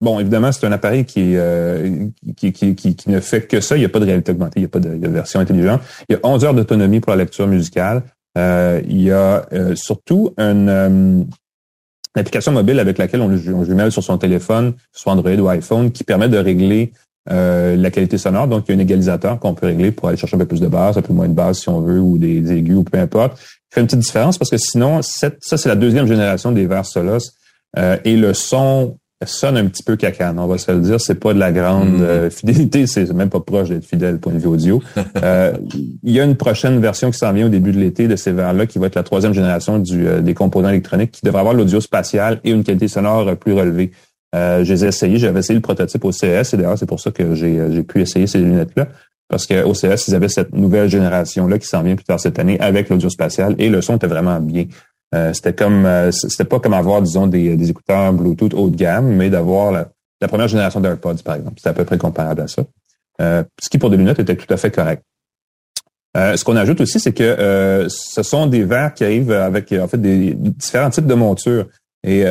Bon, 0.01 0.18
évidemment, 0.18 0.51
c'est 0.51 0.66
un 0.66 0.72
appareil 0.72 1.05
qui, 1.05 1.36
euh, 1.36 2.07
qui, 2.36 2.53
qui, 2.53 2.74
qui, 2.74 3.11
ne 3.11 3.20
fait 3.20 3.42
que 3.42 3.61
ça. 3.61 3.76
Il 3.76 3.80
n'y 3.80 3.84
a 3.84 3.90
pas 3.90 4.01
de 4.01 4.07
réalité 4.07 4.32
augmentée, 4.32 4.55
il 4.57 4.62
n'y 4.62 4.66
a 4.66 4.68
pas 4.68 4.80
de, 4.80 5.09
version 5.09 5.40
intelligente. 5.40 5.82
Il 6.09 6.14
y 6.14 6.16
a 6.16 6.20
11 6.22 6.44
heures 6.44 6.55
d'autonomie 6.55 7.01
pour 7.01 7.11
la 7.11 7.16
lecture 7.16 7.46
musicale. 7.46 8.03
Euh, 8.38 8.80
il 8.88 9.03
y 9.03 9.11
a 9.11 9.46
euh, 9.53 9.74
surtout 9.74 10.32
une, 10.38 11.28
application 12.16 12.51
mobile 12.53 12.80
avec 12.80 12.96
laquelle 12.96 13.20
on, 13.20 13.30
on 13.30 13.64
jumelle 13.64 13.92
sur 13.92 14.03
son 14.03 14.16
téléphone, 14.16 14.72
soit 14.90 15.12
Android 15.12 15.32
ou 15.32 15.48
iPhone, 15.48 15.92
qui 15.92 16.03
permet 16.03 16.28
de 16.28 16.38
régler 16.38 16.92
la 17.26 17.90
qualité 17.92 18.18
sonore. 18.18 18.48
Donc, 18.48 18.64
il 18.66 18.72
y 18.72 18.74
a 18.74 18.78
un 18.78 18.82
égalisateur 18.82 19.38
qu'on 19.38 19.55
peut 19.55 19.66
régler 19.66 19.92
pour 19.92 20.09
aller 20.09 20.16
chercher 20.16 20.34
un 20.34 20.40
peu 20.40 20.46
plus 20.46 20.61
de 20.61 20.66
basse, 20.66 20.96
un 20.96 21.03
peu 21.03 21.12
moins 21.12 21.28
de 21.28 21.34
basse 21.34 21.61
si 21.61 21.68
on 21.68 21.80
veut, 21.80 22.01
ou 22.01 22.18
des, 22.18 22.51
aigus, 22.51 22.74
ou 22.74 22.82
peu 22.82 22.98
importe. 22.98 23.38
Il 23.38 23.74
fait 23.74 23.80
une 23.82 23.86
petite 23.86 24.01
différence 24.01 24.36
parce 24.38 24.51
que 24.51 24.57
sinon, 24.57 25.01
ça, 25.03 25.30
c'est 25.40 25.66
la 25.66 25.76
deuxième 25.76 26.09
génération 26.09 26.51
des 26.51 26.66
verres 26.66 26.86
Solos. 26.86 27.30
et 27.76 28.16
le 28.16 28.34
son 28.34 28.96
sonne 29.26 29.56
un 29.56 29.66
petit 29.66 29.82
peu 29.82 29.96
cacane, 29.96 30.38
on 30.38 30.46
va 30.46 30.56
se 30.56 30.70
le 30.72 30.80
dire. 30.80 31.00
C'est 31.00 31.16
pas 31.16 31.34
de 31.34 31.38
la 31.38 31.52
grande 31.52 32.00
mm-hmm. 32.00 32.02
euh, 32.02 32.30
fidélité, 32.30 32.86
c'est 32.86 33.12
même 33.12 33.28
pas 33.28 33.40
proche 33.40 33.68
d'être 33.68 33.84
fidèle 33.84 34.18
point 34.18 34.32
de 34.32 34.38
vue 34.38 34.48
audio. 34.48 34.82
Euh, 35.22 35.52
il 36.02 36.12
y 36.12 36.20
a 36.20 36.24
une 36.24 36.36
prochaine 36.36 36.80
version 36.80 37.10
qui 37.10 37.18
s'en 37.18 37.32
vient 37.32 37.46
au 37.46 37.50
début 37.50 37.72
de 37.72 37.78
l'été 37.78 38.08
de 38.08 38.16
ces 38.16 38.32
verres-là, 38.32 38.66
qui 38.66 38.78
va 38.78 38.86
être 38.86 38.94
la 38.94 39.02
troisième 39.02 39.34
génération 39.34 39.78
du, 39.78 40.06
euh, 40.06 40.20
des 40.20 40.34
composants 40.34 40.68
électroniques, 40.68 41.10
qui 41.10 41.20
devrait 41.24 41.40
avoir 41.40 41.54
l'audio 41.54 41.80
spatial 41.80 42.40
et 42.44 42.50
une 42.52 42.64
qualité 42.64 42.88
sonore 42.88 43.36
plus 43.36 43.52
relevée. 43.52 43.90
je 44.32 44.62
les 44.62 44.84
ai 44.84 44.88
essayés, 44.88 45.18
j'avais 45.18 45.40
essayé 45.40 45.56
le 45.56 45.62
prototype 45.62 46.04
au 46.04 46.10
CS, 46.10 46.54
et 46.54 46.56
d'ailleurs 46.56 46.78
c'est 46.78 46.86
pour 46.86 47.00
ça 47.00 47.10
que 47.10 47.34
j'ai 47.34 47.82
pu 47.82 48.00
essayer 48.00 48.26
ces 48.26 48.38
lunettes-là. 48.38 48.88
Parce 49.28 49.46
qu'au 49.46 49.72
CS, 49.72 50.08
ils 50.08 50.14
avaient 50.14 50.28
cette 50.28 50.52
nouvelle 50.52 50.88
génération-là 50.88 51.58
qui 51.58 51.66
s'en 51.66 51.82
vient 51.82 51.94
plus 51.94 52.04
tard 52.04 52.18
cette 52.18 52.38
année 52.40 52.58
avec 52.58 52.88
l'audio 52.88 53.08
spatial 53.08 53.54
et 53.58 53.68
le 53.68 53.80
son 53.80 53.96
était 53.96 54.08
vraiment 54.08 54.40
bien. 54.40 54.66
Euh, 55.14 55.32
c'était 55.32 55.54
comme 55.54 55.86
euh, 55.86 56.12
c'était 56.12 56.44
pas 56.44 56.61
comme 56.61 56.74
avoir, 56.74 57.02
disons, 57.02 57.26
des, 57.26 57.56
des, 57.56 57.70
écouteurs 57.70 58.12
Bluetooth 58.12 58.54
haut 58.54 58.70
de 58.70 58.76
gamme, 58.76 59.06
mais 59.06 59.28
d'avoir 59.28 59.72
la, 59.72 60.28
première 60.28 60.48
génération 60.48 60.80
d'AirPods, 60.80 61.22
par 61.24 61.36
exemple. 61.36 61.54
C'était 61.56 61.70
à 61.70 61.72
peu 61.72 61.84
près 61.84 61.98
comparable 61.98 62.42
à 62.42 62.48
ça. 62.48 62.62
Euh, 63.20 63.42
ce 63.61 63.68
qui, 63.68 63.78
pour 63.78 63.90
des 63.90 63.96
lunettes, 63.96 64.20
était 64.20 64.36
tout 64.36 64.52
à 64.52 64.56
fait 64.56 64.70
correct. 64.70 65.02
ce 66.14 66.42
qu'on 66.44 66.56
ajoute 66.56 66.80
aussi, 66.80 67.00
c'est 67.00 67.12
que 67.12 67.86
ce 67.88 68.22
sont 68.22 68.46
des 68.46 68.64
verres 68.64 68.94
qui 68.94 69.04
arrivent 69.04 69.32
avec 69.32 69.72
en 69.72 69.88
fait 69.88 70.00
des 70.00 70.34
différents 70.34 70.90
types 70.90 71.06
de 71.06 71.14
montures. 71.14 71.66
Et 72.06 72.24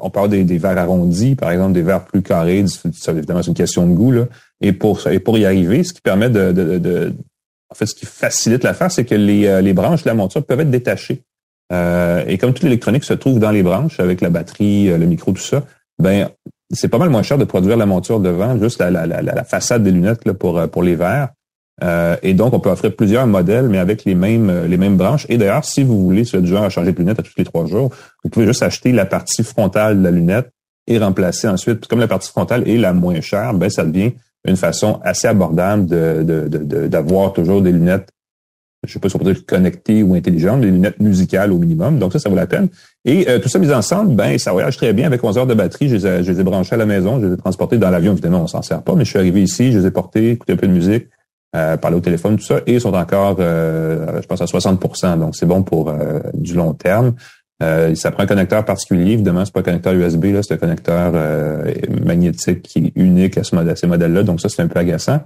on 0.00 0.10
parle 0.10 0.30
des, 0.30 0.44
des, 0.44 0.58
verres 0.58 0.78
arrondis, 0.78 1.34
par 1.34 1.50
exemple, 1.50 1.72
des 1.72 1.82
verres 1.82 2.04
plus 2.06 2.22
carrés. 2.22 2.64
Ça, 2.94 3.12
évidemment, 3.12 3.42
c'est 3.42 3.48
une 3.48 3.54
question 3.54 3.86
de 3.86 3.92
goût. 3.92 4.10
Là. 4.10 4.24
Et 4.62 4.72
pour 4.72 5.06
et 5.06 5.18
pour 5.18 5.36
y 5.36 5.44
arriver, 5.44 5.84
ce 5.84 5.92
qui 5.92 6.00
permet 6.00 6.30
de, 6.30 6.52
de, 6.52 6.78
de 6.78 7.12
en 7.70 7.74
fait, 7.74 7.86
ce 7.86 7.94
qui 7.94 8.06
facilite 8.06 8.64
l'affaire, 8.64 8.90
c'est 8.90 9.04
que 9.04 9.14
les, 9.14 9.60
les 9.60 9.72
branches 9.74 10.04
de 10.04 10.08
la 10.08 10.14
monture 10.14 10.44
peuvent 10.44 10.60
être 10.60 10.70
détachées. 10.70 11.22
Euh, 11.72 12.24
et 12.26 12.38
comme 12.38 12.52
toute 12.52 12.64
l'électronique 12.64 13.04
se 13.04 13.14
trouve 13.14 13.38
dans 13.38 13.50
les 13.50 13.62
branches 13.62 14.00
avec 14.00 14.20
la 14.20 14.30
batterie, 14.30 14.90
euh, 14.90 14.98
le 14.98 15.06
micro, 15.06 15.32
tout 15.32 15.40
ça, 15.40 15.62
ben 15.98 16.28
c'est 16.70 16.88
pas 16.88 16.98
mal 16.98 17.10
moins 17.10 17.22
cher 17.22 17.38
de 17.38 17.44
produire 17.44 17.76
la 17.76 17.86
monture 17.86 18.20
devant, 18.20 18.58
juste 18.58 18.80
la, 18.80 18.90
la, 18.90 19.06
la, 19.06 19.44
façade 19.44 19.82
des 19.82 19.90
lunettes 19.90 20.24
là, 20.24 20.34
pour, 20.34 20.58
euh, 20.58 20.66
pour 20.66 20.82
les 20.82 20.96
verres. 20.96 21.28
et 22.22 22.34
donc, 22.34 22.52
on 22.52 22.60
peut 22.60 22.70
offrir 22.70 22.94
plusieurs 22.94 23.26
modèles, 23.26 23.68
mais 23.68 23.78
avec 23.78 24.04
les 24.04 24.14
mêmes, 24.14 24.66
les 24.66 24.76
mêmes 24.76 24.96
branches. 24.96 25.26
Et 25.28 25.38
d'ailleurs, 25.38 25.64
si 25.64 25.82
vous 25.82 26.02
voulez, 26.04 26.24
si 26.24 26.40
du 26.40 26.46
genre 26.46 26.64
à 26.64 26.70
changer 26.70 26.92
de 26.92 26.98
lunette 26.98 27.18
à 27.18 27.22
tous 27.22 27.34
les 27.36 27.44
trois 27.44 27.66
jours, 27.66 27.90
vous 28.22 28.30
pouvez 28.30 28.46
juste 28.46 28.62
acheter 28.62 28.92
la 28.92 29.06
partie 29.06 29.42
frontale 29.42 29.98
de 29.98 30.04
la 30.04 30.10
lunette 30.10 30.50
et 30.86 30.98
remplacer 30.98 31.48
ensuite. 31.48 31.86
Comme 31.86 32.00
la 32.00 32.08
partie 32.08 32.30
frontale 32.30 32.68
est 32.68 32.76
la 32.76 32.92
moins 32.92 33.20
chère, 33.20 33.54
ben 33.54 33.70
ça 33.70 33.84
devient 33.84 34.12
une 34.46 34.56
façon 34.56 35.00
assez 35.02 35.26
abordable 35.26 35.86
de, 35.86 36.86
d'avoir 36.86 37.32
toujours 37.32 37.62
des 37.62 37.72
lunettes 37.72 38.08
je 38.86 38.92
sais 38.92 38.98
pas 38.98 39.08
si 39.08 39.16
on 39.16 39.18
peut 39.18 39.32
dire 39.32 39.44
connectées 39.46 40.02
ou 40.02 40.14
intelligentes, 40.14 40.60
des 40.60 40.70
lunettes 40.70 41.00
musicales 41.00 41.52
au 41.52 41.58
minimum. 41.58 41.98
Donc 41.98 42.12
ça, 42.12 42.18
ça 42.18 42.28
vaut 42.28 42.36
la 42.36 42.46
peine. 42.46 42.68
Et 43.04 43.28
euh, 43.28 43.38
tout 43.38 43.48
ça 43.48 43.58
mis 43.58 43.72
ensemble, 43.72 44.14
ben 44.14 44.38
ça 44.38 44.52
voyage 44.52 44.76
très 44.76 44.92
bien 44.92 45.06
avec 45.06 45.22
11 45.22 45.38
heures 45.38 45.46
de 45.46 45.54
batterie. 45.54 45.88
Je 45.88 45.96
les, 45.96 46.06
ai, 46.06 46.22
je 46.22 46.32
les 46.32 46.40
ai 46.40 46.44
branchés 46.44 46.74
à 46.74 46.78
la 46.78 46.86
maison, 46.86 47.20
je 47.20 47.26
les 47.26 47.34
ai 47.34 47.36
transportés 47.36 47.78
dans 47.78 47.90
l'avion. 47.90 48.12
Évidemment, 48.12 48.42
on 48.42 48.46
s'en 48.46 48.62
sert 48.62 48.82
pas, 48.82 48.94
mais 48.94 49.04
je 49.04 49.10
suis 49.10 49.18
arrivé 49.18 49.42
ici, 49.42 49.72
je 49.72 49.78
les 49.78 49.86
ai 49.86 49.90
portés, 49.90 50.30
écouté 50.30 50.54
un 50.54 50.56
peu 50.56 50.66
de 50.66 50.72
musique, 50.72 51.06
euh, 51.54 51.76
parlé 51.76 51.96
au 51.96 52.00
téléphone, 52.00 52.36
tout 52.36 52.42
ça, 52.42 52.62
et 52.66 52.74
ils 52.74 52.80
sont 52.80 52.92
encore, 52.94 53.36
euh, 53.38 54.20
je 54.20 54.26
pense, 54.26 54.40
à 54.40 54.46
60% 54.46 55.20
Donc 55.20 55.36
c'est 55.36 55.46
bon 55.46 55.62
pour 55.62 55.88
euh, 55.88 56.18
du 56.32 56.54
long 56.54 56.74
terme. 56.74 57.14
ça 57.60 58.10
prend 58.10 58.24
un 58.24 58.26
connecteur 58.26 58.64
particulier, 58.64 59.12
évidemment, 59.12 59.44
c'est 59.44 59.54
pas 59.54 59.60
un 59.60 59.62
connecteur 59.62 59.92
USB, 59.92 60.24
là, 60.32 60.42
c'est 60.42 60.54
un 60.54 60.56
connecteur 60.56 61.12
magnétique 62.04 62.62
qui 62.62 62.86
est 62.86 62.92
unique 62.96 63.38
à, 63.38 63.44
ce 63.44 63.54
modèle, 63.54 63.72
à 63.72 63.76
ces 63.76 63.86
modèles-là. 63.86 64.24
Donc 64.24 64.40
ça, 64.40 64.48
c'est 64.48 64.62
un 64.62 64.66
peu 64.66 64.80
agaçant. 64.80 65.20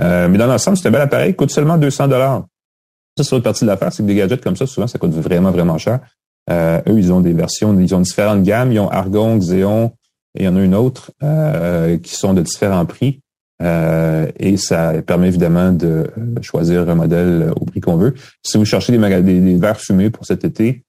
mais 0.00 0.38
dans 0.38 0.46
l'ensemble, 0.46 0.78
c'est 0.78 0.88
un 0.88 0.92
bel 0.92 1.02
appareil, 1.02 1.34
coûte 1.34 1.50
seulement 1.50 1.76
200 1.76 2.08
dollars. 2.08 2.46
Ça, 3.16 3.24
c'est 3.24 3.34
l'autre 3.34 3.44
partie 3.44 3.64
de 3.64 3.70
l'affaire, 3.70 3.92
c'est 3.92 4.02
que 4.02 4.08
des 4.08 4.14
gadgets 4.14 4.42
comme 4.42 4.56
ça, 4.56 4.66
souvent, 4.66 4.86
ça 4.86 4.98
coûte 4.98 5.12
vraiment, 5.12 5.50
vraiment 5.50 5.78
cher. 5.78 6.00
Euh, 6.50 6.80
eux, 6.88 6.98
ils 6.98 7.12
ont 7.12 7.20
des 7.20 7.32
versions, 7.32 7.78
ils 7.78 7.94
ont 7.94 8.00
différentes 8.00 8.42
gammes. 8.42 8.72
Ils 8.72 8.80
ont 8.80 8.90
Argon, 8.90 9.38
Xeon, 9.38 9.92
et 10.38 10.42
il 10.42 10.44
y 10.44 10.48
en 10.48 10.56
a 10.56 10.62
une 10.62 10.74
autre 10.74 11.12
euh, 11.22 11.98
qui 11.98 12.14
sont 12.14 12.34
de 12.34 12.42
différents 12.42 12.86
prix. 12.86 13.20
Euh, 13.62 14.30
et 14.38 14.58
ça 14.58 14.92
permet 15.02 15.28
évidemment 15.28 15.72
de 15.72 16.10
choisir 16.42 16.88
un 16.90 16.94
modèle 16.94 17.52
au 17.56 17.64
prix 17.64 17.80
qu'on 17.80 17.96
veut. 17.96 18.14
Si 18.42 18.58
vous 18.58 18.66
cherchez 18.66 18.96
des, 18.96 19.22
des, 19.22 19.56
verres 19.56 19.80
fumés 19.80 20.10
pour 20.10 20.26
cet 20.26 20.44
été 20.44 20.84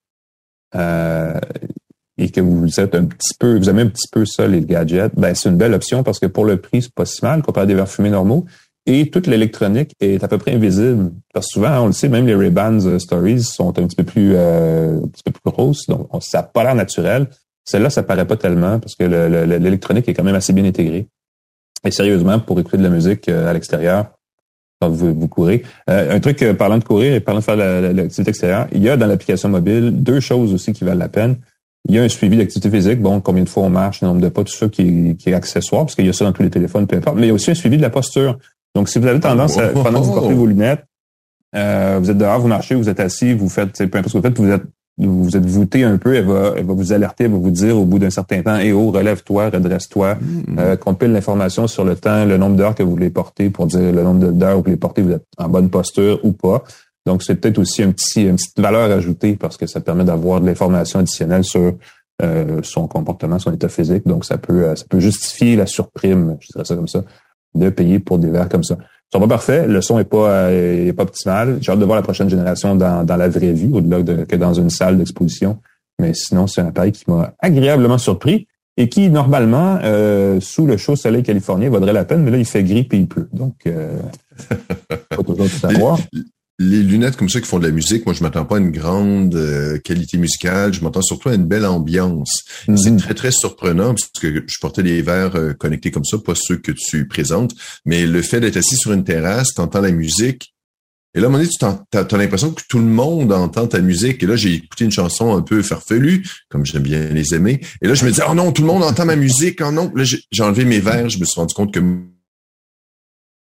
et 2.19 2.29
que 2.29 2.41
vous 2.41 2.79
êtes 2.79 2.93
un 2.93 3.05
petit 3.05 3.33
peu, 3.39 3.57
vous 3.57 3.69
aimez 3.69 3.83
un 3.83 3.87
petit 3.87 4.09
peu 4.11 4.25
ça, 4.25 4.47
les 4.47 4.61
gadgets, 4.61 5.13
ben 5.15 5.33
c'est 5.33 5.49
une 5.49 5.55
belle 5.55 5.73
option 5.73 6.03
parce 6.03 6.19
que 6.19 6.25
pour 6.25 6.43
le 6.43 6.57
prix, 6.57 6.81
c'est 6.81 6.93
pas 6.93 7.05
si 7.05 7.23
mal 7.23 7.41
comparé 7.41 7.63
à 7.63 7.67
des 7.67 7.75
verres 7.75 7.87
fumés 7.87 8.09
normaux. 8.09 8.45
Et 8.89 9.09
toute 9.09 9.27
l'électronique 9.27 9.91
est 9.99 10.23
à 10.23 10.29
peu 10.29 10.37
près 10.37 10.53
invisible. 10.53 11.11
Parce 11.33 11.47
que 11.47 11.51
souvent, 11.51 11.81
on 11.81 11.87
le 11.87 11.91
sait, 11.91 12.07
même 12.07 12.25
les 12.25 12.35
Ray-Bans 12.35 12.85
euh, 12.85 12.99
Stories 12.99 13.43
sont 13.43 13.77
un 13.77 13.85
petit 13.85 13.97
peu 13.97 14.05
plus, 14.05 14.31
euh, 14.33 15.01
un 15.03 15.07
petit 15.09 15.23
peu 15.23 15.31
plus 15.31 15.51
grosses. 15.51 15.87
Donc, 15.87 16.07
ça 16.21 16.39
n'a 16.39 16.43
pas 16.43 16.63
l'air 16.63 16.73
naturel. 16.73 17.27
Celle-là, 17.65 17.89
ça 17.89 18.01
paraît 18.01 18.25
pas 18.25 18.37
tellement 18.37 18.79
parce 18.79 18.95
que 18.95 19.03
l'électronique 19.03 20.07
est 20.07 20.13
quand 20.13 20.23
même 20.23 20.35
assez 20.35 20.53
bien 20.53 20.63
intégrée. 20.63 21.05
Et 21.83 21.91
sérieusement, 21.91 22.39
pour 22.39 22.57
écouter 22.61 22.77
de 22.77 22.83
la 22.83 22.89
musique 22.89 23.27
euh, 23.27 23.49
à 23.49 23.53
l'extérieur, 23.53 24.05
quand 24.79 24.89
vous, 24.89 25.13
vous 25.13 25.27
courez. 25.27 25.63
un 25.87 26.19
truc, 26.19 26.45
parlant 26.53 26.77
de 26.77 26.83
courir 26.83 27.13
et 27.13 27.19
parlant 27.19 27.39
de 27.39 27.43
faire 27.43 27.55
l'activité 27.55 28.29
extérieure, 28.29 28.67
il 28.71 28.83
y 28.83 28.89
a 28.89 28.95
dans 28.95 29.07
l'application 29.07 29.49
mobile 29.49 29.91
deux 29.91 30.19
choses 30.19 30.53
aussi 30.53 30.71
qui 30.71 30.83
valent 30.83 30.99
la 30.99 31.09
peine. 31.09 31.37
Il 31.89 31.95
y 31.95 31.99
a 31.99 32.03
un 32.03 32.09
suivi 32.09 32.37
d'activité 32.37 32.69
physique, 32.69 33.01
bon, 33.01 33.19
combien 33.19 33.43
de 33.43 33.49
fois 33.49 33.63
on 33.63 33.71
marche, 33.71 34.01
le 34.01 34.07
nombre 34.07 34.21
de 34.21 34.29
pas, 34.29 34.43
tout 34.43 34.53
ça 34.53 34.69
qui, 34.69 35.15
qui 35.17 35.31
est 35.31 35.33
accessoire, 35.33 35.85
parce 35.85 35.95
qu'il 35.95 36.05
y 36.05 36.09
a 36.09 36.13
ça 36.13 36.25
dans 36.25 36.31
tous 36.31 36.43
les 36.43 36.51
téléphones, 36.51 36.85
peu 36.85 36.95
importe. 36.95 37.15
Mais 37.15 37.23
il 37.23 37.29
y 37.29 37.31
a 37.31 37.33
aussi 37.33 37.49
un 37.49 37.55
suivi 37.55 37.77
de 37.77 37.81
la 37.81 37.89
posture. 37.89 38.37
Donc, 38.77 38.89
si 38.89 38.99
vous 38.99 39.07
avez 39.07 39.19
tendance, 39.19 39.57
à, 39.57 39.69
pendant 39.69 40.01
que 40.01 40.05
vous 40.05 40.13
portez 40.13 40.35
vos 40.35 40.45
lunettes, 40.45 40.85
euh, 41.55 41.97
vous 41.99 42.11
êtes 42.11 42.17
dehors, 42.17 42.39
vous 42.39 42.47
marchez, 42.47 42.75
vous 42.75 42.89
êtes 42.89 42.99
assis, 42.99 43.33
vous 43.33 43.49
faites, 43.49 43.75
peu 43.89 43.97
importe 43.97 44.09
ce 44.09 44.13
que 44.13 44.17
vous 44.17 44.23
faites, 44.23 44.37
vous 44.37 44.51
êtes 44.51 44.63
vous 44.99 45.35
êtes 45.35 45.45
voûté 45.45 45.83
un 45.83 45.97
peu, 45.97 46.15
elle 46.15 46.25
va, 46.25 46.53
elle 46.57 46.65
va 46.65 46.73
vous 46.73 46.91
alerter, 46.91 47.25
elle 47.25 47.31
va 47.31 47.37
vous 47.37 47.51
dire 47.51 47.77
au 47.77 47.85
bout 47.85 47.99
d'un 47.99 48.09
certain 48.09 48.41
temps, 48.41 48.57
eh 48.57 48.73
oh, 48.73 48.89
relève-toi, 48.89 49.49
redresse-toi, 49.51 50.15
mm-hmm. 50.15 50.59
euh, 50.59 50.75
compile 50.75 51.11
l'information 51.11 51.67
sur 51.67 51.85
le 51.85 51.95
temps, 51.95 52.25
le 52.25 52.37
nombre 52.37 52.55
d'heures 52.55 52.73
que 52.73 52.81
vous 52.81 52.91
voulez 52.91 53.11
porter 53.11 53.51
pour 53.51 53.67
dire 53.67 53.91
le 53.91 54.03
nombre 54.03 54.31
d'heures 54.31 54.51
que 54.51 54.57
vous 54.57 54.63
voulez 54.63 54.77
porter, 54.77 55.01
vous 55.03 55.11
êtes 55.11 55.25
en 55.37 55.49
bonne 55.49 55.69
posture 55.69 56.19
ou 56.23 56.31
pas. 56.31 56.63
Donc, 57.05 57.21
c'est 57.23 57.35
peut-être 57.35 57.59
aussi 57.59 57.83
un 57.83 57.91
petit, 57.91 58.23
une 58.23 58.35
petite 58.35 58.59
valeur 58.59 58.91
ajoutée 58.91 59.35
parce 59.35 59.57
que 59.57 59.67
ça 59.67 59.81
permet 59.81 60.03
d'avoir 60.03 60.41
de 60.41 60.47
l'information 60.47 60.99
additionnelle 60.99 61.43
sur 61.43 61.73
euh, 62.23 62.59
son 62.63 62.87
comportement, 62.87 63.37
son 63.37 63.53
état 63.53 63.69
physique. 63.69 64.05
Donc, 64.07 64.25
ça 64.25 64.39
peut, 64.39 64.75
ça 64.75 64.85
peut 64.89 64.99
justifier 64.99 65.55
la 65.55 65.67
surprime, 65.67 66.37
je 66.39 66.47
dirais 66.53 66.65
ça 66.65 66.75
comme 66.75 66.87
ça, 66.87 67.03
de 67.57 67.69
payer 67.69 67.99
pour 67.99 68.19
des 68.19 68.29
verres 68.29 68.49
comme 68.49 68.63
ça. 68.63 68.77
Ils 68.79 69.17
sont 69.17 69.19
pas 69.21 69.27
parfaits, 69.27 69.67
le 69.67 69.81
son 69.81 69.99
est 69.99 70.03
pas 70.03 70.29
euh, 70.29 70.87
est 70.87 70.93
pas 70.93 71.03
optimal. 71.03 71.57
J'ai 71.61 71.71
hâte 71.71 71.79
de 71.79 71.85
voir 71.85 71.95
la 71.95 72.03
prochaine 72.03 72.29
génération 72.29 72.75
dans, 72.75 73.05
dans 73.05 73.15
la 73.15 73.29
vraie 73.29 73.53
vie, 73.53 73.69
au-delà 73.71 74.03
de, 74.03 74.25
que 74.25 74.35
dans 74.35 74.53
une 74.53 74.69
salle 74.69 74.97
d'exposition. 74.97 75.59
Mais 75.99 76.13
sinon, 76.13 76.47
c'est 76.47 76.61
un 76.61 76.67
appareil 76.67 76.91
qui 76.91 77.05
m'a 77.07 77.33
agréablement 77.39 77.97
surpris 77.97 78.47
et 78.77 78.89
qui, 78.89 79.09
normalement, 79.09 79.79
euh, 79.83 80.39
sous 80.39 80.67
le 80.67 80.77
chaud 80.77 80.95
soleil 80.95 81.23
californien, 81.23 81.69
vaudrait 81.69 81.93
la 81.93 82.05
peine, 82.05 82.21
mais 82.21 82.31
là, 82.31 82.37
il 82.37 82.45
fait 82.45 82.63
gris 82.63 82.87
et 82.91 82.97
il 82.97 83.07
pleut. 83.07 83.27
Donc, 83.33 83.55
euh, 83.65 83.97
pas 85.09 85.23
toujours 85.23 85.49
tout 85.49 85.57
savoir. 85.57 85.97
les 86.13 86.21
lunettes 86.59 87.17
comme 87.17 87.29
ça 87.29 87.39
qui 87.39 87.47
font 87.47 87.59
de 87.59 87.67
la 87.67 87.71
musique, 87.71 88.05
moi 88.05 88.15
je 88.15 88.23
m'attends 88.23 88.45
pas 88.45 88.57
à 88.57 88.59
une 88.59 88.71
grande 88.71 89.35
euh, 89.35 89.77
qualité 89.79 90.17
musicale, 90.17 90.73
je 90.73 90.83
m'attends 90.83 91.01
surtout 91.01 91.29
à 91.29 91.35
une 91.35 91.45
belle 91.45 91.65
ambiance. 91.65 92.43
Mm-hmm. 92.67 92.77
C'est 92.77 92.97
très 92.97 93.13
très 93.13 93.31
surprenant 93.31 93.93
parce 93.93 94.09
que 94.19 94.43
je 94.47 94.59
portais 94.59 94.81
les 94.81 95.01
verres 95.01 95.35
euh, 95.35 95.53
connectés 95.53 95.91
comme 95.91 96.05
ça, 96.05 96.17
pas 96.17 96.33
ceux 96.35 96.57
que 96.57 96.71
tu 96.71 97.07
présentes, 97.07 97.53
mais 97.85 98.05
le 98.05 98.21
fait 98.21 98.39
d'être 98.39 98.57
assis 98.57 98.77
sur 98.77 98.91
une 98.91 99.03
terrasse, 99.03 99.53
t'entends 99.53 99.81
la 99.81 99.91
musique, 99.91 100.53
et 101.17 101.19
là, 101.19 101.25
à 101.25 101.29
un 101.29 101.31
moment 101.31 101.43
donné, 101.43 101.77
tu 101.89 101.97
as, 101.97 102.17
l'impression 102.17 102.51
que 102.51 102.61
tout 102.69 102.77
le 102.77 102.85
monde 102.85 103.33
entend 103.33 103.65
ta 103.65 103.79
musique. 103.79 104.21
Et 104.21 104.27
là, 104.27 104.35
j'ai 104.35 104.53
écouté 104.53 104.85
une 104.85 104.91
chanson 104.91 105.35
un 105.35 105.41
peu 105.41 105.63
farfelue, 105.63 106.23
comme 106.47 106.63
j'aime 106.63 106.83
bien 106.83 107.09
les 107.09 107.33
aimer. 107.33 107.59
Et 107.81 107.87
là, 107.87 107.95
je 107.95 108.05
me 108.05 108.11
dis, 108.11 108.19
oh 108.29 108.35
non, 108.35 108.51
tout 108.51 108.61
le 108.61 108.67
monde 108.67 108.83
entend 108.83 109.05
ma 109.05 109.15
musique. 109.15 109.59
Oh 109.65 109.71
non. 109.71 109.91
Là, 109.95 110.03
j'ai 110.03 110.43
enlevé 110.43 110.63
mes 110.63 110.79
verres. 110.79 111.09
Je 111.09 111.17
me 111.17 111.25
suis 111.25 111.39
rendu 111.39 111.55
compte 111.55 111.73
que 111.73 111.79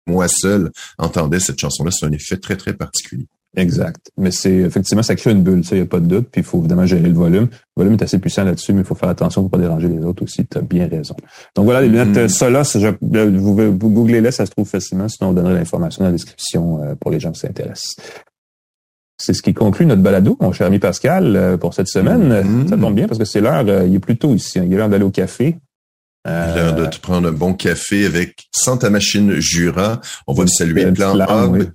moi 0.09 0.27
seul 0.29 0.71
entendais 0.99 1.41
cette 1.41 1.61
chanson-là. 1.61 1.91
C'est 1.91 2.07
un 2.07 2.13
effet 2.13 2.37
très, 2.37 2.57
très 2.57 2.73
particulier. 2.73 3.27
Exact. 3.57 4.11
Mais 4.17 4.31
c'est 4.31 4.55
effectivement, 4.55 5.03
ça 5.03 5.17
crée 5.17 5.33
une 5.33 5.43
bulle, 5.43 5.65
ça, 5.65 5.75
il 5.75 5.79
n'y 5.79 5.85
a 5.85 5.89
pas 5.89 6.01
de 6.01 6.07
doute. 6.07 6.29
Puis 6.31 6.43
il 6.43 6.45
faut 6.45 6.59
évidemment 6.59 6.87
gérer 6.87 7.09
le 7.09 7.15
volume. 7.15 7.49
Le 7.77 7.83
volume 7.83 7.95
est 7.95 8.03
assez 8.03 8.19
puissant 8.19 8.45
là-dessus, 8.45 8.73
mais 8.73 8.81
il 8.81 8.85
faut 8.85 8.95
faire 8.95 9.09
attention 9.09 9.43
pour 9.43 9.51
pas 9.51 9.59
déranger 9.59 9.89
les 9.89 10.05
autres 10.05 10.23
aussi. 10.23 10.47
Tu 10.47 10.59
as 10.59 10.61
bien 10.61 10.87
raison. 10.87 11.17
Donc 11.55 11.65
voilà, 11.65 11.81
les 11.81 11.89
lunettes 11.89 12.25
mm. 12.25 12.29
Solos, 12.29 12.65
je, 12.75 12.89
vous, 13.39 13.55
vous 13.55 13.91
googlez-les, 13.91 14.31
ça 14.31 14.47
se 14.47 14.51
trouve 14.51 14.69
facilement. 14.69 15.09
Sinon, 15.09 15.31
on 15.31 15.33
donnerait 15.33 15.55
l'information 15.55 16.01
dans 16.01 16.09
la 16.09 16.13
description 16.13 16.83
euh, 16.83 16.95
pour 16.95 17.11
les 17.11 17.21
gens 17.21 17.33
qui 17.33 17.41
s'intéressent. 17.41 17.97
C'est 19.21 19.33
ce 19.33 19.43
qui 19.43 19.53
conclut 19.53 19.87
notre 19.87 20.03
balado, 20.03 20.37
mon 20.41 20.53
cher 20.53 20.69
ami 20.69 20.79
Pascal, 20.79 21.35
euh, 21.35 21.57
pour 21.57 21.75
cette 21.75 21.89
semaine. 21.89 22.43
Mm. 22.43 22.69
Ça 22.69 22.77
tombe 22.77 22.95
bien 22.95 23.09
parce 23.09 23.19
que 23.19 23.25
c'est 23.25 23.41
l'heure, 23.41 23.65
euh, 23.67 23.87
il 23.87 23.95
est 23.95 24.01
plus 24.01 24.19
tôt 24.19 24.35
ici. 24.35 24.59
Hein. 24.59 24.65
Il 24.67 24.75
est 24.75 24.77
l'heure 24.77 24.89
d'aller 24.89 25.05
au 25.05 25.11
café. 25.11 25.57
L'heure 26.29 26.75
de 26.75 26.87
te 26.87 26.99
prendre 26.99 27.29
un 27.29 27.33
bon 27.33 27.55
café 27.55 28.05
avec 28.07 28.49
Santa 28.53 28.91
Machine 28.91 29.41
Jura. 29.41 30.01
On 30.27 30.35
va 30.35 30.45
le 30.45 30.49
saluer 30.49 30.91
Plan 30.93 31.17
Hub. 31.17 31.71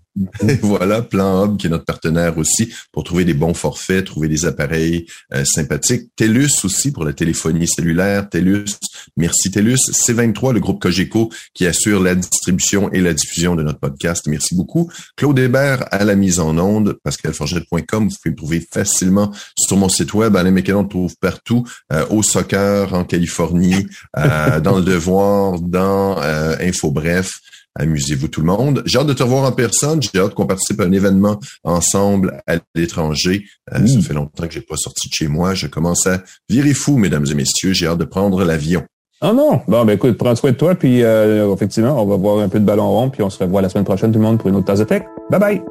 Voilà, 0.61 1.01
Plan 1.01 1.45
Hub 1.45 1.57
qui 1.57 1.67
est 1.67 1.69
notre 1.69 1.85
partenaire 1.85 2.37
aussi 2.37 2.71
pour 2.91 3.03
trouver 3.03 3.25
des 3.25 3.33
bons 3.33 3.53
forfaits, 3.53 4.05
trouver 4.05 4.27
des 4.27 4.45
appareils 4.45 5.07
euh, 5.33 5.43
sympathiques. 5.43 6.09
TELUS 6.15 6.51
aussi 6.63 6.91
pour 6.91 7.03
la 7.03 7.13
téléphonie 7.13 7.67
cellulaire. 7.67 8.29
TELUS, 8.29 8.77
merci 9.17 9.49
TELUS. 9.49 9.79
C23, 9.91 10.53
le 10.53 10.59
groupe 10.59 10.81
Cogeco 10.81 11.31
qui 11.53 11.65
assure 11.65 12.01
la 12.01 12.13
distribution 12.13 12.91
et 12.91 13.01
la 13.01 13.13
diffusion 13.13 13.55
de 13.55 13.63
notre 13.63 13.79
podcast. 13.79 14.27
Merci 14.27 14.55
beaucoup. 14.55 14.91
Claude 15.15 15.39
Hébert 15.39 15.85
à 15.91 16.03
la 16.03 16.15
mise 16.15 16.39
en 16.39 16.57
onde, 16.59 16.97
pascalforget.com. 17.03 18.09
Vous 18.09 18.15
pouvez 18.21 18.31
me 18.31 18.35
trouver 18.35 18.67
facilement 18.71 19.31
sur 19.57 19.77
mon 19.77 19.89
site 19.89 20.13
web. 20.13 20.35
Alain 20.35 20.51
Mécanon 20.51 20.85
trouve 20.85 21.15
partout, 21.19 21.65
euh, 21.91 22.05
au 22.09 22.21
soccer 22.21 22.93
en 22.93 23.03
Californie, 23.03 23.87
euh, 24.17 24.59
dans 24.59 24.77
le 24.77 24.83
devoir, 24.83 25.59
dans 25.59 26.19
Info 26.59 26.91
Bref. 26.91 27.31
Amusez-vous 27.75 28.27
tout 28.27 28.41
le 28.41 28.47
monde. 28.47 28.83
J'ai 28.85 28.99
hâte 28.99 29.07
de 29.07 29.13
te 29.13 29.23
revoir 29.23 29.45
en 29.45 29.51
personne. 29.51 30.01
J'ai 30.01 30.19
hâte 30.19 30.33
qu'on 30.33 30.45
participe 30.45 30.79
à 30.81 30.83
un 30.83 30.91
événement 30.91 31.39
ensemble 31.63 32.41
à 32.47 32.57
l'étranger. 32.75 33.45
Euh, 33.73 33.85
ça 33.85 34.01
fait 34.01 34.13
longtemps 34.13 34.47
que 34.47 34.53
j'ai 34.53 34.61
pas 34.61 34.77
sorti 34.77 35.09
de 35.09 35.13
chez 35.13 35.27
moi. 35.27 35.55
Je 35.55 35.67
commence 35.67 36.05
à 36.05 36.21
virer 36.49 36.73
fou, 36.73 36.97
mesdames 36.97 37.25
et 37.29 37.33
messieurs. 37.33 37.73
J'ai 37.73 37.87
hâte 37.87 37.97
de 37.97 38.05
prendre 38.05 38.43
l'avion. 38.43 38.83
Ah 39.21 39.33
non? 39.33 39.61
Bon, 39.67 39.85
ben 39.85 39.93
écoute, 39.93 40.17
prends 40.17 40.35
soin 40.35 40.51
de 40.51 40.57
toi. 40.57 40.75
Puis 40.75 41.01
euh, 41.01 41.51
effectivement, 41.53 42.01
on 42.01 42.05
va 42.05 42.17
voir 42.17 42.39
un 42.39 42.49
peu 42.49 42.59
de 42.59 42.65
ballon 42.65 42.89
rond. 42.89 43.09
Puis 43.09 43.23
on 43.23 43.29
se 43.29 43.39
revoit 43.39 43.61
la 43.61 43.69
semaine 43.69 43.85
prochaine, 43.85 44.11
tout 44.11 44.19
le 44.19 44.25
monde, 44.25 44.37
pour 44.37 44.49
une 44.49 44.55
autre 44.55 44.65
tasse 44.65 44.79
de 44.79 44.85
tech. 44.85 45.03
Bye 45.31 45.39
bye. 45.39 45.61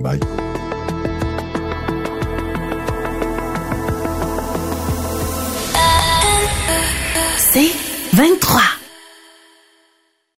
Bye. 0.00 0.20
C'est 7.36 7.70
23. 8.14 8.83